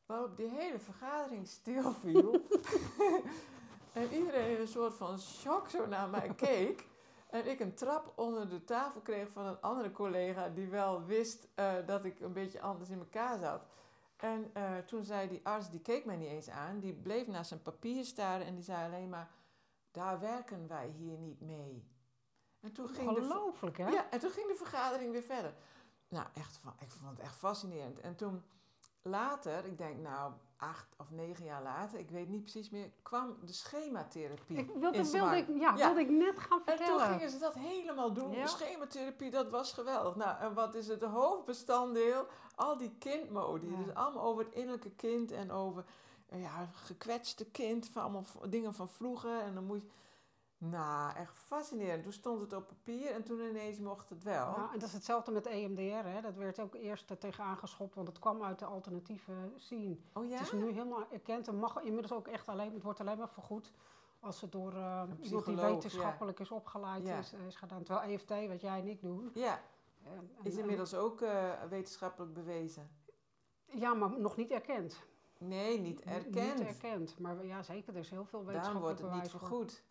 Waarop 0.05 0.37
die 0.37 0.49
hele 0.49 0.79
vergadering 0.79 1.47
stilviel. 1.47 2.31
en 3.93 4.13
iedereen 4.13 4.55
in 4.55 4.61
een 4.61 4.67
soort 4.67 4.93
van 4.93 5.19
shock 5.19 5.69
zo 5.69 5.87
naar 5.87 6.09
mij 6.09 6.33
keek. 6.35 6.87
En 7.29 7.49
ik 7.49 7.59
een 7.59 7.73
trap 7.73 8.13
onder 8.15 8.49
de 8.49 8.63
tafel 8.63 9.01
kreeg 9.01 9.29
van 9.29 9.45
een 9.45 9.61
andere 9.61 9.91
collega 9.91 10.49
die 10.49 10.67
wel 10.67 11.05
wist 11.05 11.47
eh, 11.55 11.73
dat 11.85 12.05
ik 12.05 12.19
een 12.19 12.33
beetje 12.33 12.61
anders 12.61 12.89
in 12.89 12.99
elkaar 12.99 13.39
zat. 13.39 13.65
En 14.17 14.49
eh, 14.53 14.77
toen 14.77 15.03
zei 15.03 15.27
die 15.29 15.39
arts, 15.43 15.69
die 15.69 15.79
keek 15.79 16.05
mij 16.05 16.15
niet 16.15 16.29
eens 16.29 16.49
aan, 16.49 16.79
die 16.79 16.93
bleef 16.93 17.27
naar 17.27 17.45
zijn 17.45 17.61
papier 17.61 18.05
staren 18.05 18.45
en 18.45 18.55
die 18.55 18.63
zei 18.63 18.85
alleen 18.85 19.09
maar, 19.09 19.29
daar 19.93 20.19
werken 20.19 20.67
wij 20.67 20.87
hier 20.97 21.17
niet 21.17 21.41
mee. 21.41 21.87
En 22.59 22.71
toen 22.71 22.89
ging 22.89 23.13
de, 23.13 23.81
hè? 23.83 23.89
ja, 23.89 24.09
en 24.09 24.19
toen 24.19 24.29
ging 24.31 24.47
de 24.47 24.55
vergadering 24.55 25.11
weer 25.11 25.23
verder. 25.23 25.53
Nou, 26.07 26.27
echt, 26.33 26.59
ik 26.79 26.91
vond 26.91 27.11
het 27.11 27.19
echt 27.19 27.35
fascinerend. 27.35 27.99
En 27.99 28.15
toen 28.15 28.43
later, 29.01 29.65
ik 29.65 29.77
denk 29.77 29.97
nou 29.99 30.33
acht 30.57 30.95
of 30.97 31.11
negen 31.11 31.45
jaar 31.45 31.61
later, 31.63 31.99
ik 31.99 32.09
weet 32.09 32.29
niet 32.29 32.41
precies 32.41 32.69
meer, 32.69 32.91
kwam 33.01 33.37
de 33.45 33.53
schematherapie. 33.53 34.57
Ik 34.57 34.71
wilde, 34.75 34.97
in 34.97 35.05
wilde, 35.11 35.37
ik, 35.37 35.47
ja, 35.47 35.73
Ja. 35.75 35.85
wilde 35.85 35.99
ik 35.99 36.09
net 36.09 36.39
gaan 36.39 36.61
En 36.65 36.65
toen 36.65 36.85
vertellen. 36.85 37.07
gingen 37.07 37.29
ze 37.29 37.39
dat 37.39 37.53
helemaal 37.53 38.13
doen. 38.13 38.31
Ja. 38.31 38.41
De 38.43 38.47
schematherapie, 38.49 39.31
dat 39.31 39.49
was 39.49 39.73
geweldig. 39.73 40.15
Nou, 40.15 40.39
en 40.39 40.53
wat 40.53 40.75
is 40.75 40.87
het 40.87 41.03
hoofdbestanddeel? 41.03 42.27
Al 42.55 42.77
die 42.77 42.95
kindmodi. 42.99 43.71
Ja. 43.71 43.77
Dus 43.77 43.93
allemaal 43.93 44.23
over 44.23 44.43
het 44.43 44.53
innerlijke 44.53 44.91
kind 44.91 45.31
en 45.31 45.51
over 45.51 45.85
ja, 46.35 46.69
gekwetste 46.73 47.45
kind. 47.45 47.89
Van 47.89 48.01
allemaal 48.01 48.25
dingen 48.49 48.73
van 48.73 48.89
vroeger. 48.89 49.39
En 49.39 49.53
dan 49.53 49.63
moet 49.65 49.81
je... 49.81 49.87
Nou, 50.57 51.15
echt 51.15 51.39
fascinerend. 51.39 52.03
Toen 52.03 52.11
stond 52.13 52.41
het 52.41 52.53
op 52.53 52.67
papier 52.67 53.11
en 53.11 53.23
toen 53.23 53.39
ineens 53.39 53.79
mocht 53.79 54.09
het 54.09 54.23
wel. 54.23 54.33
Ja, 54.55 54.69
en 54.73 54.79
dat 54.79 54.87
is 54.87 54.93
hetzelfde 54.93 55.31
met 55.31 55.45
EMDR. 55.45 56.07
Hè. 56.07 56.21
Dat 56.21 56.35
werd 56.35 56.59
ook 56.59 56.73
eerst 56.75 57.09
er 57.09 57.17
tegenaan 57.17 57.57
geschopt, 57.57 57.95
want 57.95 58.07
het 58.07 58.19
kwam 58.19 58.43
uit 58.43 58.59
de 58.59 58.65
alternatieve 58.65 59.33
scene. 59.57 59.97
Oh 60.13 60.25
ja? 60.25 60.37
Het 60.37 60.45
is 60.45 60.51
nu 60.51 60.71
helemaal 60.71 61.05
erkend 61.11 61.47
en 61.47 61.55
mag 61.55 61.81
inmiddels 61.81 62.11
ook 62.11 62.27
echt 62.27 62.47
alleen, 62.47 62.73
het 62.73 62.83
wordt 62.83 62.99
alleen 62.99 63.17
maar 63.17 63.29
vergoed 63.29 63.71
als 64.19 64.41
het 64.41 64.51
door 64.51 64.73
eh, 64.73 65.03
iemand 65.21 65.45
die 65.45 65.55
ja. 65.55 65.61
wetenschappelijk 65.71 66.39
is 66.39 66.51
opgeleid 66.51 67.05
Ja. 67.07 67.17
is, 67.17 67.33
is 67.47 67.55
gedaan. 67.55 67.83
Terwijl 67.83 68.11
EFT, 68.13 68.29
wat 68.47 68.61
jij 68.61 68.79
en 68.79 68.87
ik 68.87 69.01
doen. 69.01 69.31
Ja, 69.33 69.61
en- 70.03 70.11
en- 70.37 70.43
is 70.43 70.55
inmiddels 70.55 70.93
ook 70.95 71.21
eh, 71.21 71.51
wetenschappelijk 71.69 72.33
bewezen. 72.33 72.89
Ja, 73.65 73.93
maar 73.93 74.19
nog 74.19 74.35
niet 74.35 74.51
erkend. 74.51 75.01
Nee, 75.37 75.79
niet 75.79 76.01
erkend. 76.01 76.59
Niet 76.59 76.67
erkend, 76.67 77.19
maar 77.19 77.45
ja, 77.45 77.63
zeker, 77.63 77.93
er 77.93 77.99
is 77.99 78.09
heel 78.09 78.25
veel 78.25 78.43
Daarom 78.43 78.53
wetenschappelijk 78.63 78.99
wordt 78.99 79.13
het 79.13 79.23
niet 79.23 79.31
bewijs 79.31 79.49
voor. 79.65 79.73
vergoed. 79.73 79.83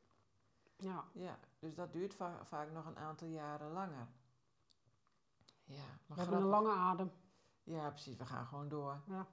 Ja. 0.77 1.05
Ja, 1.13 1.39
dus 1.59 1.75
dat 1.75 1.93
duurt 1.93 2.15
va- 2.15 2.45
vaak 2.45 2.71
nog 2.73 2.87
een 2.87 2.99
aantal 2.99 3.29
jaren 3.29 3.73
langer. 3.73 4.07
Ja, 5.65 5.75
maar 6.07 6.17
We 6.17 6.23
hebben 6.23 6.39
een 6.41 6.47
lange 6.49 6.73
adem. 6.73 7.13
Ja, 7.63 7.91
precies. 7.91 8.17
We 8.17 8.27
gaan 8.27 8.47
gewoon 8.47 8.69
door. 8.69 9.01
Ja. 9.07 9.27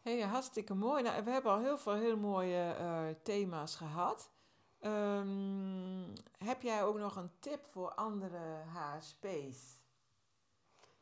Hé, 0.00 0.18
hey, 0.18 0.28
hartstikke 0.28 0.74
mooi. 0.74 1.02
Nou, 1.02 1.24
we 1.24 1.30
hebben 1.30 1.52
al 1.52 1.58
heel 1.58 1.78
veel 1.78 1.94
heel 1.94 2.16
mooie 2.16 2.72
eh, 2.72 3.04
thema's 3.22 3.76
gehad. 3.76 4.30
Ehm, 4.78 6.14
heb 6.38 6.62
jij 6.62 6.84
ook 6.84 6.98
nog 6.98 7.16
een 7.16 7.30
tip 7.38 7.64
voor 7.64 7.94
andere 7.94 8.62
HSP's? 8.66 9.78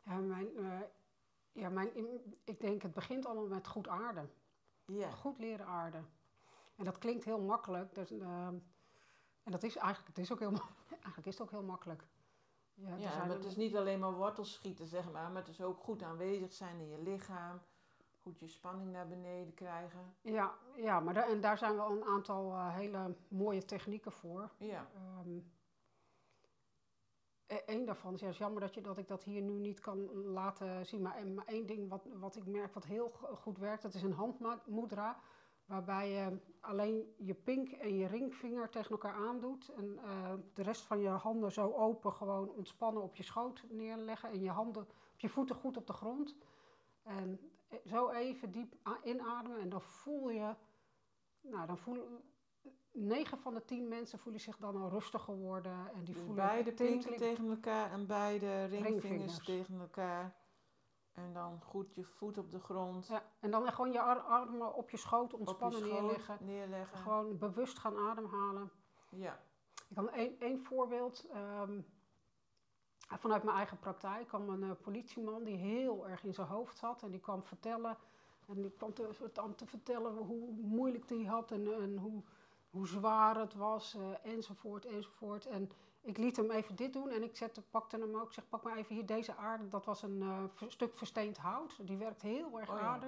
Ja, 0.03 0.17
mijn, 0.17 0.57
eh, 0.57 0.81
ja 1.53 1.69
mijn, 1.69 1.91
ik 2.45 2.61
denk 2.61 2.83
het 2.83 2.93
begint 2.95 3.27
allemaal 3.27 3.47
met 3.47 3.67
goed 3.69 3.89
aarden. 3.89 4.31
Ja, 4.85 5.11
Goed 5.11 5.39
leren 5.39 5.67
aarden. 5.67 6.09
En 6.77 6.85
dat 6.85 6.99
klinkt 6.99 7.25
heel 7.25 7.41
makkelijk. 7.41 7.95
Dus, 7.95 8.11
ehm, 8.11 8.55
en 9.43 9.53
dat 9.53 9.63
is 9.63 9.77
eigenlijk, 9.77 10.09
het 10.17 10.19
is 10.19 10.33
ook 10.33 10.39
heel, 10.39 10.53
eigenlijk 10.91 11.27
is 11.27 11.33
het 11.33 11.43
ook 11.43 11.51
heel 11.51 11.63
makkelijk. 11.63 12.05
Ja, 12.75 13.17
maar 13.19 13.29
het 13.29 13.45
is 13.45 13.57
niet 13.57 13.77
alleen 13.77 13.99
maar 13.99 14.13
wortels 14.13 14.53
schieten, 14.53 14.87
zeg 14.87 15.11
maar. 15.11 15.31
Maar 15.31 15.43
het 15.43 15.49
is 15.51 15.61
ook 15.61 15.81
goed 15.81 16.03
aanwezig 16.03 16.53
zijn 16.53 16.81
in 16.81 16.89
je 16.89 17.03
lichaam. 17.03 17.61
Goed 18.23 18.39
je 18.39 18.49
spanning 18.49 18.91
naar 18.93 19.09
beneden 19.09 19.55
krijgen. 19.55 20.15
ja, 20.21 20.55
ja, 20.77 21.01
maar 21.01 21.15
daar, 21.15 21.29
en 21.29 21.41
daar 21.41 21.59
zijn 21.59 21.77
wel 21.77 21.91
een 21.91 22.05
aantal 22.05 22.53
eh, 22.53 22.75
hele 22.75 23.17
mooie 23.29 23.65
technieken 23.65 24.13
voor. 24.13 24.51
Ja, 24.59 24.91
Ehm, 24.95 25.39
Eén 27.67 27.85
daarvan 27.85 28.15
is, 28.15 28.21
ja, 28.21 28.29
is 28.29 28.39
jammer 28.39 28.61
dat, 28.61 28.75
je, 28.75 28.81
dat 28.81 28.99
ik 28.99 29.09
dat 29.09 29.25
hier 29.25 29.43
nu 29.43 29.59
niet 29.59 29.81
kan 29.81 30.13
laten 30.13 30.87
zien. 30.87 31.03
Maar, 31.03 31.45
één 31.47 31.67
ding 31.67 31.89
wat, 31.89 32.07
wat 32.19 32.37
ik 32.37 32.47
merk 32.47 32.75
wat 32.75 32.85
heel 32.85 33.11
goed 33.35 33.59
werkt, 33.59 33.83
dat 33.83 33.95
is 33.95 34.03
een 34.03 34.13
handmudra. 34.13 35.21
Waarbij 35.67 36.11
je 36.11 36.39
alleen 36.61 37.15
je 37.17 37.35
pink 37.35 37.71
en 37.71 37.97
je 37.97 38.07
ringvinger 38.07 38.69
tegen 38.69 38.91
elkaar 38.91 39.15
aandoet. 39.15 39.69
En 39.69 39.99
uh, 40.05 40.33
de 40.55 40.63
rest 40.63 40.83
van 40.83 41.01
je 41.01 41.09
handen 41.09 41.53
zo 41.53 41.73
open, 41.73 42.13
gewoon 42.13 42.51
ontspannen 42.51 43.03
op 43.03 43.17
je 43.17 43.23
schoot 43.23 43.65
neerleggen. 43.69 44.31
En 44.31 44.41
je 44.41 44.51
handen 44.51 44.83
op 44.83 45.21
je 45.21 45.29
voeten 45.29 45.57
goed 45.57 45.77
op 45.77 45.87
de 45.87 45.93
grond. 45.93 46.37
En 47.03 47.41
zo 47.87 48.11
even 48.11 48.51
diep 48.51 48.75
inademen 49.05 49.61
en 49.61 49.69
dan 49.69 49.83
voel 49.83 50.31
je, 50.31 50.55
nou 51.41 51.67
dan 51.67 51.79
voel 51.79 52.23
9 52.93 53.39
van 53.39 53.55
de 53.55 53.65
10 53.65 53.89
mensen 53.89 54.19
voelen 54.19 54.41
zich 54.41 54.57
dan 54.57 54.77
al 54.77 54.89
rustiger 54.89 55.37
worden. 55.37 55.91
En 55.95 56.05
die 56.05 56.15
Dus 56.15 56.25
voelen 56.25 56.45
beide 56.47 56.73
pinken 56.73 57.17
tegen 57.17 57.51
elkaar 57.51 57.91
en 57.93 58.07
beide 58.07 58.65
ringvingers 58.65 59.03
Ringvingers. 59.03 59.45
tegen 59.45 59.81
elkaar. 59.81 60.35
En 61.13 61.33
dan 61.33 61.61
goed 61.63 61.95
je 61.95 62.05
voet 62.05 62.39
op 62.39 62.51
de 62.51 62.61
grond. 62.61 63.07
Ja, 63.07 63.23
en 63.41 63.51
dan 63.51 63.73
gewoon 63.73 63.93
je 63.93 64.01
ar- 64.01 64.21
armen 64.21 64.75
op 64.75 64.91
je 64.91 64.97
schoot 64.97 65.25
op 65.25 65.31
je 65.31 65.37
ontspannen 65.37 65.79
schoot 65.81 65.93
neerleggen. 66.01 66.39
neerleggen. 66.41 66.99
Gewoon 66.99 67.39
bewust 67.39 67.79
gaan 67.79 67.97
ademhalen. 67.97 68.71
Ja, 69.11 69.41
Ik 69.89 69.95
kan 69.97 70.11
één, 70.11 70.41
één 70.41 70.59
voorbeeld 70.65 71.27
ehm, 71.33 71.81
vanuit 72.99 73.43
mijn 73.43 73.57
eigen 73.57 73.79
praktijk. 73.79 74.27
kwam 74.27 74.49
een 74.49 74.63
eh, 74.63 74.71
politieman 74.83 75.45
die 75.45 75.57
heel 75.57 76.09
erg 76.09 76.25
in 76.25 76.35
zijn 76.35 76.47
hoofd 76.47 76.79
zat. 76.79 77.03
En 77.03 77.11
die 77.11 77.21
kwam 77.21 77.43
vertellen. 77.45 77.97
En 78.49 78.63
die 78.63 78.71
kwam 78.71 78.95
te, 78.95 79.09
vertellen 79.65 80.17
hoe 80.17 80.53
moeilijk 80.53 81.09
hij 81.09 81.25
had 81.25 81.51
en, 81.51 81.75
en 81.83 81.97
hoe, 81.99 82.23
hoe 82.71 82.87
zwaar 82.87 83.37
het 83.37 83.55
was. 83.55 83.95
eh, 83.95 84.33
enzovoort, 84.33 84.85
enzovoort. 84.85 85.47
En 85.47 85.71
ik 86.01 86.19
liet 86.19 86.37
hem 86.37 86.51
even 86.51 86.77
dit 86.77 86.93
doen 86.93 87.09
en 87.11 87.23
ik 87.23 87.37
zette, 87.37 87.63
pakte 87.63 87.99
hem 87.99 88.17
ook. 88.17 88.27
Ik 88.27 88.33
zeg, 88.33 88.49
pak 88.49 88.63
maar 88.63 88.77
even 88.77 88.95
hier 88.95 89.07
deze 89.07 89.37
aarde. 89.37 89.69
Dat 89.69 89.85
was 89.85 90.03
een 90.03 90.23
eh, 90.23 90.69
stuk 90.69 90.99
versteend 90.99 91.37
hout. 91.37 91.87
Die 91.87 91.97
werkt 91.97 92.23
heel 92.23 92.61
erg 92.61 92.71
Oh 92.71 92.79
ja. 92.79 93.01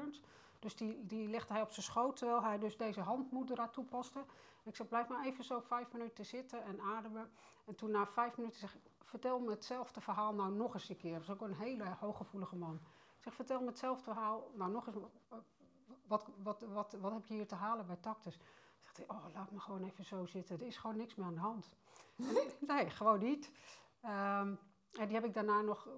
Dus 0.58 0.76
die, 0.76 1.06
die 1.06 1.28
legde 1.28 1.52
hij 1.52 1.62
op 1.62 1.70
zijn 1.70 1.84
schoot 1.84 2.16
terwijl 2.16 2.42
hij 2.42 2.58
dus 2.58 2.76
deze 2.76 3.00
handmoedera 3.00 3.68
toepaste. 3.68 4.18
En 4.18 4.70
ik 4.70 4.76
zei, 4.76 4.88
blijf 4.88 5.08
maar 5.08 5.24
even 5.24 5.44
zo 5.44 5.60
vijf 5.60 5.92
minuten 5.92 6.24
zitten 6.24 6.64
en 6.64 6.80
ademen. 6.80 7.30
En 7.64 7.74
toen 7.74 7.90
na 7.90 8.06
vijf 8.06 8.36
minuten 8.36 8.60
zeg 8.60 8.74
ik, 8.74 8.80
vertel 8.98 9.40
me 9.40 9.50
hetzelfde 9.50 10.00
verhaal 10.00 10.34
nou 10.34 10.52
nog 10.52 10.74
eens 10.74 10.88
een 10.88 10.96
keer. 10.96 11.12
Dat 11.12 11.22
is 11.22 11.30
ook 11.30 11.40
een 11.40 11.54
hele 11.54 11.84
hooggevoelige 12.00 12.56
man. 12.56 12.74
Ik 13.16 13.22
zeg, 13.22 13.34
vertel 13.34 13.60
me 13.60 13.66
hetzelfde 13.66 14.02
verhaal 14.02 14.50
nou 14.54 14.70
nog 14.70 14.86
eens. 14.86 14.96
Wat, 16.06 16.30
wat, 16.42 16.64
wat, 16.72 16.96
wat 17.00 17.12
heb 17.12 17.26
je 17.26 17.34
hier 17.34 17.46
te 17.46 17.54
halen 17.54 17.86
bij 17.86 17.96
Tactus? 17.96 18.38
Zegt 18.82 18.96
hij, 18.96 19.06
oh, 19.08 19.24
laat 19.34 19.50
me 19.50 19.58
gewoon 19.60 19.84
even 19.84 20.04
zo 20.04 20.26
zitten. 20.26 20.60
Er 20.60 20.66
is 20.66 20.76
gewoon 20.76 20.96
niks 20.96 21.14
meer 21.14 21.26
aan 21.26 21.34
de 21.34 21.40
hand. 21.40 21.74
nee, 22.68 22.90
gewoon 22.90 23.18
niet. 23.18 23.50
Ehm, 24.00 24.54
en 24.92 25.06
die 25.06 25.14
heb 25.14 25.24
ik 25.24 25.34
daarna 25.34 25.60
nog, 25.60 25.88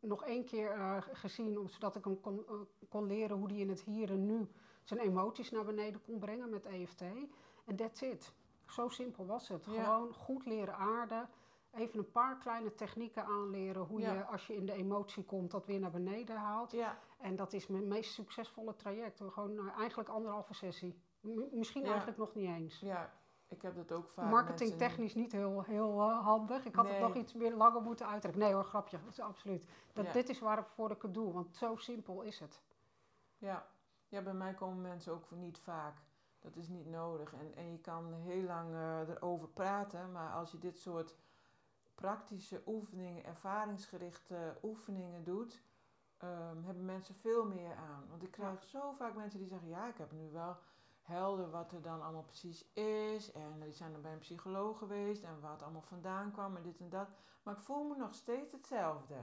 nog 0.00 0.24
één 0.24 0.44
keer 0.44 0.70
eh, 0.70 0.96
gezien, 1.12 1.58
om, 1.58 1.68
zodat 1.68 1.96
ik 1.96 2.04
hem 2.04 2.20
kon, 2.20 2.46
eh, 2.48 2.54
kon 2.88 3.06
leren 3.06 3.36
hoe 3.36 3.48
hij 3.48 3.56
in 3.58 3.68
het 3.68 3.82
hier 3.82 4.10
en 4.10 4.26
nu 4.26 4.48
zijn 4.82 5.00
emoties 5.00 5.50
naar 5.50 5.64
beneden 5.64 6.02
kon 6.02 6.18
brengen 6.18 6.50
met 6.50 6.66
EFT. 6.66 7.00
En 7.64 7.76
that's 7.76 8.00
it. 8.00 8.32
Zo 8.66 8.88
simpel 8.88 9.26
was 9.26 9.48
het. 9.48 9.64
Ja. 9.64 9.84
Gewoon 9.84 10.14
goed 10.14 10.46
leren 10.46 10.76
aarden. 10.76 11.28
Even 11.72 11.98
een 11.98 12.10
paar 12.10 12.38
kleine 12.38 12.74
technieken 12.74 13.24
aanleren 13.24 13.82
hoe 13.82 14.00
Ja. 14.00 14.12
je 14.12 14.24
als 14.24 14.46
je 14.46 14.54
in 14.54 14.66
de 14.66 14.72
emotie 14.72 15.24
komt 15.24 15.50
dat 15.50 15.66
weer 15.66 15.80
naar 15.80 15.90
beneden 15.90 16.36
haalt. 16.36 16.70
ja, 16.70 16.98
En 17.18 17.36
dat 17.36 17.52
is 17.52 17.66
mijn 17.66 17.88
meest 17.88 18.12
succesvolle 18.12 18.74
traject. 18.76 19.20
Gewoon 19.28 19.58
eh, 19.58 19.78
eigenlijk 19.78 20.08
anderhalve 20.08 20.54
sessie. 20.54 21.02
Misschien 21.52 21.82
Ja. 21.82 21.88
eigenlijk 21.88 22.18
nog 22.18 22.34
niet 22.34 22.48
eens. 22.48 22.80
ja. 22.80 23.12
Ik 23.48 23.62
heb 23.62 23.74
dat 23.76 23.92
ook 23.92 24.08
vaak. 24.08 24.30
Marketing 24.30 24.70
mensen- 24.70 24.88
technisch 24.88 25.14
niet 25.14 25.32
heel, 25.32 25.62
heel 25.62 26.00
eh, 26.00 26.20
handig. 26.24 26.64
Ik 26.64 26.74
had 26.74 26.88
het 26.88 27.00
nog 27.00 27.14
iets 27.14 27.34
meer 27.34 27.54
langer 27.54 27.82
moeten 27.82 28.06
uitrekken. 28.06 28.40
Nee 28.42 28.52
hoor, 28.52 28.64
grapje. 28.64 28.98
Dat 29.04 29.12
is 29.12 29.20
absoluut. 29.20 29.64
Dat, 29.92 30.06
Ja. 30.06 30.12
Dit 30.12 30.28
is 30.28 30.38
waarvoor 30.40 30.90
ik 30.90 31.02
het 31.02 31.14
doe, 31.14 31.32
want 31.32 31.56
zo 31.56 31.76
simpel 31.76 32.22
is 32.22 32.38
het. 32.40 32.62
Ja. 33.38 33.66
ja, 34.08 34.22
bij 34.22 34.34
mij 34.34 34.54
komen 34.54 34.82
mensen 34.82 35.12
ook 35.12 35.30
niet 35.30 35.58
vaak. 35.58 35.96
Dat 36.40 36.56
is 36.56 36.68
niet 36.68 36.86
nodig. 36.86 37.32
En, 37.34 37.54
en 37.56 37.72
je 37.72 37.78
kan 37.78 38.12
heel 38.14 38.42
lang 38.42 38.74
eh, 38.74 39.08
erover 39.08 39.48
praten, 39.48 40.12
maar 40.12 40.32
als 40.32 40.50
je 40.50 40.58
dit 40.58 40.78
soort 40.78 41.14
praktische 41.94 42.62
oefeningen, 42.66 43.24
ervaringsgerichte 43.24 44.56
oefeningen 44.62 45.24
doet, 45.24 45.62
ehm, 46.16 46.62
hebben 46.62 46.84
mensen 46.84 47.14
veel 47.14 47.44
meer 47.46 47.74
aan. 47.74 48.04
Want 48.08 48.22
ik 48.22 48.30
krijg 48.30 48.64
zo 48.64 48.92
vaak 48.92 49.14
mensen 49.14 49.38
die 49.38 49.48
zeggen: 49.48 49.68
Ja, 49.68 49.88
ik 49.88 49.96
heb 49.98 50.12
nu 50.12 50.30
wel 50.30 50.56
helder 51.04 51.50
wat 51.50 51.72
er 51.72 51.82
dan 51.82 52.02
allemaal 52.02 52.22
precies 52.22 52.72
is. 52.72 53.32
En 53.32 53.60
die 53.60 53.72
zijn 53.72 53.92
dan 53.92 54.00
bij 54.02 54.12
een 54.12 54.18
psycholoog 54.18 54.78
geweest 54.78 55.22
en 55.22 55.40
waar 55.40 55.52
het 55.52 55.62
allemaal 55.62 55.82
vandaan 55.82 56.30
kwam 56.32 56.56
en 56.56 56.62
dit 56.62 56.80
en 56.80 56.88
dat. 56.88 57.08
Maar 57.42 57.54
ik 57.54 57.60
voel 57.62 57.84
me 57.88 57.96
nog 57.96 58.14
steeds 58.14 58.52
hetzelfde. 58.52 59.14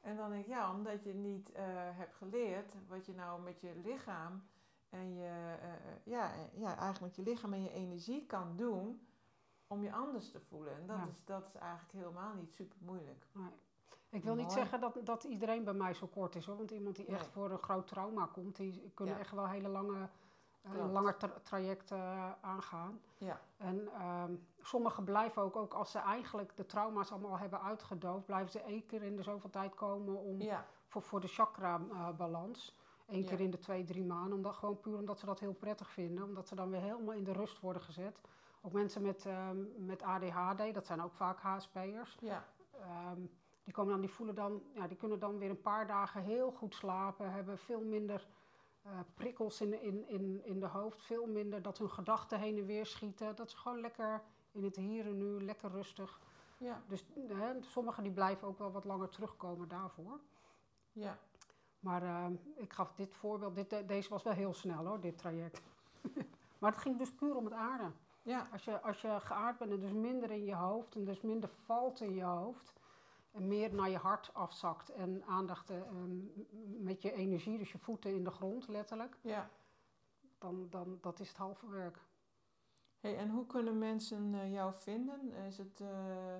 En 0.00 0.16
dan 0.16 0.30
denk 0.30 0.42
ik, 0.42 0.48
ja, 0.50 0.72
omdat 0.72 1.02
je 1.04 1.14
niet 1.14 1.52
eh, 1.52 1.64
hebt 1.74 2.14
geleerd 2.14 2.74
wat 2.88 3.06
je 3.06 3.14
nou 3.14 3.42
met 3.42 3.60
je 3.60 3.74
lichaam 3.84 4.42
en 4.88 5.14
je, 5.14 5.56
eh, 5.60 5.72
ja, 6.04 6.30
ja, 6.52 6.66
eigenlijk 6.76 7.00
met 7.00 7.16
je 7.16 7.22
lichaam 7.22 7.52
en 7.52 7.62
je 7.62 7.72
energie 7.72 8.26
kan 8.26 8.56
doen 8.56 9.06
om 9.66 9.82
je 9.82 9.92
anders 9.92 10.30
te 10.30 10.40
voelen. 10.40 10.74
En 10.74 10.86
dat, 10.86 10.96
Ja. 10.96 11.06
is, 11.06 11.24
dat 11.24 11.46
is 11.46 11.54
eigenlijk 11.54 11.92
helemaal 11.92 12.34
niet 12.34 12.52
super 12.52 12.78
moeilijk. 12.80 13.26
Nee. 13.32 13.52
Ik 14.08 14.24
wil 14.24 14.34
niet 14.34 14.52
zeggen 14.52 14.80
dat, 14.80 14.98
dat 15.04 15.24
iedereen 15.24 15.64
bij 15.64 15.74
mij 15.74 15.94
zo 15.94 16.06
kort 16.06 16.34
is 16.34 16.46
hoor. 16.46 16.56
Want 16.56 16.70
iemand 16.70 16.96
die 16.96 17.06
echt 17.06 17.20
Nee. 17.20 17.30
voor 17.30 17.50
een 17.50 17.58
groot 17.62 17.86
trauma 17.86 18.26
komt, 18.26 18.56
die 18.56 18.90
kunnen 18.94 19.14
Ja. 19.14 19.20
echt 19.20 19.30
wel 19.30 19.48
hele 19.48 19.68
lange, 19.68 20.08
eh, 20.62 20.70
Klopt. 20.70 20.92
lange 20.92 21.16
tra- 21.16 21.40
trajecten 21.42 21.98
eh, 21.98 22.30
aangaan. 22.40 23.00
Ja, 23.18 23.40
En 23.56 23.88
ehm, 23.92 24.34
sommigen 24.60 25.04
blijven 25.04 25.42
ook, 25.42 25.56
ook 25.56 25.74
als 25.74 25.90
ze 25.90 25.98
eigenlijk 25.98 26.56
de 26.56 26.66
trauma's 26.66 27.10
allemaal 27.10 27.38
hebben 27.38 27.60
uitgedoofd, 27.60 28.26
blijven 28.26 28.50
ze 28.50 28.60
één 28.60 28.86
keer 28.86 29.02
in 29.02 29.16
de 29.16 29.22
zoveel 29.22 29.50
tijd 29.50 29.74
komen 29.74 30.16
om, 30.16 30.40
ja, 30.40 30.66
voor, 30.86 31.02
voor 31.02 31.20
de 31.20 31.28
chakra-balans. 31.28 32.78
Eén 33.06 33.22
Ja. 33.22 33.28
keer 33.28 33.40
in 33.40 33.50
de 33.50 33.58
twee, 33.58 33.84
drie 33.84 34.04
maanden. 34.04 34.32
Omdat, 34.36 34.54
gewoon 34.54 34.80
puur 34.80 34.96
omdat 34.98 35.18
ze 35.18 35.26
dat 35.26 35.40
heel 35.40 35.52
prettig 35.54 35.90
vinden. 35.90 36.24
Omdat 36.24 36.48
ze 36.48 36.54
dan 36.54 36.70
weer 36.70 36.80
helemaal 36.80 37.14
in 37.14 37.24
de 37.24 37.32
rust 37.32 37.60
worden 37.60 37.82
gezet. 37.82 38.20
Ook 38.62 38.72
mensen 38.72 39.02
met, 39.02 39.26
ehm, 39.26 39.56
met 39.86 40.02
ADHD, 40.02 40.74
dat 40.74 40.86
zijn 40.86 41.02
ook 41.02 41.12
vaak 41.12 41.38
HSP'ers. 41.40 42.16
ja, 42.20 42.44
Ehm, 42.80 43.20
die, 43.64 43.74
komen 43.74 43.92
dan, 43.92 44.00
die, 44.00 44.10
voelen 44.10 44.34
dan, 44.34 44.62
ja, 44.74 44.86
die 44.86 44.96
kunnen 44.96 45.18
dan 45.18 45.38
weer 45.38 45.50
een 45.50 45.60
paar 45.60 45.86
dagen 45.86 46.22
heel 46.22 46.50
goed 46.52 46.74
slapen. 46.74 47.32
Hebben 47.32 47.58
veel 47.58 47.80
minder 47.80 48.26
eh, 48.82 48.90
prikkels 49.14 49.60
in, 49.60 49.82
in, 49.82 50.08
in, 50.08 50.40
in 50.44 50.60
de 50.60 50.66
hoofd. 50.66 51.02
Veel 51.02 51.26
minder 51.26 51.62
dat 51.62 51.78
hun 51.78 51.90
gedachten 51.90 52.38
heen 52.40 52.58
en 52.58 52.66
weer 52.66 52.86
schieten. 52.86 53.36
Dat 53.36 53.50
ze 53.50 53.56
gewoon 53.56 53.80
lekker 53.80 54.22
in 54.52 54.64
het 54.64 54.76
hier 54.76 55.06
en 55.06 55.16
nu, 55.16 55.44
lekker 55.44 55.70
rustig. 55.70 56.20
ja, 56.58 56.82
Dus 56.88 57.04
hè, 57.28 57.52
sommigen 57.62 58.02
die 58.02 58.12
blijven 58.12 58.48
ook 58.48 58.58
wel 58.58 58.72
wat 58.72 58.84
langer 58.84 59.08
terugkomen 59.08 59.68
daarvoor. 59.68 60.20
ja. 60.92 61.18
Maar 61.80 62.02
ehm, 62.02 62.32
ik 62.56 62.72
gaf 62.72 62.92
dit 62.94 63.14
voorbeeld, 63.14 63.54
dit, 63.54 63.70
de- 63.70 63.86
deze 63.86 64.08
was 64.08 64.22
wel 64.22 64.32
heel 64.32 64.52
snel 64.52 64.86
hoor, 64.86 65.00
dit 65.00 65.18
traject. 65.18 65.62
maar 66.58 66.70
het 66.72 66.80
ging 66.80 66.98
dus 66.98 67.12
puur 67.14 67.36
om 67.36 67.44
het 67.44 67.54
aarden. 67.54 67.94
Ja, 68.22 68.48
Als 68.52 68.64
je, 68.64 68.80
als 68.80 69.00
je 69.00 69.20
geaard 69.20 69.58
bent 69.58 69.70
en 69.70 69.80
dus 69.80 69.92
minder 69.92 70.30
in 70.30 70.44
je 70.44 70.54
hoofd 70.54 70.94
en 70.94 71.04
dus 71.04 71.20
minder 71.20 71.48
valt 71.48 72.00
in 72.00 72.14
je 72.14 72.22
hoofd 72.24 72.72
meer 73.30 73.74
naar 73.74 73.90
je 73.90 73.96
hart 73.96 74.34
afzakt 74.34 74.88
en 74.88 75.24
aandacht 75.24 75.70
ehm, 75.70 76.18
met 76.82 77.02
je 77.02 77.12
energie, 77.12 77.58
dus 77.58 77.72
je 77.72 77.78
voeten 77.78 78.14
in 78.14 78.24
de 78.24 78.30
grond 78.30 78.68
letterlijk, 78.68 79.16
ja. 79.20 79.50
dan, 80.38 80.66
dan 80.70 80.98
dat 81.00 81.20
is 81.20 81.28
het 81.28 81.36
halve 81.36 81.68
werk. 81.68 81.98
Hey, 82.98 83.16
en 83.16 83.30
hoe 83.30 83.46
kunnen 83.46 83.78
mensen 83.78 84.34
eh, 84.34 84.52
jou 84.52 84.74
vinden? 84.74 85.32
Is 85.32 85.58
het... 85.58 85.80
eh, 85.80 86.36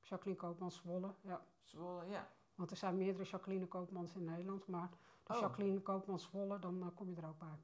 Jacqueline 0.00 0.40
Koopmans 0.40 0.76
Zwolle, 0.76 1.14
ja. 1.20 1.44
Zwolle, 1.62 2.06
ja. 2.06 2.28
Want 2.54 2.70
er 2.70 2.76
zijn 2.76 2.96
meerdere 2.96 3.24
Jacqueline 3.24 3.66
Koopmans 3.66 4.14
in 4.14 4.24
Nederland, 4.24 4.66
maar 4.66 4.90
de 5.22 5.32
Oh. 5.34 5.40
Jacqueline 5.40 5.80
Koopmans 5.80 6.24
Zwolle, 6.24 6.58
dan 6.58 6.82
eh, 6.82 6.88
kom 6.94 7.10
je 7.10 7.16
er 7.16 7.28
ook 7.28 7.38
bij. 7.38 7.58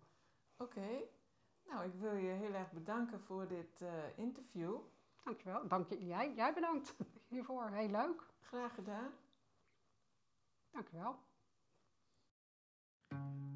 Oké. 0.56 1.02
Nou, 1.66 1.84
ik 1.84 1.94
wil 1.94 2.14
je 2.14 2.30
heel 2.30 2.52
erg 2.52 2.72
bedanken 2.72 3.20
voor 3.20 3.46
dit 3.48 3.80
eh, 3.82 4.18
interview. 4.18 4.78
Dankjewel. 5.24 5.68
Dank 5.68 5.88
je, 5.88 6.06
jij, 6.06 6.34
jij 6.34 6.54
bedankt 6.54 6.96
hiervoor. 7.28 7.68
Heel 7.68 7.88
leuk. 7.88 8.26
Graag 8.40 8.74
gedaan. 8.74 9.10
Dankjewel. 10.70 11.18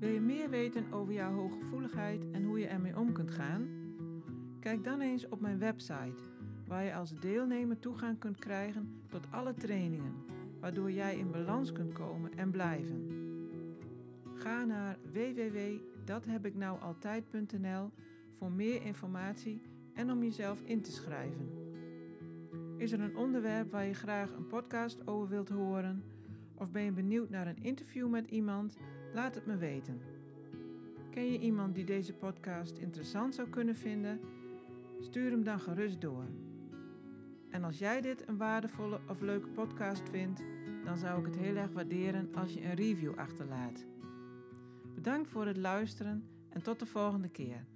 Wil 0.06 0.14
je 0.14 0.20
meer 0.20 0.50
weten 0.50 0.92
over 0.92 1.12
jouw 1.12 1.32
hooggevoeligheid 1.32 2.24
en 2.32 2.44
hoe 2.44 2.58
je 2.58 2.66
ermee 2.66 2.98
om 2.98 3.12
kunt 3.12 3.30
gaan? 3.30 3.68
Kijk 4.60 4.84
dan 4.84 5.00
eens 5.00 5.28
op 5.28 5.40
mijn 5.40 5.58
website, 5.58 6.16
waar 6.66 6.84
je 6.84 6.94
als 6.94 7.20
deelnemer 7.20 7.78
toegang 7.78 8.18
kunt 8.18 8.38
krijgen 8.38 9.02
tot 9.08 9.26
alle 9.30 9.54
trainingen, 9.54 10.14
waardoor 10.60 10.90
jij 10.90 11.16
in 11.16 11.30
balans 11.30 11.72
kunt 11.72 11.92
komen 11.92 12.36
en 12.36 12.50
blijven. 12.50 13.08
Ga 14.34 14.64
naar 14.64 14.98
www.dathebiknoualtijd.nl 15.12 17.90
voor 18.38 18.52
meer 18.52 18.82
informatie 18.82 19.62
en 19.94 20.10
om 20.10 20.22
jezelf 20.22 20.60
in 20.64 20.82
te 20.82 20.92
schrijven. 20.92 21.48
Is 22.76 22.92
er 22.92 23.00
een 23.00 23.16
onderwerp 23.16 23.70
waar 23.70 23.86
je 23.86 23.94
graag 23.94 24.32
een 24.32 24.46
podcast 24.46 25.06
over 25.06 25.28
wilt 25.28 25.48
horen? 25.48 26.02
Of 26.54 26.70
ben 26.70 26.82
je 26.82 26.92
benieuwd 26.92 27.30
naar 27.30 27.46
een 27.46 27.62
interview 27.62 28.08
met 28.08 28.30
iemand? 28.30 28.76
Laat 29.16 29.34
het 29.34 29.46
me 29.46 29.56
weten. 29.56 30.00
Ken 31.10 31.32
je 31.32 31.38
iemand 31.38 31.74
die 31.74 31.84
deze 31.84 32.12
podcast 32.12 32.78
interessant 32.78 33.34
zou 33.34 33.48
kunnen 33.48 33.76
vinden? 33.76 34.20
Stuur 35.00 35.30
hem 35.30 35.44
dan 35.44 35.60
gerust 35.60 36.00
door. 36.00 36.24
En 37.50 37.64
als 37.64 37.78
jij 37.78 38.00
dit 38.00 38.28
een 38.28 38.36
waardevolle 38.36 39.00
of 39.08 39.20
leuke 39.20 39.48
podcast 39.48 40.08
vindt, 40.08 40.42
dan 40.84 40.96
zou 40.96 41.20
ik 41.20 41.26
het 41.26 41.36
heel 41.36 41.56
erg 41.56 41.72
waarderen 41.72 42.34
als 42.34 42.52
je 42.52 42.64
een 42.64 42.74
review 42.74 43.18
achterlaat. 43.18 43.86
Bedankt 44.94 45.28
voor 45.28 45.46
het 45.46 45.56
luisteren 45.56 46.28
en 46.48 46.62
tot 46.62 46.78
de 46.78 46.86
volgende 46.86 47.28
keer. 47.28 47.66